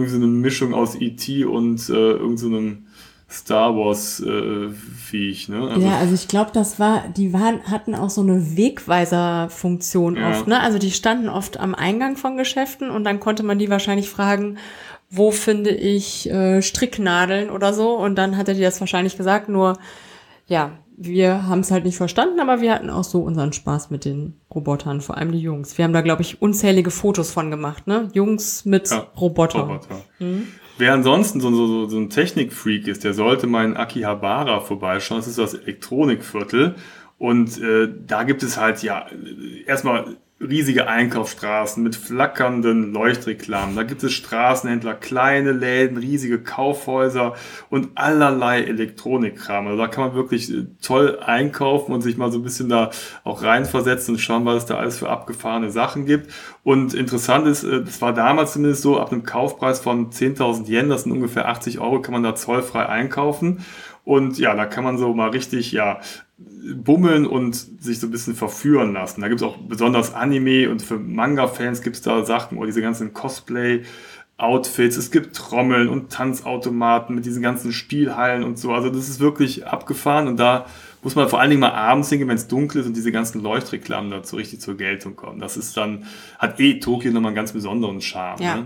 irgendwie 0.08 0.10
so 0.10 0.16
eine 0.16 0.26
Mischung 0.26 0.74
aus 0.74 0.94
E.T. 0.94 1.44
und 1.44 1.88
äh, 1.88 1.92
irgend 1.92 2.38
so 2.38 2.46
einem 2.46 2.86
Star 3.30 3.76
Wars 3.76 4.20
äh, 4.20 4.70
Viech, 4.70 5.48
ne? 5.50 5.68
Also, 5.68 5.86
ja, 5.86 5.98
also 5.98 6.14
ich 6.14 6.28
glaube, 6.28 6.50
das 6.54 6.78
war, 6.80 7.04
die 7.14 7.34
waren, 7.34 7.62
hatten 7.70 7.94
auch 7.94 8.08
so 8.08 8.22
eine 8.22 8.56
Wegweiser-Funktion 8.56 10.16
Ja. 10.16 10.30
oft, 10.30 10.46
ne? 10.46 10.60
Also 10.60 10.78
die 10.78 10.90
standen 10.90 11.28
oft 11.28 11.60
am 11.60 11.74
Eingang 11.74 12.16
von 12.16 12.38
Geschäften 12.38 12.90
und 12.90 13.04
dann 13.04 13.20
konnte 13.20 13.42
man 13.42 13.58
die 13.58 13.68
wahrscheinlich 13.68 14.08
fragen, 14.08 14.56
wo 15.10 15.30
finde 15.30 15.70
ich 15.70 16.30
äh, 16.30 16.62
Stricknadeln 16.62 17.50
oder 17.50 17.74
so 17.74 17.96
und 17.96 18.16
dann 18.16 18.36
hatte 18.36 18.54
die 18.54 18.62
das 18.62 18.80
wahrscheinlich 18.80 19.16
gesagt, 19.18 19.50
nur 19.50 19.78
ja, 20.46 20.72
wir 21.00 21.46
haben 21.46 21.60
es 21.60 21.70
halt 21.70 21.84
nicht 21.84 21.96
verstanden, 21.96 22.40
aber 22.40 22.60
wir 22.60 22.74
hatten 22.74 22.90
auch 22.90 23.04
so 23.04 23.20
unseren 23.20 23.52
Spaß 23.52 23.90
mit 23.90 24.04
den 24.04 24.34
Robotern, 24.52 25.00
vor 25.00 25.16
allem 25.16 25.30
die 25.30 25.38
Jungs. 25.38 25.78
Wir 25.78 25.84
haben 25.84 25.92
da, 25.92 26.00
glaube 26.00 26.22
ich, 26.22 26.42
unzählige 26.42 26.90
Fotos 26.90 27.30
von 27.30 27.50
gemacht, 27.50 27.86
ne? 27.86 28.08
Jungs 28.12 28.64
mit 28.64 28.90
Ja, 28.90 29.06
Roboter. 29.18 29.60
Roboter. 29.60 30.02
Wer 30.78 30.92
ansonsten 30.92 31.40
so, 31.40 31.54
so, 31.54 31.88
so 31.88 31.98
ein 31.98 32.10
Technikfreak 32.10 32.88
ist, 32.88 33.04
der 33.04 33.14
sollte 33.14 33.46
mal 33.46 33.64
in 33.64 33.76
Akihabara 33.76 34.60
vorbeischauen. 34.60 35.20
Das 35.20 35.28
ist 35.28 35.38
das 35.38 35.54
Elektronikviertel. 35.54 36.74
Und 37.16 37.60
äh, 37.60 37.88
da 38.06 38.24
gibt 38.24 38.42
es 38.42 38.58
halt 38.58 38.82
ja 38.82 39.06
erstmal 39.66 40.16
riesige 40.40 40.86
Einkaufsstraßen 40.86 41.82
mit 41.82 41.96
flackernden 41.96 42.92
Leuchtreklamen. 42.92 43.74
Da 43.74 43.82
gibt 43.82 44.04
es 44.04 44.12
Straßenhändler, 44.12 44.94
kleine 44.94 45.50
Läden, 45.50 45.96
riesige 45.96 46.38
Kaufhäuser 46.38 47.34
und 47.70 47.88
allerlei 47.96 48.62
Elektronikkram. 48.62 49.66
Also 49.66 49.78
da 49.78 49.88
kann 49.88 50.04
man 50.04 50.14
wirklich 50.14 50.52
äh, 50.52 50.66
toll 50.80 51.18
einkaufen 51.18 51.92
und 51.92 52.02
sich 52.02 52.16
mal 52.16 52.30
so 52.30 52.38
ein 52.38 52.44
bisschen 52.44 52.68
da 52.68 52.90
auch 53.24 53.42
reinversetzen 53.42 54.14
und 54.14 54.20
schauen, 54.20 54.44
was 54.44 54.58
es 54.58 54.66
da 54.66 54.76
alles 54.76 54.98
für 54.98 55.10
abgefahrene 55.10 55.70
Sachen 55.70 56.06
gibt. 56.06 56.32
Und 56.62 56.94
interessant 56.94 57.48
ist, 57.48 57.64
äh, 57.64 57.82
das 57.82 58.00
war 58.00 58.14
damals 58.14 58.52
zumindest 58.52 58.82
so, 58.82 59.00
ab 59.00 59.10
einem 59.10 59.24
Kaufpreis 59.24 59.80
von 59.80 60.10
10.000 60.10 60.68
Yen, 60.68 60.88
das 60.88 61.02
sind 61.02 61.12
ungefähr 61.12 61.48
80 61.48 61.80
Euro, 61.80 62.00
kann 62.00 62.12
man 62.12 62.22
da 62.22 62.36
zollfrei 62.36 62.86
einkaufen. 62.86 63.64
Und 64.04 64.38
ja, 64.38 64.54
da 64.54 64.66
kann 64.66 64.84
man 64.84 64.98
so 64.98 65.12
mal 65.12 65.30
richtig, 65.30 65.72
ja, 65.72 66.00
bummeln 66.74 67.26
und 67.26 67.54
sich 67.54 68.00
so 68.00 68.06
ein 68.06 68.10
bisschen 68.10 68.34
verführen 68.34 68.92
lassen. 68.92 69.20
Da 69.20 69.28
gibt 69.28 69.40
es 69.40 69.46
auch 69.46 69.56
besonders 69.56 70.14
Anime 70.14 70.70
und 70.70 70.82
für 70.82 70.98
Manga-Fans 70.98 71.82
gibt 71.82 71.96
es 71.96 72.02
da 72.02 72.24
Sachen 72.24 72.58
oder 72.58 72.66
diese 72.66 72.82
ganzen 72.82 73.12
Cosplay-Outfits. 73.12 74.96
Es 74.96 75.10
gibt 75.10 75.36
Trommeln 75.36 75.88
und 75.88 76.10
Tanzautomaten 76.10 77.14
mit 77.14 77.26
diesen 77.26 77.42
ganzen 77.42 77.72
Spielhallen 77.72 78.44
und 78.44 78.58
so. 78.58 78.72
Also 78.72 78.90
das 78.90 79.08
ist 79.08 79.20
wirklich 79.20 79.66
abgefahren 79.66 80.28
und 80.28 80.36
da 80.38 80.66
muss 81.02 81.14
man 81.14 81.28
vor 81.28 81.40
allen 81.40 81.50
Dingen 81.50 81.60
mal 81.60 81.72
abends 81.72 82.08
hingehen, 82.08 82.28
wenn 82.28 82.36
es 82.36 82.48
dunkel 82.48 82.80
ist 82.80 82.86
und 82.86 82.96
diese 82.96 83.12
ganzen 83.12 83.42
Leuchtreklamen 83.42 84.10
dazu 84.10 84.36
richtig 84.36 84.60
zur 84.60 84.76
Geltung 84.76 85.16
kommen. 85.16 85.40
Das 85.40 85.56
ist 85.56 85.76
dann, 85.76 86.06
hat 86.38 86.58
eh 86.60 86.80
Tokio 86.80 87.12
nochmal 87.12 87.30
einen 87.30 87.36
ganz 87.36 87.52
besonderen 87.52 88.00
Charme. 88.00 88.42
Ja. 88.42 88.56
Ne? 88.56 88.64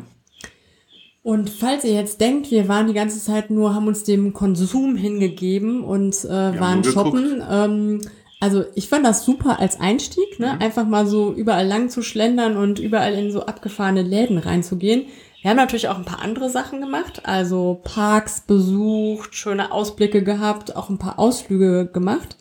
Und 1.23 1.51
falls 1.51 1.85
ihr 1.85 1.93
jetzt 1.93 2.21
denkt, 2.21 2.51
wir 2.51 2.69
waren 2.69 2.89
die 2.89 2.95
ganze 2.95 3.21
Zeit 3.21 3.51
nur, 3.51 3.75
haben 3.75 3.87
uns 3.87 4.03
dem 4.03 4.33
Konsum 4.33 4.97
hingegeben 4.97 5.85
und 5.85 6.25
äh, 6.25 6.59
waren 6.59 6.83
shoppen. 6.83 7.43
Ähm, 7.49 8.01
also 8.41 8.65
ich 8.75 8.89
fand 8.89 9.07
das 9.07 9.25
super 9.25 9.61
als 9.61 9.79
Einstieg, 9.79 10.41
ne? 10.41 10.61
Einfach 10.61 10.85
mal 10.85 11.07
so 11.07 11.33
überall 11.33 11.67
lang 11.67 11.91
zu 11.91 12.03
schlendern 12.03 12.57
und 12.57 12.81
überall 12.81 13.15
in 13.15 13.31
so 13.31 13.47
abgefahrene 13.47 14.03
Läden 14.03 14.39
reinzugehen. 14.39 15.07
Wir 15.43 15.51
haben 15.51 15.59
natürlich 15.59 15.89
auch 15.89 15.99
ein 15.99 16.05
paar 16.05 16.23
andere 16.23 16.51
Sachen 16.51 16.81
gemacht, 16.81 17.23
also 17.25 17.81
Parks 17.85 18.41
besucht, 18.41 19.37
schöne 19.37 19.71
Ausblicke 19.71 20.25
gehabt, 20.25 20.75
auch 20.75 20.91
ein 20.91 20.99
paar 20.99 21.21
Ausflüge 21.21 21.87
gemacht. 21.87 22.37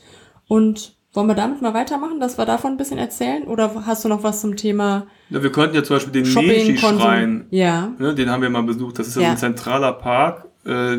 Und 0.48 0.96
wollen 1.14 1.28
wir 1.28 1.36
damit 1.36 1.62
mal 1.62 1.74
weitermachen, 1.74 2.20
dass 2.20 2.38
wir 2.38 2.46
davon 2.46 2.72
ein 2.72 2.78
bisschen 2.78 2.98
erzählen? 2.98 3.44
Oder 3.44 3.72
hast 3.86 4.06
du 4.06 4.10
noch 4.10 4.24
was 4.24 4.42
zum 4.42 4.56
Thema 4.56 5.08
Ja, 5.30 5.44
wir 5.44 5.52
könnten 5.52 5.76
ja 5.76 5.84
zum 5.84 5.98
Beispiel 5.98 6.14
den 6.24 6.34
Meiji-Schrein? 6.34 7.46
Ja. 7.50 7.90
Ne, 8.00 8.16
den 8.16 8.30
haben 8.30 8.42
wir 8.42 8.50
mal 8.50 8.64
besucht. 8.64 9.00
Das 9.00 9.08
ist 9.08 9.16
ja, 9.16 9.24
Ja. 9.24 9.32
ein 9.32 9.38
zentraler 9.38 9.94
Park, 9.94 10.46
äh, 10.66 10.98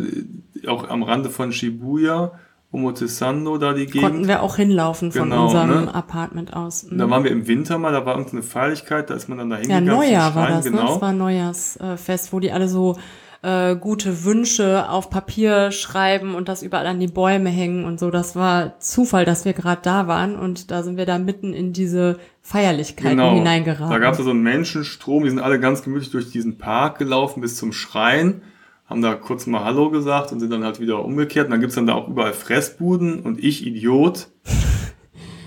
auch 0.68 0.88
am 0.88 1.03
Rande 1.03 1.31
von 1.31 1.53
Shibuya, 1.53 2.33
Omotesando, 2.75 3.59
da 3.59 3.75
die 3.75 3.87
Konnten 3.87 4.01
Gegend. 4.12 4.29
wir 4.29 4.42
auch 4.42 4.57
hinlaufen 4.57 5.12
von 5.12 5.25
Genau, 5.31 5.44
unserem 5.44 5.85
ne? 5.87 5.94
Apartment 5.94 6.55
aus. 6.55 6.85
Mhm. 6.90 6.98
Da 6.98 7.11
waren 7.11 7.22
wir 7.25 7.31
im 7.31 7.46
Winter 7.46 7.77
mal, 7.79 7.92
da 7.92 8.05
war 8.07 8.14
irgendeine 8.14 8.42
Feierlichkeit, 8.42 9.11
da 9.11 9.14
ist 9.14 9.29
man 9.29 9.38
dann 9.38 9.51
da 9.51 9.57
ja, 9.57 9.61
hingegangen. 9.62 9.88
zum 9.90 9.96
Neujahr 9.98 10.35
war 10.35 10.48
das, 10.48 10.64
ne? 10.64 10.70
genau. 10.70 10.87
Das 10.88 11.01
war 11.03 11.09
ein 11.11 11.18
Neujahrsfest, 11.18 12.33
wo 12.33 12.40
die 12.40 12.51
alle 12.51 12.68
so 12.68 12.96
äh, 13.42 13.74
gute 13.76 14.24
Wünsche 14.24 14.88
auf 14.88 15.11
Papier 15.11 15.72
schreiben 15.72 16.35
und 16.35 16.48
das 16.48 16.62
überall 16.62 16.87
an 16.87 17.00
die 17.00 17.09
Bäume 17.09 17.50
hängen 17.50 17.85
und 17.85 17.98
so. 17.98 18.11
Das 18.11 18.37
war 18.37 18.78
Zufall, 18.78 19.24
dass 19.24 19.44
wir 19.44 19.52
gerade 19.52 19.83
da 19.83 20.07
waren 20.07 20.37
und 20.37 20.70
da 20.70 20.83
sind 20.83 20.96
wir 20.96 21.07
da 21.07 21.18
mitten 21.18 21.52
in 21.52 21.72
diese 21.72 22.18
Feierlichkeiten 22.40 23.18
Genau. 23.18 23.35
hineingeraten. 23.35 23.90
Da 23.90 23.98
gab 23.98 24.16
es 24.16 24.24
so 24.24 24.31
einen 24.31 24.42
Menschenstrom, 24.42 25.24
die 25.24 25.31
sind 25.31 25.40
alle 25.40 25.59
ganz 25.59 25.83
gemütlich 25.83 26.11
durch 26.11 26.31
diesen 26.31 26.57
Park 26.59 26.98
gelaufen 26.98 27.40
bis 27.40 27.57
zum 27.57 27.72
Schrein, 27.72 28.42
haben 28.87 29.02
da 29.02 29.14
kurz 29.14 29.46
mal 29.46 29.64
Hallo 29.64 29.90
gesagt 29.90 30.31
und 30.33 30.38
sind 30.40 30.50
dann 30.50 30.64
halt 30.64 30.78
wieder 30.78 31.05
umgekehrt. 31.05 31.46
Und 31.46 31.50
dann 31.50 31.61
gibt's 31.61 31.74
dann 31.74 31.87
da 31.87 31.94
auch 31.94 32.09
überall 32.09 32.35
Fressbuden 32.35 33.20
und 33.20 33.42
ich, 33.42 33.66
Idiot. 33.66 34.28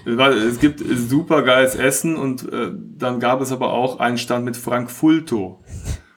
Es 0.08 0.60
gibt 0.60 0.84
super 1.10 1.41
geiles 1.41 1.73
Essen 1.73 2.15
und 2.15 2.47
äh, 2.53 2.69
dann 2.95 3.19
gab 3.19 3.41
es 3.41 3.51
aber 3.51 3.73
auch 3.73 3.99
einen 3.99 4.19
Stand 4.19 4.45
mit 4.45 4.55
Frankfurto. 4.55 5.63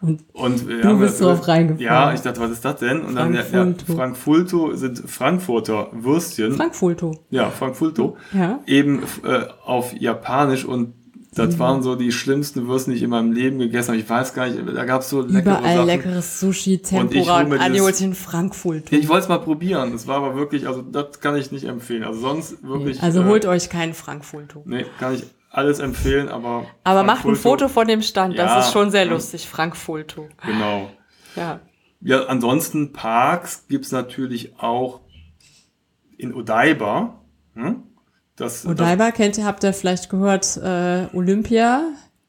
Und 0.00 0.22
Und 0.32 0.68
wir 0.68 0.80
du 0.82 0.98
bist 0.98 1.20
drauf 1.20 1.48
reingefallen. 1.48 1.84
Ja, 1.84 2.12
ich 2.14 2.20
dachte, 2.20 2.40
was 2.40 2.50
ist 2.52 2.64
das 2.64 2.76
denn? 2.76 3.00
Und 3.00 3.16
dann, 3.16 3.34
ja, 3.34 3.40
ja, 3.52 3.66
Frankfurto. 3.96 4.74
Sind 4.74 5.02
Frankfurter 5.10 5.88
Würstchen. 5.92 6.52
Frankfurto. 6.52 7.24
ja, 7.30 7.50
Frankfurto. 7.50 8.16
Ja. 8.32 8.60
Eben 8.66 9.02
äh, 9.24 9.40
auf 9.64 9.92
Japanisch 9.98 10.64
und 10.64 10.94
das 11.34 11.54
Mhm. 11.54 11.58
waren 11.58 11.82
so 11.82 11.94
die 11.94 12.10
schlimmsten 12.10 12.66
Würstchen, 12.68 12.92
die 12.92 12.96
ich 12.98 13.02
in 13.02 13.10
meinem 13.10 13.32
Leben 13.32 13.58
gegessen 13.58 13.88
habe. 13.88 13.98
Ich 14.00 14.08
weiß 14.08 14.34
gar 14.34 14.48
nicht, 14.48 14.58
da 14.74 14.84
gab 14.84 15.02
es 15.02 15.10
so 15.10 15.20
leckere 15.20 15.58
Überall 15.58 15.74
Sachen. 15.76 15.86
leckeres 15.86 16.40
Sushi, 16.40 16.78
Tempura 16.78 17.44
den 17.44 18.14
Frankfurto. 18.14 18.96
Ich 18.96 19.08
wollte 19.08 19.24
es 19.24 19.28
mal 19.28 19.38
probieren. 19.38 19.92
Das 19.92 20.06
war 20.06 20.16
aber 20.16 20.36
wirklich, 20.36 20.66
also 20.66 20.80
das 20.82 21.20
kann 21.20 21.36
ich 21.36 21.52
nicht 21.52 21.64
empfehlen. 21.64 22.02
Also 22.02 22.20
sonst 22.20 22.62
wirklich. 22.62 23.02
Also 23.02 23.20
äh, 23.22 23.24
holt 23.24 23.46
euch 23.46 23.68
keinen 23.68 23.94
Frankfurto. 23.94 24.62
Nee, 24.64 24.86
kann 24.98 25.14
ich 25.14 25.24
alles 25.50 25.78
empfehlen, 25.78 26.28
aber. 26.28 26.66
Aber 26.84 27.02
macht 27.02 27.24
ein 27.24 27.36
Foto 27.36 27.68
von 27.68 27.86
dem 27.86 28.02
Stand, 28.02 28.34
Ja, 28.34 28.44
das 28.44 28.66
ist 28.66 28.72
schon 28.72 28.90
sehr 28.90 29.06
lustig. 29.06 29.48
Frankfurto. 29.48 30.28
Genau. 30.44 30.90
Ja. 31.36 31.60
Ja, 32.00 32.26
ansonsten 32.26 32.92
Parks 32.92 33.66
gibt's 33.68 33.90
natürlich 33.90 34.54
auch 34.58 35.00
in 36.16 36.32
Odaiba. 36.34 37.20
Hm? 37.54 37.82
Das, 38.36 38.64
Odaiba 38.64 39.10
kennt 39.10 39.36
ihr, 39.36 39.44
habt 39.44 39.64
ihr 39.64 39.72
vielleicht 39.72 40.10
gehört, 40.10 40.56
äh, 40.58 41.06
Olympia, 41.12 41.82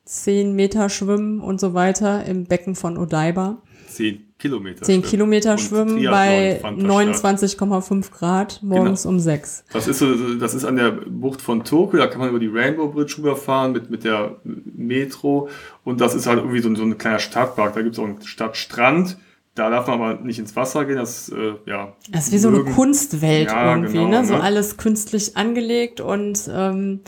10 0.05 0.55
Meter 0.55 0.89
Schwimmen 0.89 1.39
und 1.39 1.60
so 1.60 1.75
weiter 1.75 2.25
im 2.25 2.45
Becken 2.45 2.73
von 2.73 2.97
Odaiba. 2.97 3.62
Das, 3.86 3.95
zehn. 3.95 4.28
Kilometer 4.39 4.82
10 4.84 4.95
schwimmen. 5.02 5.10
Kilometer 5.10 5.52
Und 5.52 5.60
schwimmen 5.60 6.04
bei 6.06 6.58
fand 6.62 6.82
da 6.82 7.04
statt. 7.04 7.34
29,5 7.62 8.12
Grad 8.12 8.60
morgens 8.63 9.04
Genau. 9.04 9.13
um 9.15 9.19
6. 9.19 9.65
Das 9.73 9.88
ist, 9.88 9.99
so, 9.99 10.36
das 10.36 10.54
ist 10.54 10.65
an 10.65 10.78
der 10.78 10.91
Bucht 10.91 11.41
von 11.41 11.63
Tokio, 11.63 11.99
da 11.99 12.08
kann 12.08 12.19
man 12.21 12.30
über 12.30 12.39
die 12.39 12.47
Rainbow 12.47 12.88
Bridge 12.88 13.15
rüberfahren 13.17 13.73
mit, 13.73 13.89
mit 13.89 14.04
der 14.04 14.38
Metro 14.43 15.49
und 15.84 16.02
das 16.02 16.15
ist 16.15 16.25
halt 16.28 16.39
irgendwie 16.39 16.62
so, 16.62 16.69
ein- 16.69 16.75
so 16.75 16.84
ein 16.84 16.97
kleiner 16.97 17.19
Stadtpark. 17.19 17.73
Da 17.75 17.82
gibt 17.82 17.93
es 17.95 17.99
auch 17.99 18.06
einen 18.06 18.21
Stadtstrand, 18.21 19.17
da 19.56 19.69
darf 19.69 19.88
man 19.88 20.02
aber 20.02 20.21
nicht 20.21 20.39
ins 20.39 20.56
Wasser 20.56 20.86
gehen, 20.86 20.95
das 20.95 21.30
äh, 21.30 21.54
ja. 21.65 21.93
Das 22.10 22.28
ist 22.28 22.34
wie 22.34 22.38
so 22.38 22.47
eine 22.47 22.63
Kunstwelt 22.63 23.49
Ja, 23.49 23.75
irgendwie, 23.75 23.93
genau, 23.97 24.08
ne? 24.08 24.25
So 24.25 24.36
ne? 24.36 24.41
alles 24.43 24.78
künstlich 24.78 25.36
angelegt 25.36 25.99
und 26.02 26.49
ähm, 26.54 27.02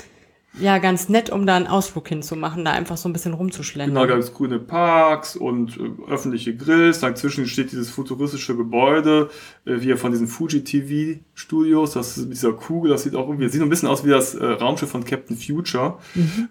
ja, 0.60 0.80
ganz 0.80 1.08
nett, 1.08 1.30
um 1.30 1.46
da 1.46 1.56
einen 1.56 1.68
Ausflug 1.68 2.10
hinzumachen, 2.10 2.66
da 2.66 2.72
einfach 2.72 2.98
so 2.98 3.08
ein 3.08 3.14
bisschen 3.14 3.34
rumzuschlendern. 3.34 3.96
Genau, 3.96 4.06
da 4.06 4.16
gibt 4.16 4.26
es 4.26 4.34
grüne 4.34 4.60
Parks 4.60 5.38
und 5.38 5.78
äh, 5.78 6.12
öffentliche 6.12 6.56
Grills. 6.56 7.00
Dazwischen 7.00 7.48
steht 7.48 7.72
dieses 7.72 7.90
futuristische 7.90 8.58
Gebäude, 8.58 9.30
äh, 9.66 9.80
wie 9.80 9.96
von 9.96 10.12
diesen 10.12 10.28
Fuji 10.28 10.66
TV 10.66 11.22
Studios. 11.34 11.94
Das 11.94 12.18
ist 12.18 12.26
mit 12.26 12.34
dieser 12.34 12.52
Kugel, 12.52 12.92
das 12.92 13.04
sieht 13.04 13.16
auch 13.16 13.28
irgendwie, 13.28 13.48
sieht 13.48 13.60
so 13.60 13.66
ein 13.66 13.70
bisschen 13.70 13.88
aus 13.88 14.04
wie 14.06 14.10
das 14.10 14.36
äh, 14.36 14.46
Raumschiff 14.46 14.90
von 14.90 15.06
Captain 15.06 15.38
Future. 15.38 16.00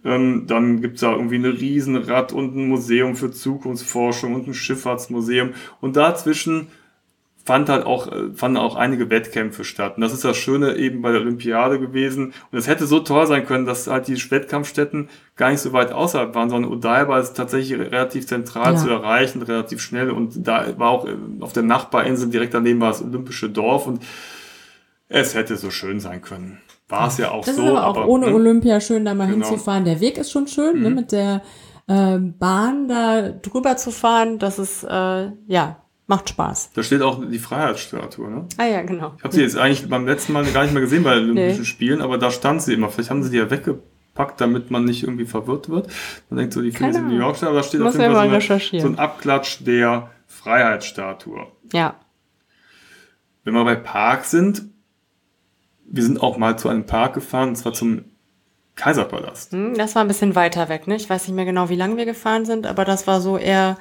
Ähm, 0.03 0.47
dann 0.47 0.81
gibt's 0.81 1.03
da 1.03 1.13
irgendwie 1.13 1.37
ein 1.37 1.45
Riesenrad 1.45 2.33
und 2.33 2.57
ein 2.57 2.69
Museum 2.69 3.17
für 3.17 3.31
Zukunftsforschung 3.31 4.35
und 4.35 4.49
ein 4.49 4.55
Schifffahrtsmuseum. 4.55 5.51
Und 5.83 5.97
dazwischen 5.97 6.69
fand 7.45 7.69
halt 7.69 7.85
auch, 7.87 8.07
äh, 8.09 8.33
fanden 8.35 8.59
auch 8.59 8.77
einige 8.77 9.09
Wettkämpfe 9.11 9.65
statt. 9.65 9.95
Und 9.97 10.03
das 10.03 10.13
ist 10.13 10.25
das 10.25 10.37
Schöne 10.37 10.77
eben 10.77 11.03
bei 11.03 11.11
der 11.13 11.21
Olympiade 11.23 11.81
gewesen. 11.81 12.35
Und 12.53 12.59
es 12.59 12.69
hätte 12.69 12.87
so 12.87 13.01
toll 13.01 13.27
sein 13.27 13.47
können, 13.47 13.67
dass 13.67 13.87
halt 13.87 14.09
die 14.09 14.31
Wettkampfstätten 14.31 15.09
gar 15.37 15.51
nicht 15.51 15.61
so 15.61 15.73
weit 15.73 15.93
außerhalb 15.93 16.35
waren, 16.35 16.51
sondern 16.51 16.71
Odaiba 16.71 17.19
ist 17.19 17.35
tatsächlich 17.35 17.79
relativ 17.79 18.27
zentral 18.27 18.75
Ja. 18.75 18.79
zu 18.79 18.91
erreichen, 18.91 19.43
relativ 19.43 19.81
schnell. 19.81 20.11
Und 20.11 20.47
da 20.47 20.67
war 20.79 20.91
auch 20.91 21.07
äh, 21.07 21.15
auf 21.41 21.53
der 21.53 21.63
Nachbarinsel 21.63 22.29
direkt 22.31 22.55
daneben 22.55 22.81
war 22.81 22.89
das 22.89 23.03
olympische 23.03 23.49
Dorf 23.49 23.87
und 23.87 24.03
es 25.09 25.35
hätte 25.35 25.57
so 25.57 25.71
schön 25.71 25.99
sein 26.01 26.23
können. 26.23 26.59
War 26.89 27.09
es 27.09 27.19
ja 27.19 27.31
auch 27.31 27.45
Das 27.45 27.57
so. 27.57 27.63
ist 27.63 27.69
aber 27.71 28.03
auch 28.05 28.07
ohne 28.07 28.27
ne? 28.27 28.35
Olympia 28.35 28.81
schön, 28.81 29.05
da 29.05 29.15
mal 29.15 29.27
Genau. 29.27 29.39
Mhm. 29.39 29.43
hinzufahren. 29.51 29.85
Der 29.85 30.01
Weg 30.01 30.19
ist 30.19 30.31
schon 30.31 30.47
schön, 30.47 30.83
ne, 30.83 30.91
mit 30.91 31.13
der 31.13 31.43
äh, 31.89 32.19
Bahn 32.19 32.87
da 32.89 33.31
drüber 33.31 33.77
zu 33.77 33.91
fahren. 33.93 34.39
Das 34.39 34.59
ist, 34.59 34.85
äh, 34.85 35.31
ja, 35.47 35.77
macht 36.11 36.29
Spaß. 36.29 36.73
Da 36.75 36.83
steht 36.83 37.01
auch 37.01 37.23
die 37.25 37.39
Freiheitsstatue, 37.39 38.29
ne? 38.31 38.45
Ah 38.59 38.67
ja, 38.67 38.83
genau. 38.83 39.15
Ich 39.17 39.25
habe 39.25 39.35
sie 39.35 39.41
jetzt 39.41 39.57
eigentlich 39.57 39.89
beim 39.89 40.07
letzten 40.07 40.35
Mal 40.35 40.45
gar 40.53 40.65
nicht 40.65 40.73
mehr 40.75 40.83
gesehen 40.83 41.03
bei 41.03 41.15
den 41.15 41.31
Olympischen 41.31 41.61
Nee. 41.61 41.65
Spielen, 41.65 42.03
aber 42.03 42.19
da 42.19 42.31
stand 42.31 42.61
sie 42.61 42.75
immer. 42.75 42.91
Vielleicht 42.91 43.09
haben 43.11 43.23
sie 43.23 43.31
die 43.31 43.39
ja 43.39 43.51
weggepackt, 43.51 44.39
damit 44.41 44.71
man 44.71 44.85
nicht 44.85 45.03
irgendwie 45.05 45.25
verwirrt 45.25 45.71
wird. 45.71 45.89
Man 46.29 46.39
denkt 46.39 46.53
so, 46.53 46.61
die 46.61 46.73
findet 46.73 46.97
Keine 46.97 47.09
in 47.09 47.15
New 47.15 47.21
York 47.23 47.37
statt, 47.39 47.49
aber 47.49 47.59
da 47.59 47.63
steht 47.65 47.81
Muss 47.81 47.95
auf 47.95 48.01
jeden 48.03 48.13
Fall 48.15 48.41
so, 48.41 48.53
eine, 48.55 48.81
so 48.83 48.87
ein 48.89 48.99
Abklatsch 48.99 49.61
der 49.65 50.11
Freiheitsstatue. 50.27 51.47
Ja. 51.73 51.95
Wenn 53.45 53.55
wir 53.55 53.65
bei 53.65 53.77
Park 53.77 54.25
sind, 54.27 54.63
wir 55.87 56.03
sind 56.03 56.21
auch 56.23 56.37
mal 56.37 56.59
zu 56.59 56.69
einem 56.69 56.85
Park 56.85 57.15
gefahren, 57.15 57.51
und 57.51 57.57
zwar 57.57 57.73
zum 57.73 58.05
Kaiserpalast. 58.77 59.53
Hm, 59.53 59.75
Das 59.77 59.95
war 59.95 60.03
ein 60.03 60.09
bisschen 60.09 60.35
weiter 60.35 60.69
weg, 60.69 60.87
ne? 60.87 60.97
Ich 60.97 61.09
weiß 61.09 61.27
nicht 61.27 61.37
mehr 61.37 61.45
genau, 61.45 61.69
wie 61.69 61.77
lange 61.77 61.97
wir 61.97 62.05
gefahren 62.05 62.45
sind, 62.45 62.67
aber 62.67 62.85
das 62.85 63.07
war 63.07 63.21
so 63.21 63.39
eher 63.39 63.79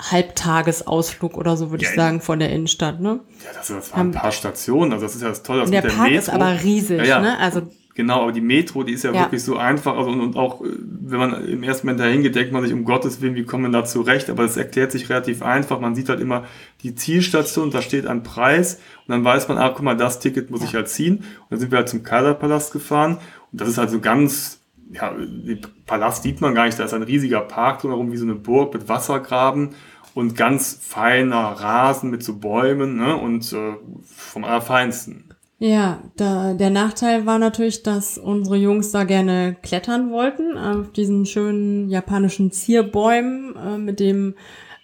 Halbtagesausflug 0.00 1.36
oder 1.36 1.56
so, 1.56 1.70
würde 1.70 1.84
Ja, 1.84 1.90
ich 1.90 1.96
sagen, 1.96 2.20
von 2.20 2.38
der 2.38 2.50
Innenstadt, 2.50 3.00
ne? 3.00 3.20
Ja, 3.44 3.50
das, 3.54 3.68
das 3.68 3.92
waren 3.92 4.08
ein 4.08 4.12
paar 4.12 4.32
Stationen, 4.32 4.92
also 4.92 5.04
das 5.04 5.14
ist 5.14 5.22
ja 5.22 5.28
das 5.28 5.42
Tolle, 5.42 5.60
das 5.62 5.70
Der 5.70 5.82
mit 5.82 5.90
der 5.92 5.96
Park 5.96 6.08
Metro. 6.10 6.18
ist 6.20 6.30
aber 6.30 6.62
riesig, 6.62 6.98
Ja, 6.98 7.04
ja. 7.04 7.20
ne? 7.20 7.38
Also 7.38 7.62
Genau, 7.96 8.22
aber 8.22 8.32
die 8.32 8.40
Metro, 8.40 8.82
die 8.84 8.92
ist 8.92 9.02
ja, 9.04 9.12
Ja. 9.12 9.22
wirklich 9.22 9.42
so 9.42 9.56
einfach. 9.58 9.96
Also, 9.98 10.10
und, 10.10 10.20
und 10.20 10.36
auch, 10.36 10.62
äh, 10.62 10.68
wenn 10.78 11.18
man 11.18 11.44
im 11.46 11.62
ersten 11.64 11.86
Moment 11.86 12.00
dahin 12.00 12.22
geht, 12.22 12.34
denkt 12.34 12.52
man 12.52 12.62
sich, 12.62 12.72
um 12.72 12.84
Gottes 12.84 13.20
Willen, 13.20 13.34
wie 13.34 13.42
kommen 13.44 13.64
wir 13.64 13.78
da 13.78 13.84
zurecht? 13.84 14.30
Aber 14.30 14.44
das 14.44 14.56
erklärt 14.56 14.92
sich 14.92 15.10
relativ 15.10 15.42
einfach. 15.42 15.80
Man 15.80 15.94
sieht 15.94 16.08
halt 16.08 16.20
immer 16.20 16.44
die 16.82 16.94
Zielstation, 16.94 17.70
da 17.70 17.82
steht 17.82 18.06
ein 18.06 18.22
Preis. 18.22 18.76
Und 19.06 19.12
dann 19.12 19.24
weiß 19.24 19.48
man, 19.48 19.58
ah, 19.58 19.68
guck 19.70 19.82
mal, 19.82 19.96
das 19.96 20.20
Ticket 20.20 20.50
muss 20.50 20.62
ich 20.62 20.74
halt 20.74 20.88
ziehen. 20.88 21.16
Und 21.16 21.24
dann 21.50 21.58
sind 21.58 21.72
wir 21.72 21.78
halt 21.78 21.88
zum 21.90 22.02
Kaiserpalast 22.04 22.72
gefahren. 22.72 23.18
Und 23.52 23.60
das 23.60 23.68
ist 23.68 23.76
halt 23.76 23.90
so 23.90 23.98
ganz, 24.00 24.59
ja, 24.92 25.12
den 25.12 25.60
Palast 25.86 26.22
sieht 26.22 26.40
man 26.40 26.54
gar 26.54 26.66
nicht. 26.66 26.78
Da 26.78 26.84
ist 26.84 26.94
ein 26.94 27.02
riesiger 27.02 27.40
Park 27.40 27.80
drumherum, 27.80 28.12
wie 28.12 28.16
so 28.16 28.24
eine 28.24 28.34
Burg 28.34 28.74
mit 28.74 28.88
Wassergraben. 28.88 29.70
Und 30.12 30.36
ganz 30.36 30.76
feiner 30.82 31.38
Rasen 31.38 32.10
mit 32.10 32.24
so 32.24 32.36
Bäumen, 32.36 32.96
ne? 32.96 33.16
Und 33.16 33.52
äh, 33.52 33.74
vom 34.04 34.44
Allerfeinsten. 34.44 35.30
Ja, 35.62 36.00
da, 36.16 36.54
der 36.54 36.70
Nachteil 36.70 37.26
war 37.26 37.38
natürlich, 37.38 37.82
dass 37.82 38.18
unsere 38.18 38.56
Jungs 38.56 38.90
da 38.92 39.04
gerne 39.04 39.56
klettern 39.62 40.10
wollten, 40.10 40.56
auf 40.56 40.90
diesen 40.90 41.26
schönen 41.26 41.90
japanischen 41.90 42.50
Zierbäumen 42.50 43.54
äh, 43.56 43.78
mit 43.78 44.00
dem 44.00 44.34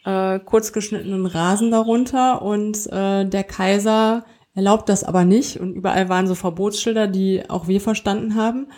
äh, 0.04 0.38
kurzgeschnittenen 0.38 1.26
Rasen 1.26 1.70
darunter. 1.70 2.42
Und 2.42 2.86
äh, 2.92 3.24
der 3.24 3.44
Kaiser 3.44 4.26
erlaubt 4.54 4.88
das 4.88 5.02
aber 5.02 5.24
nicht. 5.24 5.58
Und 5.58 5.74
überall 5.74 6.08
waren 6.08 6.26
so 6.26 6.34
Verbotsschilder, 6.34 7.08
die 7.08 7.48
auch 7.48 7.68
wir 7.68 7.80
verstanden 7.80 8.36
haben. 8.36 8.68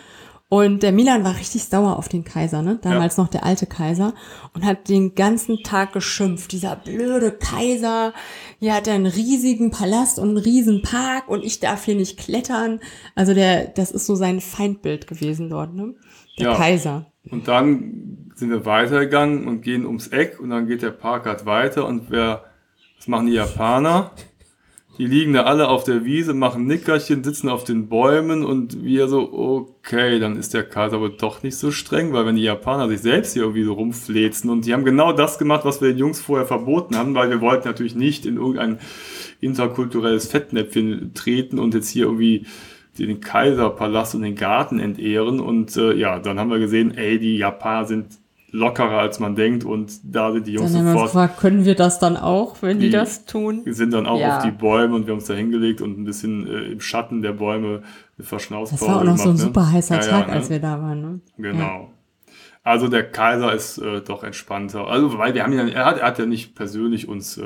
Und 0.51 0.81
der 0.81 0.91
Milan 0.91 1.23
war 1.23 1.37
richtig 1.37 1.65
sauer 1.65 1.97
auf 1.97 2.09
den 2.09 2.23
Kaiser, 2.23 2.63
ne? 2.63 2.79
Damals 2.81 3.17
noch 3.17 3.27
der 3.27 3.45
alte 3.45 3.67
Kaiser. 3.67 4.15
Und 4.53 4.65
hat 4.65 4.89
den 4.89 5.13
ganzen 5.13 5.61
Tag 5.61 5.93
geschimpft. 5.93 6.51
Dieser 6.51 6.75
blöde 6.75 7.31
Kaiser. 7.31 8.13
Hier 8.59 8.73
hat 8.73 8.87
er 8.87 8.95
einen 8.95 9.05
riesigen 9.05 9.69
Palast 9.69 10.17
und 10.17 10.29
einen 10.29 10.37
riesen 10.37 10.81
Park 10.81 11.27
und 11.27 11.43
ich 11.43 11.59
darf 11.59 11.85
hier 11.85 11.95
nicht 11.95 12.17
klettern. 12.17 12.79
Also 13.13 13.35
der, 13.35 13.67
das 13.67 13.91
ist 13.91 14.07
so 14.07 14.15
sein 14.15 14.41
Feindbild 14.41 15.05
gewesen 15.05 15.51
dort, 15.51 15.75
ne? 15.75 15.93
Der 16.39 16.47
Ja. 16.47 16.55
Kaiser. 16.55 17.05
Und 17.29 17.47
dann 17.47 18.31
sind 18.33 18.49
wir 18.49 18.65
weitergegangen 18.65 19.47
und 19.47 19.61
gehen 19.61 19.85
ums 19.85 20.07
Eck 20.07 20.39
und 20.39 20.49
dann 20.49 20.65
geht 20.65 20.81
der 20.81 20.91
Park 20.91 21.27
halt 21.27 21.45
weiter 21.45 21.85
und 21.85 22.09
wer, 22.09 22.45
was 22.97 23.07
machen 23.07 23.27
die 23.27 23.33
Japaner? 23.33 24.11
Die 24.99 25.05
liegen 25.05 25.31
da 25.31 25.43
alle 25.43 25.69
auf 25.69 25.85
der 25.85 26.03
Wiese, 26.03 26.33
machen 26.33 26.67
Nickerchen, 26.67 27.23
sitzen 27.23 27.47
auf 27.47 27.63
den 27.63 27.87
Bäumen 27.87 28.43
und 28.43 28.83
wir 28.83 29.07
so, 29.07 29.31
okay, 29.31 30.19
dann 30.19 30.35
ist 30.35 30.53
der 30.53 30.63
Kaiser 30.63 30.99
wohl 30.99 31.15
doch 31.15 31.41
nicht 31.41 31.55
so 31.55 31.71
streng, 31.71 32.11
weil 32.11 32.25
wenn 32.25 32.35
die 32.35 32.43
Japaner 32.43 32.89
sich 32.89 32.99
selbst 32.99 33.31
hier 33.31 33.43
irgendwie 33.43 33.63
so 33.63 33.71
rumflezen 33.71 34.49
und 34.49 34.65
die 34.65 34.73
haben 34.73 34.83
genau 34.83 35.13
das 35.13 35.37
gemacht, 35.37 35.63
was 35.63 35.79
wir 35.79 35.87
den 35.87 35.99
Jungs 35.99 36.19
vorher 36.19 36.45
verboten 36.45 36.97
haben, 36.97 37.15
weil 37.15 37.29
wir 37.29 37.39
wollten 37.39 37.65
natürlich 37.65 37.95
nicht 37.95 38.25
in 38.25 38.35
irgendein 38.35 38.79
interkulturelles 39.39 40.27
Fettnäpfchen 40.27 41.13
treten 41.13 41.59
und 41.59 41.73
jetzt 41.75 41.87
hier 41.87 42.03
irgendwie 42.03 42.45
den 42.97 43.21
Kaiserpalast 43.21 44.15
und 44.15 44.23
den 44.23 44.35
Garten 44.35 44.79
entehren. 44.79 45.39
Und 45.39 45.77
äh, 45.77 45.93
ja, 45.93 46.19
dann 46.19 46.37
haben 46.37 46.51
wir 46.51 46.59
gesehen, 46.59 46.97
ey, 46.97 47.19
die 47.19 47.37
Japaner 47.37 47.85
sind 47.87 48.18
lockerer 48.51 48.99
als 48.99 49.19
man 49.19 49.35
denkt 49.35 49.63
und 49.63 49.99
da 50.03 50.31
sind 50.31 50.47
die 50.47 50.53
Jungs 50.53 50.73
Dann 50.73 50.85
sofort, 50.87 51.05
gefragt, 51.07 51.37
können 51.39 51.65
wir 51.65 51.75
das 51.75 51.99
dann 51.99 52.17
auch, 52.17 52.57
wenn 52.61 52.79
die, 52.79 52.87
Die- 52.87 52.91
das 52.91 53.25
tun? 53.25 53.61
wir 53.65 53.73
sind 53.73 53.93
dann 53.93 54.05
auch 54.07 54.19
Ja. 54.19 54.37
auf 54.37 54.43
die 54.43 54.51
Bäume 54.51 54.95
und 54.95 55.05
wir 55.05 55.11
haben 55.11 55.19
uns 55.19 55.27
da 55.27 55.33
hingelegt 55.35 55.81
und 55.81 55.99
ein 55.99 56.03
bisschen 56.03 56.47
äh, 56.47 56.71
im 56.71 56.79
Schatten 56.81 57.21
der 57.21 57.33
Bäume 57.33 57.83
eine 58.17 58.25
Verschnauzpause 58.25 58.85
Das 58.85 58.89
war 58.89 59.01
auch 59.01 59.03
noch 59.05 59.17
so 59.17 59.29
ein 59.29 59.37
gemacht, 59.37 59.37
ne? 59.39 59.43
super 59.45 59.71
heißer 59.71 59.95
Ja, 59.95 60.01
ja, 60.01 60.07
Tag, 60.09 60.27
ne? 60.27 60.33
als 60.33 60.49
wir 60.49 60.59
da 60.59 60.81
waren, 60.81 61.01
ne? 61.01 61.19
Genau. 61.37 61.91
Also 62.63 62.87
der 62.87 63.09
Kaiser 63.09 63.53
ist 63.53 63.77
äh, 63.77 64.01
doch 64.01 64.23
entspannter. 64.23 64.87
Also 64.87 65.17
weil 65.17 65.33
wir 65.33 65.43
haben 65.43 65.53
ihn, 65.53 65.59
ja- 65.59 65.67
er 65.73 65.85
hat, 65.85 65.97
er 65.99 66.07
hat 66.07 66.19
ja 66.19 66.25
nicht 66.25 66.55
persönlich 66.55 67.07
uns 67.07 67.37
äh, 67.37 67.43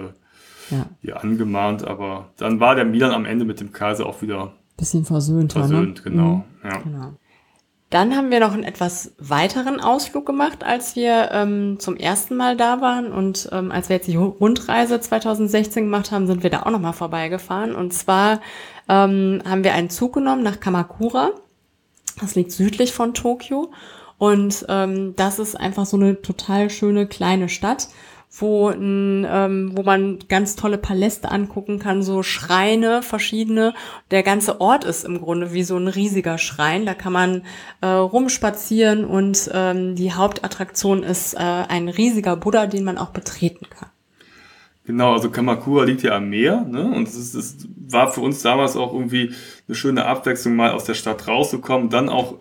Ja, 0.71 0.85
hier 1.01 1.21
angemahnt, 1.23 1.85
aber 1.85 2.29
dann 2.37 2.59
war 2.59 2.75
der 2.75 2.85
Milan 2.85 3.11
am 3.11 3.25
Ende 3.25 3.45
mit 3.45 3.59
dem 3.59 3.71
Kaiser 3.71 4.05
auch 4.05 4.21
wieder 4.21 4.53
bisschen 4.77 5.05
versöhnter, 5.05 5.59
versöhnt, 5.59 5.97
ne? 6.05 6.11
genau. 6.11 6.45
Ja. 6.63 6.77
Genau. 6.79 7.13
Dann 7.93 8.15
haben 8.15 8.31
wir 8.31 8.39
noch 8.39 8.53
einen 8.53 8.63
etwas 8.63 9.13
weiteren 9.19 9.79
Ausflug 9.79 10.25
gemacht, 10.25 10.63
als 10.63 10.95
wir 10.95 11.29
ähm, 11.31 11.79
zum 11.79 11.95
ersten 11.95 12.35
Mal 12.35 12.57
da 12.57 12.81
waren. 12.81 13.13
Und 13.13 13.49
ähm, 13.51 13.71
als 13.71 13.87
wir 13.87 13.97
jetzt 13.97 14.07
die 14.07 14.15
Rundreise 14.15 14.99
2016 14.99 15.83
gemacht 15.83 16.11
haben, 16.11 16.25
sind 16.25 16.41
wir 16.41 16.49
da 16.49 16.63
auch 16.63 16.71
nochmal 16.71 16.93
vorbeigefahren. 16.93 17.75
Und 17.75 17.93
zwar 17.93 18.41
ähm, 18.89 19.43
haben 19.47 19.63
wir 19.63 19.75
einen 19.75 19.91
Zug 19.91 20.13
genommen 20.13 20.41
nach 20.41 20.59
Kamakura. 20.59 21.33
Das 22.19 22.33
liegt 22.33 22.51
südlich 22.51 22.93
von 22.93 23.13
Tokio. 23.13 23.71
Und 24.17 24.65
ähm, 24.69 25.15
das 25.15 25.37
ist 25.37 25.53
einfach 25.53 25.85
so 25.85 25.95
eine 25.95 26.19
total 26.19 26.71
schöne 26.71 27.05
kleine 27.05 27.47
Stadt, 27.47 27.89
wo, 28.35 28.69
ein, 28.69 29.27
ähm, 29.29 29.71
wo 29.75 29.83
man 29.83 30.19
ganz 30.27 30.55
tolle 30.55 30.79
Paläste 30.79 31.29
angucken 31.29 31.77
kann, 31.77 32.01
so 32.01 32.23
Schreine, 32.23 33.03
verschiedene. 33.03 33.73
Der 34.09 34.23
ganze 34.23 34.59
Ort 34.59 34.85
ist 34.85 35.05
im 35.05 35.21
Grunde 35.21 35.53
wie 35.53 35.63
so 35.63 35.77
ein 35.77 35.87
riesiger 35.87 36.39
Schrein. 36.39 36.85
Da 36.85 36.95
kann 36.95 37.13
man 37.13 37.43
äh, 37.81 37.87
rumspazieren 37.87 39.05
und 39.05 39.51
ähm, 39.53 39.95
die 39.95 40.13
Hauptattraktion 40.13 41.03
ist 41.03 41.35
äh, 41.35 41.37
ein 41.37 41.89
riesiger 41.89 42.35
Buddha, 42.35 42.65
den 42.65 42.83
man 42.83 42.97
auch 42.97 43.11
betreten 43.11 43.67
kann. 43.69 43.89
Genau, 44.85 45.13
also 45.13 45.29
Kamakura 45.29 45.85
liegt 45.85 46.01
ja 46.03 46.15
am 46.17 46.29
Meer, 46.29 46.65
ne? 46.67 46.91
Und 46.91 47.07
es, 47.07 47.15
ist, 47.15 47.35
es 47.35 47.67
war 47.87 48.11
für 48.11 48.19
uns 48.19 48.41
damals 48.41 48.75
auch 48.75 48.93
irgendwie 48.93 49.33
eine 49.67 49.75
schöne 49.75 50.05
Abwechslung, 50.05 50.55
mal 50.55 50.71
aus 50.71 50.83
der 50.83 50.95
Stadt 50.95 51.27
rauszukommen, 51.27 51.89
dann 51.89 52.09
auch 52.09 52.39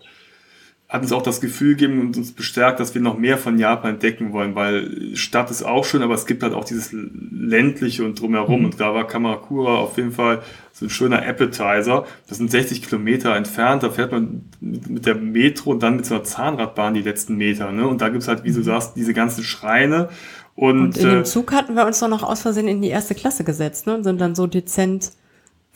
hat 0.93 1.01
uns 1.01 1.13
auch 1.13 1.23
das 1.23 1.41
Gefühl 1.41 1.75
gegeben 1.75 2.01
und 2.01 2.19
uns 2.19 2.33
bestärkt, 2.33 2.79
dass 2.79 2.95
wir 2.95 3.01
noch 3.01 3.17
mehr 3.17 3.39
von 3.39 3.59
Japan 3.59 3.93
entdecken 3.95 4.35
wollen, 4.35 4.55
weil 4.55 5.17
Stadt 5.17 5.51
ist 5.51 5.63
auch 5.63 5.87
schön, 5.87 6.03
aber 6.03 6.13
es 6.13 6.27
gibt 6.27 6.43
halt 6.43 6.53
auch 6.53 6.67
dieses 6.67 6.91
ländliche 6.93 8.05
und 8.05 8.21
drumherum. 8.21 8.67
Und 8.67 8.79
da 8.79 8.93
war 8.95 9.07
Kamakura 9.07 9.77
auf 9.77 9.97
jeden 9.97 10.13
Fall 10.13 10.43
so 10.75 10.85
ein 10.85 10.91
schöner 10.91 11.27
Appetizer. 11.27 12.05
Das 12.29 12.37
sind 12.37 12.51
60 12.51 12.83
Kilometer 12.83 13.35
entfernt, 13.35 13.83
da 13.83 13.89
fährt 13.89 14.13
man 14.13 14.51
mit 14.61 14.91
mit 14.91 15.07
der 15.07 15.15
Metro 15.15 15.71
und 15.71 15.83
dann 15.83 15.97
mit 15.97 16.05
so 16.05 16.15
einer 16.15 16.25
Zahnradbahn 16.25 16.93
die 16.93 17.01
letzten 17.01 17.37
Meter. 17.37 17.73
Ne? 17.73 17.89
Und 17.89 18.03
da 18.03 18.11
gibt's 18.11 18.29
halt, 18.29 18.45
wie 18.45 18.53
du 18.53 18.61
sagst, 18.63 18.95
diese 18.95 19.15
ganzen 19.15 19.45
Schreine 19.45 20.11
Und, 20.55 20.81
Und 20.81 20.97
in 20.99 21.09
äh, 21.09 21.11
dem 21.15 21.25
Zug 21.25 21.53
hatten 21.55 21.75
wir 21.75 21.87
uns 21.87 22.01
doch 22.01 22.09
noch 22.09 22.23
aus 22.23 22.43
Versehen 22.43 22.69
in 22.69 22.83
die 22.83 22.91
erste 22.91 23.15
Klasse 23.15 23.45
gesetzt, 23.45 23.87
ne? 23.87 23.95
Und 23.95 24.05
sind 24.05 24.21
dann 24.21 24.35
so 24.35 24.47
dezent 24.47 25.13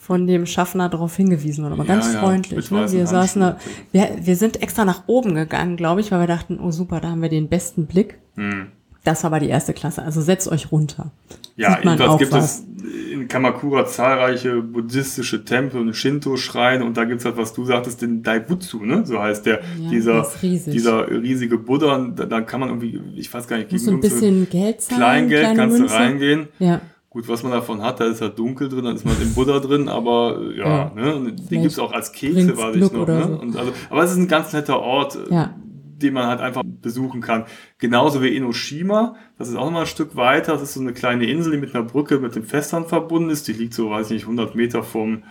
von 0.07 0.25
dem 0.25 0.45
Schaffner 0.45 0.87
darauf 0.87 1.17
hingewiesen 1.17 1.63
worden, 1.65 1.73
aber 1.73 1.83
Ja, 1.83 1.95
ganz 1.95 2.13
ja, 2.13 2.21
freundlich. 2.21 2.71
Ne? 2.71 2.89
Wir 2.93 3.05
saßen 3.07 3.41
da, 3.41 3.57
wir, 3.91 4.09
wir 4.21 4.37
sind 4.37 4.61
extra 4.61 4.85
nach 4.85 5.03
oben 5.07 5.35
gegangen, 5.35 5.75
glaube 5.75 5.99
ich, 5.99 6.13
weil 6.13 6.21
wir 6.21 6.27
dachten, 6.27 6.59
oh 6.63 6.71
super, 6.71 7.01
da 7.01 7.09
haben 7.09 7.21
wir 7.21 7.27
den 7.27 7.49
besten 7.49 7.87
Blick. 7.87 8.17
Hm. 8.35 8.67
Das 9.03 9.23
war 9.23 9.31
aber 9.31 9.41
die 9.41 9.49
erste 9.49 9.73
Klasse, 9.73 10.01
also 10.03 10.21
setzt 10.21 10.49
euch 10.49 10.71
runter. 10.71 11.11
Ja, 11.57 11.75
Sieht 11.75 11.83
man 11.85 11.95
jedenfalls 11.97 12.09
auch 12.13 12.19
gibt 12.19 12.31
was. 12.31 12.59
es 12.59 13.11
in 13.11 13.27
Kamakura 13.27 13.85
zahlreiche 13.85 14.61
buddhistische 14.61 15.43
Tempel 15.43 15.81
und 15.81 15.93
Shinto-Schreine 15.93 16.85
und 16.85 16.95
da 16.95 17.03
gibt 17.03 17.19
es 17.19 17.25
halt, 17.25 17.35
was 17.35 17.53
du 17.53 17.65
sagtest, 17.65 18.01
den 18.01 18.23
Daibutsu, 18.23 18.85
ne? 18.85 19.05
So 19.05 19.19
heißt 19.21 19.45
der, 19.45 19.59
Ja, 19.77 19.89
dieser, 19.89 20.25
riesig. 20.41 20.71
dieser 20.73 21.09
riesige 21.09 21.57
Buddha. 21.57 21.97
Da, 22.15 22.25
da 22.25 22.41
kann 22.41 22.59
man 22.61 22.69
irgendwie, 22.69 23.01
ich 23.15 23.33
weiß 23.33 23.45
gar 23.47 23.57
nicht, 23.57 23.71
Musst 23.73 23.87
du 23.87 23.91
ein 23.91 23.95
so 23.95 24.01
bisschen 24.01 24.49
Geld 24.49 24.81
zahlen, 24.81 24.99
Kleingeld 25.27 25.55
kannst 25.57 25.79
Münze. 25.79 25.93
du 25.93 25.99
reingehen. 25.99 26.47
Ja, 26.59 26.81
Gut, 27.17 27.27
was 27.29 27.41
man 27.41 27.51
davon 27.51 27.81
hat, 27.81 27.99
da 27.99 28.05
ist 28.05 28.21
halt 28.21 28.37
dunkel 28.37 28.69
drin, 28.69 28.85
dann 28.85 28.95
ist 28.95 29.03
man 29.03 29.19
im 29.19 29.33
Buddha 29.33 29.57
drin, 29.57 29.89
aber 29.89 30.39
äh, 30.39 30.55
ja, 30.59 30.67
Ja. 30.67 30.91
ne? 30.93 31.13
Den 31.13 31.37
Vielleicht 31.39 31.63
gibt's 31.63 31.79
auch 31.79 31.91
als 31.91 32.11
Kekse, 32.11 32.55
weiß 32.55 32.75
ich 32.75 32.91
noch. 32.91 33.07
Ne? 33.07 33.23
so. 33.27 33.41
Und 33.41 33.57
also, 33.57 33.71
aber 33.89 34.03
es 34.03 34.11
ist 34.11 34.17
ein 34.17 34.27
ganz 34.27 34.53
netter 34.53 34.79
Ort, 34.79 35.15
äh, 35.15 35.33
Ja. 35.33 35.55
den 35.99 36.13
man 36.13 36.27
halt 36.27 36.41
einfach 36.41 36.61
besuchen 36.63 37.21
kann. 37.21 37.45
Genauso 37.79 38.21
wie 38.21 38.37
Enoshima, 38.37 39.15
das 39.39 39.49
ist 39.49 39.55
auch 39.55 39.65
nochmal 39.65 39.81
ein 39.81 39.87
Stück 39.87 40.15
weiter. 40.15 40.51
Das 40.53 40.61
ist 40.61 40.75
so 40.75 40.79
eine 40.79 40.93
kleine 40.93 41.25
Insel, 41.25 41.53
die 41.53 41.57
mit 41.57 41.73
einer 41.73 41.85
Brücke 41.85 42.19
mit 42.19 42.35
dem 42.35 42.43
Festland 42.43 42.85
verbunden 42.87 43.31
ist. 43.31 43.47
Die 43.47 43.53
liegt 43.53 43.73
so, 43.73 43.89
weiß 43.89 44.05
ich 44.11 44.13
nicht, 44.13 44.23
100 44.25 44.53
Meter 44.53 44.83
vom, 44.83 45.23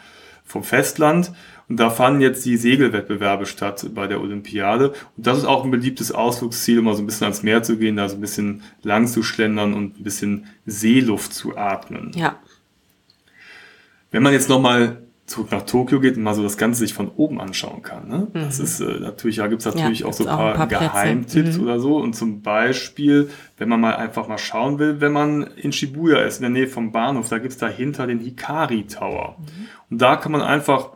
vom 0.47 0.63
Festland. 0.65 1.33
Und 1.69 1.79
da 1.79 1.91
fanden 1.91 2.21
jetzt 2.21 2.47
die 2.47 2.57
Segelwettbewerbe 2.57 3.45
statt 3.45 3.91
bei 3.95 4.07
der 4.07 4.21
Olympiade. 4.21 4.91
Und 5.17 5.27
das 5.27 5.39
ist 5.39 5.45
auch 5.45 5.65
ein 5.65 5.71
beliebtes 5.71 6.13
Ausflugsziel, 6.13 6.81
mal 6.81 6.95
so 6.95 7.03
ein 7.03 7.07
bisschen 7.07 7.25
ans 7.25 7.43
Meer 7.43 7.63
zu 7.63 7.77
gehen, 7.77 7.97
da 7.97 8.09
so 8.09 8.17
ein 8.17 8.21
bisschen 8.21 8.63
lang 8.83 9.09
zu 9.09 9.23
schlendern 9.23 9.75
und 9.75 9.99
ein 9.99 10.05
bisschen 10.05 10.47
Seeluft 10.65 11.35
zu 11.35 11.57
atmen. 11.57 12.13
ja. 12.15 12.39
Wenn 14.13 14.23
man 14.23 14.33
jetzt 14.33 14.49
nochmal 14.49 15.06
zurück 15.27 15.51
nach 15.51 15.63
Tokio 15.67 16.01
geht 16.01 16.17
und 16.17 16.23
mal 16.23 16.35
so 16.35 16.43
das 16.43 16.57
Ganze 16.57 16.81
sich 16.81 16.95
von 16.95 17.09
oben 17.17 17.41
anschauen 17.41 17.83
kann, 17.83 18.09
ne? 18.09 18.29
das 18.33 18.61
ist 18.61 18.81
äh, 18.81 19.01
natürlich, 19.01 19.37
ja, 19.37 19.49
gibt's 19.49 19.65
natürlich 19.65 20.01
Ja, 20.01 20.07
auch 20.07 20.13
so 20.13 20.25
auch 20.25 20.37
paar, 20.37 20.53
ein 20.53 20.57
paar. 20.57 20.67
Geheimtipps 20.69 21.57
Mhm. 21.59 21.63
oder 21.65 21.81
so. 21.81 21.97
Und 21.97 22.15
zum 22.15 22.43
Beispiel, 22.43 23.29
wenn 23.59 23.69
man 23.69 23.81
mal 23.81 23.97
einfach 23.97 24.29
mal 24.29 24.39
schauen 24.39 24.79
will, 24.79 25.01
wenn 25.01 25.13
man 25.13 25.43
in 25.57 25.73
Shibuya 25.73 26.19
ist, 26.21 26.37
in 26.37 26.43
der 26.43 26.51
Nähe 26.51 26.69
vom 26.69 26.93
Bahnhof, 26.93 27.29
da 27.29 27.39
gibt's 27.39 27.59
dahinter 27.59 28.07
den 28.07 28.21
Hikari 28.21 28.85
Tower. 28.87 29.37
Mhm. 29.39 29.67
Und 29.91 30.01
da 30.03 30.17
kann 30.17 30.33
man 30.33 30.43
einfach 30.43 30.91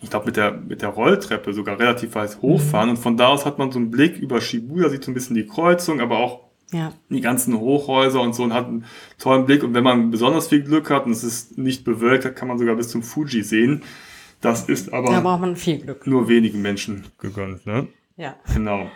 ich 0.00 0.10
glaube, 0.10 0.26
mit 0.26 0.36
der, 0.36 0.52
mit 0.52 0.80
der 0.82 0.90
Rolltreppe 0.90 1.52
sogar 1.52 1.80
relativ 1.80 2.14
weit 2.14 2.40
hochfahren. 2.40 2.90
Und 2.90 2.98
von 2.98 3.16
da 3.16 3.26
aus 3.28 3.44
hat 3.44 3.58
man 3.58 3.72
so 3.72 3.80
einen 3.80 3.90
Blick 3.90 4.16
über 4.18 4.40
Shibuya, 4.40 4.90
sieht 4.90 5.02
so 5.02 5.10
ein 5.10 5.14
bisschen 5.14 5.34
die 5.34 5.46
Kreuzung, 5.46 6.00
aber 6.00 6.18
auch 6.18 6.47
Ja. 6.70 6.92
die 7.08 7.20
ganzen 7.22 7.58
Hochhäuser 7.58 8.20
und 8.20 8.34
so 8.34 8.42
und 8.42 8.52
hat 8.52 8.66
einen 8.66 8.84
tollen 9.18 9.46
Blick. 9.46 9.62
Und 9.64 9.72
wenn 9.74 9.84
man 9.84 10.10
besonders 10.10 10.48
viel 10.48 10.62
Glück 10.62 10.90
hat 10.90 11.06
und 11.06 11.12
es 11.12 11.24
ist 11.24 11.56
nicht 11.56 11.84
bewölkt, 11.84 12.36
kann 12.36 12.46
man 12.48 12.58
sogar 12.58 12.76
bis 12.76 12.88
zum 12.90 13.02
Fuji 13.02 13.42
sehen. 13.42 13.82
Das 14.40 14.68
ist 14.68 14.92
aber 14.92 15.10
Da 15.10 15.20
braucht 15.20 15.40
man 15.40 15.56
viel 15.56 15.78
Glück. 15.78 16.06
nur 16.06 16.28
wenigen 16.28 16.60
Menschen 16.62 17.04
gegönnt. 17.18 17.66
Ne? 17.66 17.88
Ja. 18.16 18.36
Genau. 18.52 18.90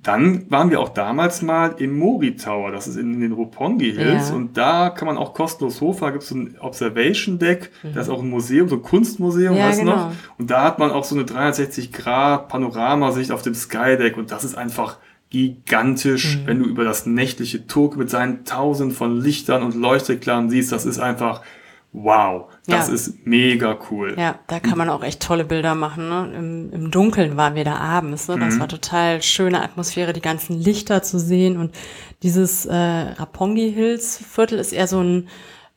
Dann 0.00 0.48
waren 0.48 0.70
wir 0.70 0.78
auch 0.78 0.90
damals 0.90 1.42
mal 1.42 1.74
im 1.78 1.98
Mori 1.98 2.36
Tower, 2.36 2.70
das 2.70 2.86
ist 2.86 2.94
in 2.96 3.18
den 3.20 3.32
Roppongi 3.32 3.92
Hills 3.92 4.28
Ja. 4.28 4.36
und 4.36 4.56
da 4.56 4.90
kann 4.90 5.06
man 5.06 5.18
auch 5.18 5.34
kostenlos 5.34 5.80
hochfahren, 5.80 6.12
da 6.12 6.18
gibt 6.18 6.22
es 6.22 6.28
so 6.28 6.36
ein 6.36 6.56
Observation 6.60 7.40
Deck, 7.40 7.70
Mhm. 7.82 7.94
da 7.94 8.00
ist 8.02 8.08
auch 8.08 8.22
ein 8.22 8.30
Museum, 8.30 8.68
so 8.68 8.76
ein 8.76 8.82
Kunstmuseum, 8.82 9.56
Ja, 9.56 9.66
weißt 9.66 9.80
du 9.80 9.84
genau. 9.86 9.96
noch? 9.96 10.12
Und 10.38 10.50
da 10.52 10.62
hat 10.62 10.78
man 10.78 10.92
auch 10.92 11.02
so 11.02 11.16
eine 11.16 11.24
360 11.24 11.92
Grad 11.92 12.48
Panoramasicht 12.48 13.32
auf 13.32 13.42
dem 13.42 13.54
Skydeck 13.54 14.16
und 14.16 14.30
das 14.30 14.44
ist 14.44 14.54
einfach 14.54 14.98
gigantisch, 15.30 16.38
Mhm. 16.38 16.46
wenn 16.46 16.58
du 16.62 16.64
über 16.68 16.84
das 16.84 17.06
nächtliche 17.06 17.66
Tokio 17.66 17.98
mit 17.98 18.10
seinen 18.10 18.44
tausend 18.44 18.92
von 18.94 19.20
Lichtern 19.20 19.62
und 19.62 19.74
Leuchteklaren 19.74 20.48
siehst, 20.50 20.72
das 20.72 20.86
ist 20.86 20.98
einfach 20.98 21.42
wow, 21.92 22.46
das 22.66 22.88
Ja. 22.88 22.94
ist 22.94 23.26
mega 23.26 23.78
cool. 23.90 24.14
Ja, 24.18 24.38
da 24.46 24.60
kann 24.60 24.76
man 24.76 24.90
auch 24.90 25.02
echt 25.02 25.22
tolle 25.22 25.44
Bilder 25.44 25.74
machen. 25.74 26.08
Ne? 26.08 26.32
Im, 26.36 26.72
Im 26.72 26.90
Dunkeln 26.90 27.36
waren 27.38 27.54
wir 27.54 27.64
da 27.64 27.76
abends. 27.76 28.28
Ne? 28.28 28.36
Mhm. 28.36 28.40
Das 28.40 28.60
war 28.60 28.68
total 28.68 29.22
schöne 29.22 29.62
Atmosphäre, 29.62 30.12
die 30.12 30.20
ganzen 30.20 30.60
Lichter 30.60 31.02
zu 31.02 31.18
sehen. 31.18 31.56
Und 31.56 31.72
dieses 32.22 32.66
äh, 32.66 32.74
Rapongi 32.74 33.72
Hills 33.72 34.18
Viertel 34.18 34.58
ist 34.58 34.72
eher 34.72 34.86
so 34.86 35.00
ein 35.00 35.28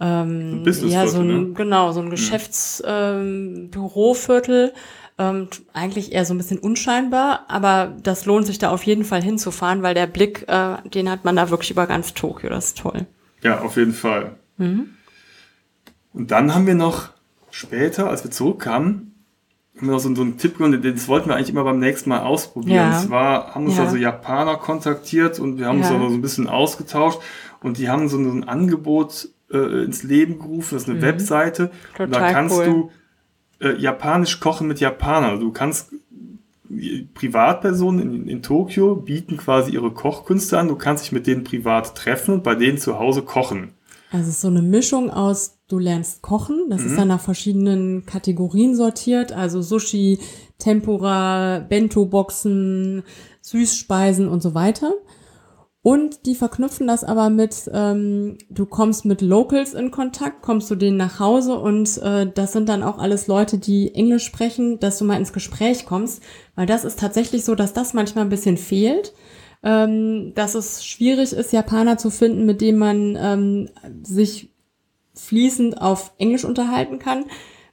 ähm, 0.02 0.64
ja, 0.88 1.06
so 1.08 1.20
ein, 1.20 1.28
ne? 1.28 1.54
genau, 1.54 1.92
so 1.92 2.02
ein 2.02 2.10
Geschäftsbüroviertel. 2.10 3.22
Ähm, 3.22 3.70
Büroviertel. 3.70 4.74
Ähm, 5.22 5.48
eigentlich 5.74 6.12
eher 6.12 6.26
so 6.26 6.34
ein 6.34 6.38
bisschen 6.38 6.58
unscheinbar, 6.60 7.46
aber 7.48 7.94
das 8.02 8.26
lohnt 8.26 8.46
sich 8.48 8.58
da 8.58 8.70
auf 8.72 8.84
jeden 8.84 9.04
Fall 9.06 9.22
hinzufahren, 9.22 9.84
weil 9.84 9.94
der 9.94 10.08
Blick, 10.08 10.46
äh, 10.48 10.78
den 10.90 11.10
hat 11.10 11.26
man 11.26 11.36
da 11.36 11.50
wirklich 11.50 11.70
über 11.72 11.86
ganz 11.88 12.14
Tokio. 12.14 12.50
Das 12.50 12.68
ist 12.68 12.78
toll. 12.80 13.06
Ja, 13.44 13.60
auf 13.62 13.76
jeden 13.78 13.94
Fall. 13.94 14.36
Mhm. 14.58 14.90
Und 16.14 16.32
dann 16.32 16.54
haben 16.54 16.68
wir 16.68 16.76
noch 16.76 17.10
später, 17.52 18.10
als 18.10 18.24
wir 18.24 18.32
zurückkamen, 18.32 19.08
haben 19.78 19.88
wir 19.88 19.94
noch 19.94 20.00
so, 20.00 20.14
so 20.14 20.22
einen 20.22 20.38
Tipp 20.38 20.58
gewonnen, 20.58 20.82
den- 20.82 21.08
wollten 21.08 21.30
wir 21.30 21.36
eigentlich 21.36 21.50
immer 21.50 21.64
beim 21.64 21.80
nächsten 21.80 22.10
Mal 22.10 22.20
ausprobieren. 22.20 22.76
Ja. 22.92 23.00
Und 23.00 23.08
zwar 23.08 23.56
haben 23.56 23.66
uns 23.66 23.78
Ja. 23.78 23.84
also 23.86 23.96
Japaner 23.96 24.58
kontaktiert 24.58 25.40
und 25.40 25.58
wir 25.58 25.68
haben 25.68 25.78
uns 25.80 25.90
Ja. 25.90 25.98
da 25.98 26.00
so 26.10 26.14
ein 26.14 26.22
bisschen 26.22 26.48
ausgetauscht 26.48 27.20
und 27.62 27.78
die 27.78 27.90
haben 27.90 28.10
so 28.10 28.18
ein, 28.18 28.26
so 28.26 28.32
ein 28.32 28.48
Angebot 28.48 29.30
äh, 29.54 29.84
ins 29.84 30.04
Leben 30.04 30.40
gerufen, 30.40 30.76
das 30.76 30.84
ist 30.84 30.90
eine 30.90 31.02
Webseite. 31.02 31.72
und 32.00 32.00
da 32.00 32.06
Mhm. 32.06 32.12
Total 32.14 32.34
kannst 32.34 32.58
cool. 32.58 32.66
du 32.66 32.92
äh, 33.62 33.78
japanisch 33.80 34.40
kochen 34.40 34.68
mit 34.68 34.80
Japanern. 34.80 35.32
Also 35.32 35.44
Du 35.44 35.52
kannst 35.52 35.92
äh, 36.70 37.06
Privatpersonen 37.14 38.14
in, 38.14 38.28
in 38.28 38.42
Tokio 38.42 38.96
bieten 38.96 39.38
quasi 39.38 39.72
ihre 39.72 39.92
Kochkünste 39.92 40.58
an. 40.60 40.68
Du 40.68 40.76
kannst 40.76 41.04
dich 41.06 41.12
mit 41.12 41.28
denen 41.28 41.44
privat 41.44 41.96
treffen 41.96 42.34
und 42.36 42.44
bei 42.44 42.56
denen 42.56 42.78
zu 42.78 43.00
Hause 43.00 43.22
kochen. 43.22 43.74
Also 44.12 44.24
es 44.30 44.36
ist 44.36 44.42
so 44.42 44.50
eine 44.50 44.62
Mischung 44.62 45.10
aus, 45.10 45.58
du 45.70 45.80
lernst 45.80 46.22
kochen, 46.22 46.66
das 46.70 46.82
Mhm. 46.82 46.88
ist 46.88 46.98
dann 46.98 47.08
nach 47.08 47.22
verschiedenen 47.22 48.06
Kategorien 48.06 48.76
sortiert, 48.76 49.32
also 49.32 49.62
Sushi, 49.62 50.20
Tempura, 50.58 51.60
Bento-Boxen, 51.60 53.04
Süßspeisen 53.42 54.28
und 54.28 54.42
so 54.44 54.54
weiter. 54.54 54.92
Und 55.84 56.28
die 56.28 56.36
verknüpfen 56.36 56.86
das 56.86 57.04
aber 57.04 57.32
mit, 57.32 57.70
ähm, 57.74 58.38
du 58.50 58.68
kommst 58.68 59.04
mit 59.06 59.22
Locals 59.22 59.74
in 59.74 59.90
Kontakt, 59.90 60.44
kommst 60.44 60.70
du 60.70 60.76
denen 60.76 60.98
nach 60.98 61.20
Hause 61.20 61.56
und 61.56 61.98
äh, 62.04 62.30
das 62.32 62.54
sind 62.54 62.70
dann 62.70 62.84
auch 62.84 63.00
alles 63.00 63.26
Leute, 63.26 63.58
die 63.58 63.96
Englisch 63.96 64.24
sprechen, 64.24 64.80
dass 64.80 65.00
du 65.00 65.06
mal 65.06 65.18
ins 65.18 65.34
Gespräch 65.34 65.88
kommst, 65.88 66.22
weil 66.56 66.68
das 66.68 66.86
ist 66.86 67.00
tatsächlich 67.00 67.44
so, 67.44 67.56
dass 67.56 67.74
das 67.74 67.96
manchmal 67.96 68.26
ein 68.26 68.30
bisschen 68.30 68.58
fehlt 68.58 69.14
ähm, 69.64 70.34
dass 70.34 70.56
es 70.56 70.86
schwierig 70.86 71.34
ist, 71.34 71.54
Japaner 71.54 71.98
zu 71.98 72.10
finden, 72.10 72.46
mit 72.46 72.62
denen 72.62 72.80
man 72.80 73.18
ähm, 73.20 73.70
sich 74.04 74.50
fließend 75.14 75.82
auf 75.82 76.14
Englisch 76.18 76.46
unterhalten 76.46 77.00
kann. 77.00 77.26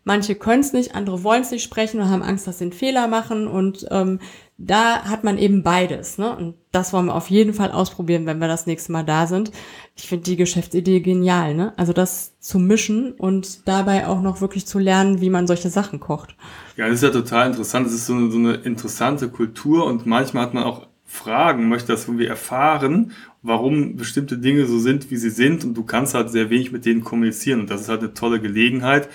Manche 0.08 0.36
können 0.36 0.60
es 0.60 0.72
nicht, 0.72 0.94
andere 0.94 1.22
wollen 1.22 1.42
es 1.42 1.50
nicht 1.50 1.62
sprechen 1.62 2.00
und 2.00 2.08
haben 2.08 2.22
Angst, 2.22 2.46
dass 2.46 2.56
sie 2.56 2.64
einen 2.64 2.72
Fehler 2.72 3.08
machen. 3.08 3.46
Und 3.46 3.86
ähm, 3.90 4.20
da 4.56 5.04
hat 5.04 5.22
man 5.22 5.36
eben 5.36 5.62
beides. 5.62 6.16
Ne? 6.16 6.34
Und 6.34 6.54
das 6.72 6.94
wollen 6.94 7.04
wir 7.04 7.14
auf 7.14 7.28
jeden 7.28 7.52
Fall 7.52 7.72
ausprobieren, 7.72 8.24
wenn 8.24 8.38
wir 8.38 8.48
das 8.48 8.64
nächste 8.64 8.90
Mal 8.90 9.04
da 9.04 9.26
sind. 9.26 9.52
Ich 9.96 10.08
finde 10.08 10.24
die 10.24 10.36
Geschäftsidee 10.36 11.00
genial. 11.00 11.54
Ne? 11.54 11.74
Also 11.76 11.92
das 11.92 12.40
zu 12.40 12.58
mischen 12.58 13.12
und 13.12 13.68
dabei 13.68 14.06
auch 14.06 14.22
noch 14.22 14.40
wirklich 14.40 14.66
zu 14.66 14.78
lernen, 14.78 15.20
wie 15.20 15.28
man 15.28 15.46
solche 15.46 15.68
Sachen 15.68 16.00
kocht. 16.00 16.36
Ja, 16.78 16.86
das 16.86 16.94
ist 16.94 17.02
ja 17.02 17.10
total 17.10 17.48
interessant. 17.48 17.84
Das 17.84 17.92
ist 17.92 18.06
so 18.06 18.14
eine, 18.14 18.30
so 18.30 18.38
eine 18.38 18.54
interessante 18.54 19.28
Kultur 19.28 19.84
und 19.84 20.06
manchmal 20.06 20.44
hat 20.44 20.54
man 20.54 20.64
auch 20.64 20.86
Fragen, 21.04 21.68
möchte 21.68 21.92
das 21.92 22.06
irgendwie 22.06 22.28
erfahren, 22.28 23.12
warum 23.42 23.96
bestimmte 23.96 24.38
Dinge 24.38 24.64
so 24.64 24.78
sind, 24.78 25.10
wie 25.10 25.18
sie 25.18 25.28
sind 25.28 25.64
und 25.66 25.74
du 25.74 25.84
kannst 25.84 26.14
halt 26.14 26.30
sehr 26.30 26.48
wenig 26.48 26.72
mit 26.72 26.86
denen 26.86 27.04
kommunizieren 27.04 27.60
und 27.60 27.68
das 27.68 27.82
ist 27.82 27.88
halt 27.90 28.00
eine 28.00 28.14
tolle 28.14 28.40
Gelegenheit. 28.40 29.10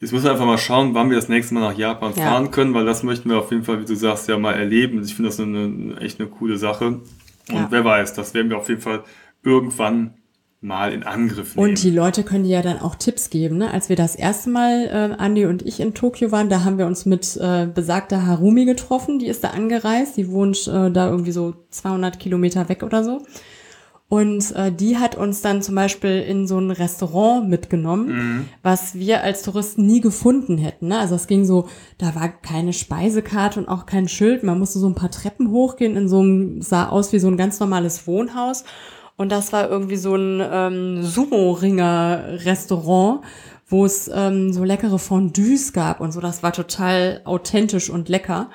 Jetzt 0.00 0.12
müssen 0.12 0.24
wir 0.24 0.32
einfach 0.32 0.44
mal 0.44 0.58
schauen, 0.58 0.92
wann 0.94 1.08
wir 1.08 1.16
das 1.16 1.28
nächste 1.30 1.54
Mal 1.54 1.60
nach 1.60 1.78
Japan 1.78 2.12
Ja. 2.16 2.24
fahren 2.24 2.50
können, 2.50 2.74
weil 2.74 2.84
das 2.84 3.02
möchten 3.02 3.30
wir 3.30 3.38
auf 3.38 3.50
jeden 3.50 3.64
Fall, 3.64 3.80
wie 3.80 3.86
du 3.86 3.94
sagst, 3.94 4.28
ja 4.28 4.38
mal 4.38 4.52
erleben. 4.52 5.02
Ich 5.02 5.14
finde 5.14 5.30
das 5.30 5.40
eine, 5.40 5.58
eine, 5.64 6.00
echt 6.00 6.20
eine 6.20 6.28
coole 6.28 6.58
Sache. 6.58 6.86
Und 6.86 7.02
Ja. 7.50 7.66
wer 7.70 7.84
weiß, 7.84 8.12
das 8.14 8.34
werden 8.34 8.50
wir 8.50 8.58
auf 8.58 8.68
jeden 8.68 8.82
Fall 8.82 9.04
irgendwann 9.42 10.14
mal 10.60 10.92
in 10.92 11.02
Angriff 11.02 11.54
nehmen. 11.54 11.68
Und 11.70 11.82
die 11.82 11.90
Leute 11.90 12.24
können 12.24 12.44
dir 12.44 12.50
ja 12.56 12.62
dann 12.62 12.78
auch 12.80 12.96
Tipps 12.96 13.30
geben. 13.30 13.56
Ne? 13.58 13.70
Als 13.70 13.88
wir 13.88 13.96
das 13.96 14.16
erste 14.16 14.50
Mal, 14.50 14.86
äh, 14.86 15.22
Andi 15.22 15.46
und 15.46 15.62
ich 15.62 15.80
in 15.80 15.94
Tokio 15.94 16.32
waren, 16.32 16.48
da 16.48 16.64
haben 16.64 16.76
wir 16.78 16.86
uns 16.86 17.06
mit 17.06 17.36
äh, 17.40 17.66
besagter 17.66 18.26
Harumi 18.26 18.64
getroffen. 18.64 19.18
Die 19.18 19.26
ist 19.28 19.44
da 19.44 19.50
angereist. 19.50 20.16
Die 20.16 20.28
wohnt 20.30 20.66
äh, 20.66 20.90
da 20.90 21.08
irgendwie 21.08 21.32
so 21.32 21.54
200 21.70 22.18
Kilometer 22.18 22.68
weg 22.68 22.82
oder 22.82 23.04
so. 23.04 23.22
Und 24.08 24.54
äh, 24.54 24.70
die 24.70 24.98
hat 24.98 25.16
uns 25.16 25.42
dann 25.42 25.62
zum 25.62 25.74
Beispiel 25.74 26.20
in 26.20 26.46
so 26.46 26.60
ein 26.60 26.70
Restaurant 26.70 27.48
mitgenommen, 27.48 28.48
was 28.62 28.94
wir 28.94 29.24
als 29.24 29.42
Touristen 29.42 29.84
nie 29.84 30.00
gefunden 30.00 30.58
hätten. 30.58 30.86
Ne? 30.88 31.00
Also 31.00 31.16
es 31.16 31.26
ging 31.26 31.44
so, 31.44 31.68
da 31.98 32.14
war 32.14 32.28
keine 32.28 32.72
Speisekarte 32.72 33.58
und 33.58 33.68
auch 33.68 33.84
kein 33.84 34.06
Schild. 34.06 34.44
Man 34.44 34.60
musste 34.60 34.78
so 34.78 34.88
ein 34.88 34.94
paar 34.94 35.10
Treppen 35.10 35.50
hochgehen 35.50 35.96
in 35.96 36.08
so 36.08 36.20
einem, 36.20 36.62
sah 36.62 36.88
aus 36.88 37.12
wie 37.12 37.18
so 37.18 37.26
ein 37.26 37.36
ganz 37.36 37.58
normales 37.58 38.06
Wohnhaus. 38.06 38.62
Und 39.16 39.32
das 39.32 39.52
war 39.52 39.68
irgendwie 39.68 39.96
so 39.96 40.14
ein 40.14 40.40
ähm, 40.40 41.02
Sumo-Ringer-Restaurant, 41.02 43.22
wo 43.66 43.84
es 43.84 44.08
ähm, 44.14 44.52
so 44.52 44.62
leckere 44.62 45.00
Fondues 45.00 45.72
gab 45.72 46.00
und 46.00 46.12
so. 46.12 46.20
Das 46.20 46.44
war 46.44 46.52
total 46.52 47.22
authentisch 47.24 47.90
und 47.90 48.08
lecker. 48.08 48.50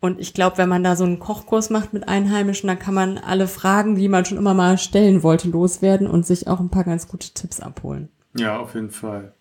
Und 0.00 0.20
ich 0.20 0.32
glaube, 0.32 0.58
wenn 0.58 0.68
man 0.68 0.84
da 0.84 0.94
so 0.94 1.04
einen 1.04 1.18
Kochkurs 1.18 1.70
macht 1.70 1.92
mit 1.92 2.08
Einheimischen, 2.08 2.68
dann 2.68 2.78
kann 2.78 2.94
man 2.94 3.18
alle 3.18 3.48
Fragen, 3.48 3.96
die 3.96 4.08
man 4.08 4.24
schon 4.24 4.38
immer 4.38 4.54
mal 4.54 4.78
stellen 4.78 5.22
wollte, 5.22 5.48
loswerden 5.48 6.06
und 6.06 6.24
sich 6.24 6.46
auch 6.46 6.60
ein 6.60 6.70
paar 6.70 6.84
ganz 6.84 7.08
gute 7.08 7.34
Tipps 7.34 7.58
abholen. 7.58 8.08
Ja, 8.36 8.58
auf 8.58 8.74
jeden 8.74 8.90
Fall. 8.90 9.32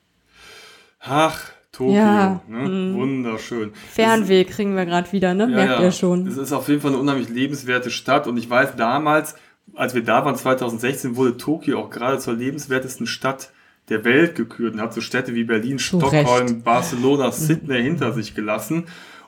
Ach, 0.99 1.39
Tokio, 1.71 1.93
ja, 1.93 2.41
ne? 2.47 2.67
Mm. 2.67 2.95
wunderschön. 2.95 3.71
Fernweh 3.91 4.45
kriegen 4.45 4.75
wir 4.75 4.85
gerade 4.85 5.11
wieder, 5.11 5.35
ne? 5.35 5.43
Ja, 5.43 5.55
Merkt 5.55 5.79
ja. 5.79 5.85
ihr 5.85 5.91
schon. 5.91 6.25
Es 6.25 6.37
ist 6.37 6.51
auf 6.51 6.67
jeden 6.69 6.81
Fall 6.81 6.91
eine 6.91 6.99
unheimlich 6.99 7.29
lebenswerte 7.29 7.91
Stadt 7.91 8.25
und 8.25 8.37
ich 8.37 8.49
weiß 8.49 8.75
damals, 8.77 9.35
als 9.75 9.93
wir 9.93 10.03
da 10.03 10.25
waren, 10.25 10.35
2016, 10.35 11.15
wurde 11.15 11.37
Tokio 11.37 11.79
auch 11.79 11.91
gerade 11.91 12.17
zur 12.17 12.33
lebenswertesten 12.33 13.05
Stadt 13.05 13.51
der 13.89 14.03
Welt 14.03 14.35
gekürt 14.35 14.73
und 14.73 14.81
hat 14.81 14.93
so 14.93 15.01
Städte 15.01 15.35
wie 15.35 15.43
Berlin, 15.43 15.77
Zu 15.77 15.99
Stockholm, 15.99 16.47
Recht. 16.47 16.63
Barcelona, 16.63 17.31
Sydney 17.31 17.83
hinter 17.83 18.11
sich 18.11 18.33
gelassen. 18.33 18.85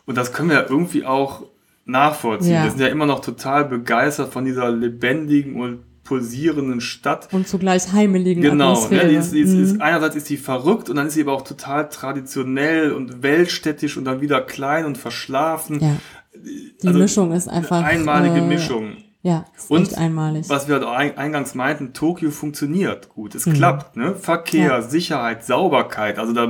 Und 0.09 0.17
das 0.17 0.33
können 0.33 0.49
wir 0.49 0.55
ja 0.55 0.65
irgendwie 0.67 1.05
auch 1.05 1.43
nachvollziehen. 1.85 2.53
Ja. 2.53 2.63
Wir 2.63 2.71
sind 2.71 2.79
ja 2.79 2.87
immer 2.87 3.05
noch 3.05 3.19
total 3.19 3.65
begeistert 3.65 4.33
von 4.33 4.43
dieser 4.43 4.71
lebendigen 4.71 5.61
und 5.61 6.03
pulsierenden 6.03 6.81
Stadt. 6.81 7.31
Und 7.31 7.47
zugleich 7.47 7.93
heimeligen 7.93 8.41
genau, 8.41 8.71
Atmosphäre. 8.71 9.03
Ne, 9.03 9.09
die 9.11 9.15
ist, 9.17 9.35
ist, 9.35 9.53
mhm. 9.53 9.63
ist, 9.63 9.81
einerseits 9.81 10.15
ist 10.15 10.25
sie 10.25 10.37
verrückt 10.37 10.89
und 10.89 10.95
dann 10.95 11.05
ist 11.05 11.13
sie 11.13 11.21
aber 11.21 11.33
auch 11.33 11.43
total 11.43 11.89
traditionell 11.89 12.91
und 12.91 13.21
weltstädtisch 13.21 13.97
und 13.97 14.05
dann 14.05 14.19
wieder 14.19 14.41
klein 14.41 14.85
und 14.85 14.97
verschlafen. 14.97 15.79
Ja. 15.79 15.97
Die 16.33 16.87
also 16.87 16.97
Mischung 16.97 17.31
ist 17.31 17.47
einfach. 17.47 17.83
Einmalige 17.83 18.37
äh, 18.37 18.47
Mischung. 18.47 18.97
Ja, 19.21 19.45
ist 19.57 19.69
und 19.69 19.97
einmalig. 19.97 20.47
Was 20.47 20.69
wir 20.69 20.75
halt 20.75 20.85
auch 20.85 20.93
eingangs 20.93 21.53
meinten, 21.53 21.91
Tokio 21.91 22.31
funktioniert 22.31 23.09
gut. 23.09 23.35
Es 23.35 23.45
mhm. 23.45 23.53
klappt, 23.53 23.97
ne? 23.97 24.15
Verkehr, 24.15 24.67
ja. 24.67 24.81
Sicherheit, 24.81 25.45
Sauberkeit. 25.45 26.17
Also 26.17 26.31
da, 26.31 26.47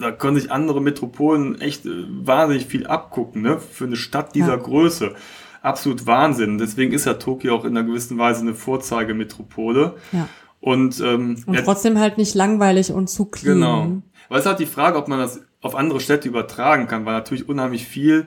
da 0.00 0.10
können 0.10 0.36
sich 0.36 0.52
andere 0.52 0.82
Metropolen 0.82 1.58
echt 1.62 1.86
äh, 1.86 2.04
wahnsinnig 2.08 2.66
viel 2.66 2.86
abgucken, 2.86 3.40
ne? 3.40 3.58
Für 3.58 3.84
eine 3.84 3.96
Stadt 3.96 4.34
dieser 4.34 4.56
ja. 4.56 4.56
Größe. 4.56 5.14
Absolut 5.62 6.06
Wahnsinn. 6.06 6.58
Deswegen 6.58 6.92
ist 6.92 7.06
ja 7.06 7.14
Tokio 7.14 7.56
auch 7.56 7.64
in 7.64 7.74
einer 7.74 7.86
gewissen 7.86 8.18
Weise 8.18 8.42
eine 8.42 8.54
Vorzeigemetropole. 8.54 9.94
Ja. 10.12 10.28
Und, 10.60 11.00
ähm, 11.00 11.42
und 11.46 11.56
trotzdem 11.64 11.98
halt 11.98 12.18
nicht 12.18 12.34
langweilig 12.34 12.92
und 12.92 13.08
zu 13.08 13.24
clean. 13.24 13.54
Genau. 13.54 14.02
Aber 14.28 14.38
es 14.38 14.44
ist 14.44 14.46
halt 14.46 14.58
die 14.58 14.66
Frage, 14.66 14.98
ob 14.98 15.08
man 15.08 15.20
das 15.20 15.40
auf 15.62 15.74
andere 15.74 16.00
Städte 16.00 16.28
übertragen 16.28 16.86
kann, 16.86 17.06
weil 17.06 17.14
natürlich 17.14 17.48
unheimlich 17.48 17.86
viel 17.86 18.26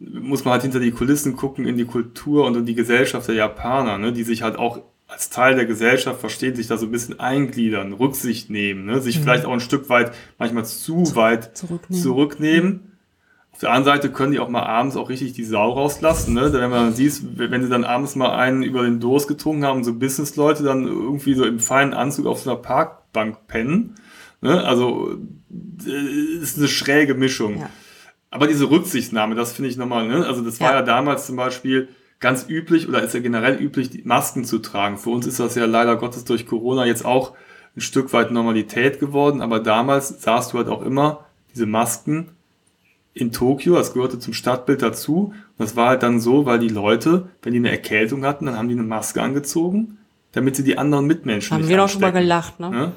muss 0.00 0.44
man 0.44 0.52
halt 0.52 0.62
hinter 0.62 0.80
die 0.80 0.92
Kulissen 0.92 1.36
gucken 1.36 1.66
in 1.66 1.76
die 1.76 1.84
Kultur 1.84 2.46
und 2.46 2.56
in 2.56 2.66
die 2.66 2.74
Gesellschaft 2.74 3.28
der 3.28 3.34
Japaner, 3.34 3.98
ne, 3.98 4.12
die 4.12 4.24
sich 4.24 4.42
halt 4.42 4.56
auch 4.58 4.80
als 5.06 5.28
Teil 5.28 5.56
der 5.56 5.66
Gesellschaft 5.66 6.20
verstehen, 6.20 6.54
sich 6.54 6.68
da 6.68 6.78
so 6.78 6.86
ein 6.86 6.92
bisschen 6.92 7.20
eingliedern, 7.20 7.92
Rücksicht 7.92 8.48
nehmen, 8.48 8.86
ne, 8.86 9.00
sich 9.00 9.18
mhm. 9.18 9.22
vielleicht 9.22 9.44
auch 9.44 9.52
ein 9.52 9.60
Stück 9.60 9.88
weit, 9.88 10.12
manchmal 10.38 10.64
zu 10.64 11.14
weit 11.16 11.56
zurücknehmen. 11.56 12.02
zurücknehmen. 12.02 12.80
Auf 13.52 13.60
der 13.60 13.72
anderen 13.72 13.96
Seite 13.96 14.10
können 14.10 14.32
die 14.32 14.38
auch 14.38 14.48
mal 14.48 14.62
abends 14.62 14.96
auch 14.96 15.10
richtig 15.10 15.34
die 15.34 15.44
Sau 15.44 15.72
rauslassen, 15.72 16.32
ne? 16.32 16.50
Wenn 16.50 16.70
man 16.70 16.94
sieht, 16.94 17.20
wenn 17.36 17.62
sie 17.62 17.68
dann 17.68 17.84
abends 17.84 18.16
mal 18.16 18.34
einen 18.34 18.62
über 18.62 18.84
den 18.84 19.00
Durst 19.00 19.28
getrunken 19.28 19.66
haben, 19.66 19.84
so 19.84 19.92
Businessleute 19.92 20.62
dann 20.62 20.86
irgendwie 20.86 21.34
so 21.34 21.44
im 21.44 21.58
feinen 21.58 21.92
Anzug 21.92 22.24
auf 22.24 22.40
so 22.40 22.48
einer 22.48 22.58
Parkbank 22.58 23.46
pennen. 23.48 23.96
Ne? 24.40 24.64
Also 24.64 25.18
äh, 25.84 26.40
ist 26.40 26.56
eine 26.56 26.68
schräge 26.68 27.14
Mischung. 27.14 27.58
Ja. 27.58 27.70
Aber 28.30 28.46
diese 28.46 28.70
Rücksichtnahme, 28.70 29.34
das 29.34 29.52
finde 29.52 29.70
ich 29.70 29.76
nochmal, 29.76 30.06
ne? 30.06 30.24
Also 30.26 30.42
das 30.42 30.60
war 30.60 30.70
ja. 30.70 30.76
ja 30.76 30.82
damals 30.82 31.26
zum 31.26 31.36
Beispiel 31.36 31.88
ganz 32.20 32.46
üblich 32.48 32.88
oder 32.88 33.02
ist 33.02 33.14
ja 33.14 33.20
generell 33.20 33.56
üblich, 33.56 33.90
die 33.90 34.02
Masken 34.04 34.44
zu 34.44 34.58
tragen. 34.58 34.98
Für 34.98 35.10
uns 35.10 35.26
ist 35.26 35.40
das 35.40 35.54
ja 35.56 35.64
leider 35.64 35.96
Gottes 35.96 36.24
durch 36.24 36.46
Corona 36.46 36.86
jetzt 36.86 37.04
auch 37.04 37.32
ein 37.76 37.80
Stück 37.80 38.12
weit 38.12 38.30
Normalität 38.30 39.00
geworden, 39.00 39.40
aber 39.40 39.60
damals 39.60 40.22
sahst 40.22 40.52
du 40.52 40.58
halt 40.58 40.68
auch 40.68 40.82
immer 40.82 41.24
diese 41.52 41.66
Masken 41.66 42.28
in 43.12 43.32
Tokio, 43.32 43.74
das 43.74 43.92
gehörte 43.92 44.18
zum 44.18 44.34
Stadtbild 44.34 44.82
dazu. 44.82 45.32
Und 45.34 45.58
das 45.58 45.76
war 45.76 45.88
halt 45.88 46.02
dann 46.02 46.20
so, 46.20 46.46
weil 46.46 46.58
die 46.58 46.68
Leute, 46.68 47.28
wenn 47.42 47.52
die 47.52 47.58
eine 47.58 47.70
Erkältung 47.70 48.24
hatten, 48.24 48.46
dann 48.46 48.56
haben 48.56 48.68
die 48.68 48.74
eine 48.74 48.84
Maske 48.84 49.20
angezogen, 49.20 49.98
damit 50.32 50.56
sie 50.56 50.62
die 50.62 50.78
anderen 50.78 51.06
Mitmenschen 51.06 51.52
haben 51.52 51.62
nicht 51.62 51.66
Haben 51.66 51.70
wir 51.70 51.82
doch 51.82 51.88
schon 51.88 52.00
mal 52.00 52.12
gelacht, 52.12 52.60
ne? 52.60 52.70
ne? 52.70 52.92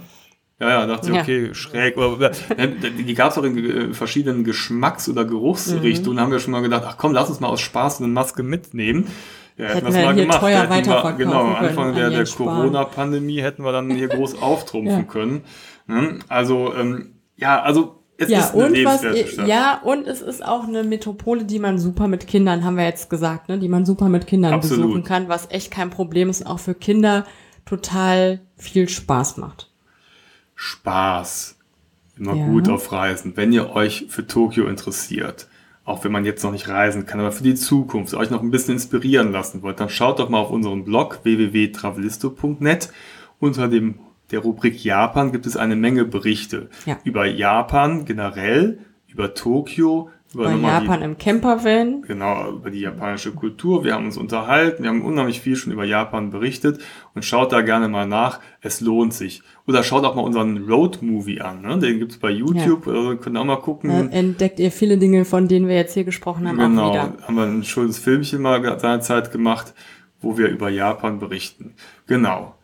Ja, 0.64 0.70
ja, 0.70 0.86
dachte 0.86 1.12
ich, 1.12 1.20
okay, 1.20 1.48
ja. 1.48 1.54
schräg. 1.54 1.96
die 1.96 3.14
gab 3.14 3.32
es 3.32 3.38
auch 3.38 3.44
in 3.44 3.58
äh, 3.58 3.94
verschiedenen 3.94 4.46
Geschmacks- 4.46 5.10
oder 5.10 5.26
Geruchsrichtungen. 5.26 6.16
Mhm. 6.16 6.22
haben 6.22 6.32
wir 6.32 6.40
schon 6.40 6.52
mal 6.52 6.62
gedacht, 6.62 6.84
ach 6.88 6.98
komm, 6.98 7.14
lass 7.14 7.30
uns 7.30 7.42
mal 7.42 7.50
aus 7.50 7.60
Spaß 7.60 8.00
eine 8.00 8.08
Maske 8.08 8.44
mitnehmen. 8.44 9.08
Ja, 9.58 9.66
hätten, 9.66 9.86
hätten 9.86 9.94
wir 9.94 10.06
mal 10.06 10.16
gemacht. 10.16 10.40
Teuer 10.40 10.70
hätten 10.70 10.90
wir, 10.90 11.14
genau, 11.18 11.42
am 11.42 11.56
Anfang 11.56 11.96
der, 11.96 12.10
der 12.10 12.26
Corona-Pandemie 12.26 13.42
hätten 13.42 13.64
wir 13.64 13.72
dann 13.74 13.90
hier 13.92 14.08
groß 14.10 14.42
auftrumpfen 14.42 15.00
ja. 15.00 15.04
können. 15.04 15.44
Ne? 15.88 16.20
Also, 16.30 16.74
ähm, 16.74 17.16
ja, 17.36 17.62
also 17.62 18.00
es 18.18 18.30
ja, 18.30 18.40
ist 18.40 18.54
eine 18.54 18.66
und 18.66 18.86
was, 18.86 19.02
Stadt. 19.02 19.48
Ja, 19.48 19.82
und 19.84 20.08
es 20.08 20.22
ist 20.22 20.46
auch 20.46 20.64
eine 20.64 20.84
Metropole, 20.84 21.44
die 21.44 21.60
man 21.60 21.78
super 21.78 22.08
mit 22.08 22.26
Kindern, 22.26 22.64
haben 22.64 22.78
wir 22.78 22.86
jetzt 22.86 23.10
gesagt, 23.10 23.50
ne, 23.50 23.60
die 23.60 23.68
man 23.68 23.86
super 23.86 24.08
mit 24.08 24.28
Kindern 24.28 24.54
Absolut. 24.54 24.86
besuchen 24.86 25.04
kann, 25.04 25.28
was 25.28 25.52
echt 25.52 25.72
kein 25.72 25.90
Problem 25.90 26.30
ist 26.30 26.42
und 26.42 26.48
auch 26.48 26.60
für 26.60 26.74
Kinder 26.74 27.26
total 27.66 28.40
viel 28.56 28.88
Spaß 28.88 29.38
macht. 29.38 29.73
Spaß. 30.56 31.58
Immer 32.18 32.36
ja. 32.36 32.46
gut 32.46 32.70
auf 32.70 32.92
Reisen. 32.92 33.36
Wenn 33.36 33.52
ihr 33.52 33.72
euch 33.72 34.06
für 34.10 34.28
Tokio 34.28 34.68
interessiert, 34.68 35.48
auch 35.86 36.04
wenn 36.04 36.12
man 36.12 36.26
jetzt 36.26 36.44
noch 36.44 36.52
nicht 36.52 36.70
reisen 36.70 37.06
kann, 37.06 37.20
aber 37.20 37.32
für 37.32 37.44
die 37.44 37.56
Zukunft 37.56 38.14
euch 38.14 38.30
noch 38.30 38.42
ein 38.42 38.52
bisschen 38.52 38.76
inspirieren 38.76 39.32
lassen 39.32 39.62
wollt, 39.62 39.80
dann 39.80 39.90
schaut 39.90 40.20
doch 40.20 40.30
mal 40.30 40.40
auf 40.40 40.52
unseren 40.52 40.86
Blog 40.86 41.20
www.travelisto.net. 41.24 42.92
Unter 43.40 43.68
dem 43.68 44.00
der 44.32 44.40
Rubrik 44.40 44.84
Japan 44.84 45.32
gibt 45.32 45.46
es 45.46 45.58
eine 45.58 45.76
Menge 45.76 46.06
Berichte 46.06 46.70
ja. 46.86 46.98
über 47.04 47.26
Japan 47.26 48.06
generell, 48.06 48.80
über 49.08 49.34
Tokio, 49.34 50.10
über 50.34 50.52
Japan 50.54 51.00
die, 51.00 51.06
im 51.06 51.18
Campervan. 51.18 52.02
Genau, 52.04 52.52
über 52.52 52.70
die 52.70 52.80
japanische 52.80 53.32
Kultur. 53.34 53.84
Wir 53.84 53.94
haben 53.94 54.06
uns 54.06 54.18
unterhalten, 54.18 54.84
wir 54.84 54.90
haben 54.90 55.04
unheimlich 55.04 55.42
viel 55.42 55.56
schon 55.56 55.72
über 55.72 55.86
Japan 55.86 56.32
berichtet 56.32 56.82
und 57.14 57.24
schaut 57.24 57.52
da 57.52 57.62
gerne 57.62 57.88
mal 57.88 58.08
nach. 58.08 58.40
Es 58.62 58.82
lohnt 58.82 59.14
sich. 59.14 59.44
Oder 59.68 59.84
schaut 59.84 60.04
auch 60.04 60.16
mal 60.16 60.22
unseren 60.22 60.70
Road-Movie 60.70 61.42
an. 61.42 61.62
Ne? 61.62 61.78
Den 61.80 62.00
gibt's 62.00 62.18
bei 62.18 62.32
YouTube. 62.32 62.88
Ja. 62.88 62.94
Also 62.94 63.18
könnt 63.18 63.38
ihr 63.38 63.42
auch 63.42 63.46
mal 63.46 63.58
gucken. 63.58 63.90
Da 63.90 64.18
entdeckt 64.18 64.60
ihr 64.60 64.72
viele 64.72 64.98
Dinge, 64.98 65.26
von 65.26 65.48
denen 65.48 65.68
wir 65.68 65.76
jetzt 65.76 65.94
hier 65.94 66.04
gesprochen 66.04 66.48
haben. 66.48 66.58
Genau, 66.58 66.90
auch 66.90 66.94
wieder. 66.94 67.28
haben 67.28 67.36
wir 67.36 67.44
ein 67.44 67.64
schönes 67.64 68.00
Filmchen 68.00 68.42
mal 68.42 68.62
seinerzeit 68.80 69.32
gemacht, 69.32 69.74
wo 70.20 70.38
wir 70.38 70.50
über 70.50 70.70
Japan 70.70 71.20
berichten. 71.20 71.76
Genau. 72.08 72.56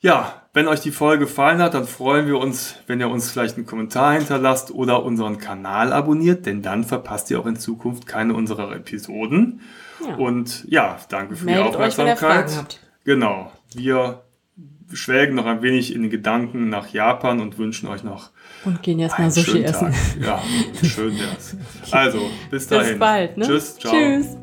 Ja, 0.00 0.42
wenn 0.56 0.68
euch 0.68 0.80
die 0.80 0.90
Folge 0.90 1.26
gefallen 1.26 1.58
hat, 1.58 1.74
dann 1.74 1.86
freuen 1.86 2.26
wir 2.26 2.38
uns, 2.38 2.76
wenn 2.86 2.98
ihr 2.98 3.10
uns 3.10 3.30
vielleicht 3.30 3.58
einen 3.58 3.66
Kommentar 3.66 4.14
hinterlasst 4.14 4.70
oder 4.70 5.02
unseren 5.02 5.36
Kanal 5.36 5.92
abonniert, 5.92 6.46
denn 6.46 6.62
dann 6.62 6.82
verpasst 6.82 7.30
ihr 7.30 7.38
auch 7.38 7.44
in 7.44 7.56
Zukunft 7.56 8.06
keine 8.06 8.32
unserer 8.32 8.74
Episoden. 8.74 9.60
Ja. 10.02 10.14
Und 10.14 10.64
ja, 10.66 10.96
danke 11.10 11.36
für 11.36 11.44
Meldet 11.44 11.64
die 11.64 11.68
Aufmerksamkeit. 11.68 12.46
Euch, 12.46 12.80
genau. 13.04 13.52
Wir 13.74 14.22
schwelgen 14.94 15.34
noch 15.34 15.44
ein 15.44 15.60
wenig 15.60 15.94
in 15.94 16.00
den 16.00 16.10
Gedanken 16.10 16.70
nach 16.70 16.88
Japan 16.88 17.40
und 17.40 17.58
wünschen 17.58 17.86
euch 17.88 18.02
noch 18.02 18.30
und 18.64 18.82
gehen 18.82 18.98
jetzt 18.98 19.18
mal 19.18 19.30
Sushi 19.30 19.62
essen. 19.62 19.92
Ja, 20.22 20.42
schön 20.82 21.18
wär's. 21.18 21.54
Also, 21.90 22.30
bis 22.50 22.66
dahin. 22.66 22.92
Bis 22.92 22.98
bald. 22.98 23.36
Ne? 23.36 23.46
Tschüss. 23.46 23.76
Ciao. 23.76 23.92
Tschüss. 23.92 24.38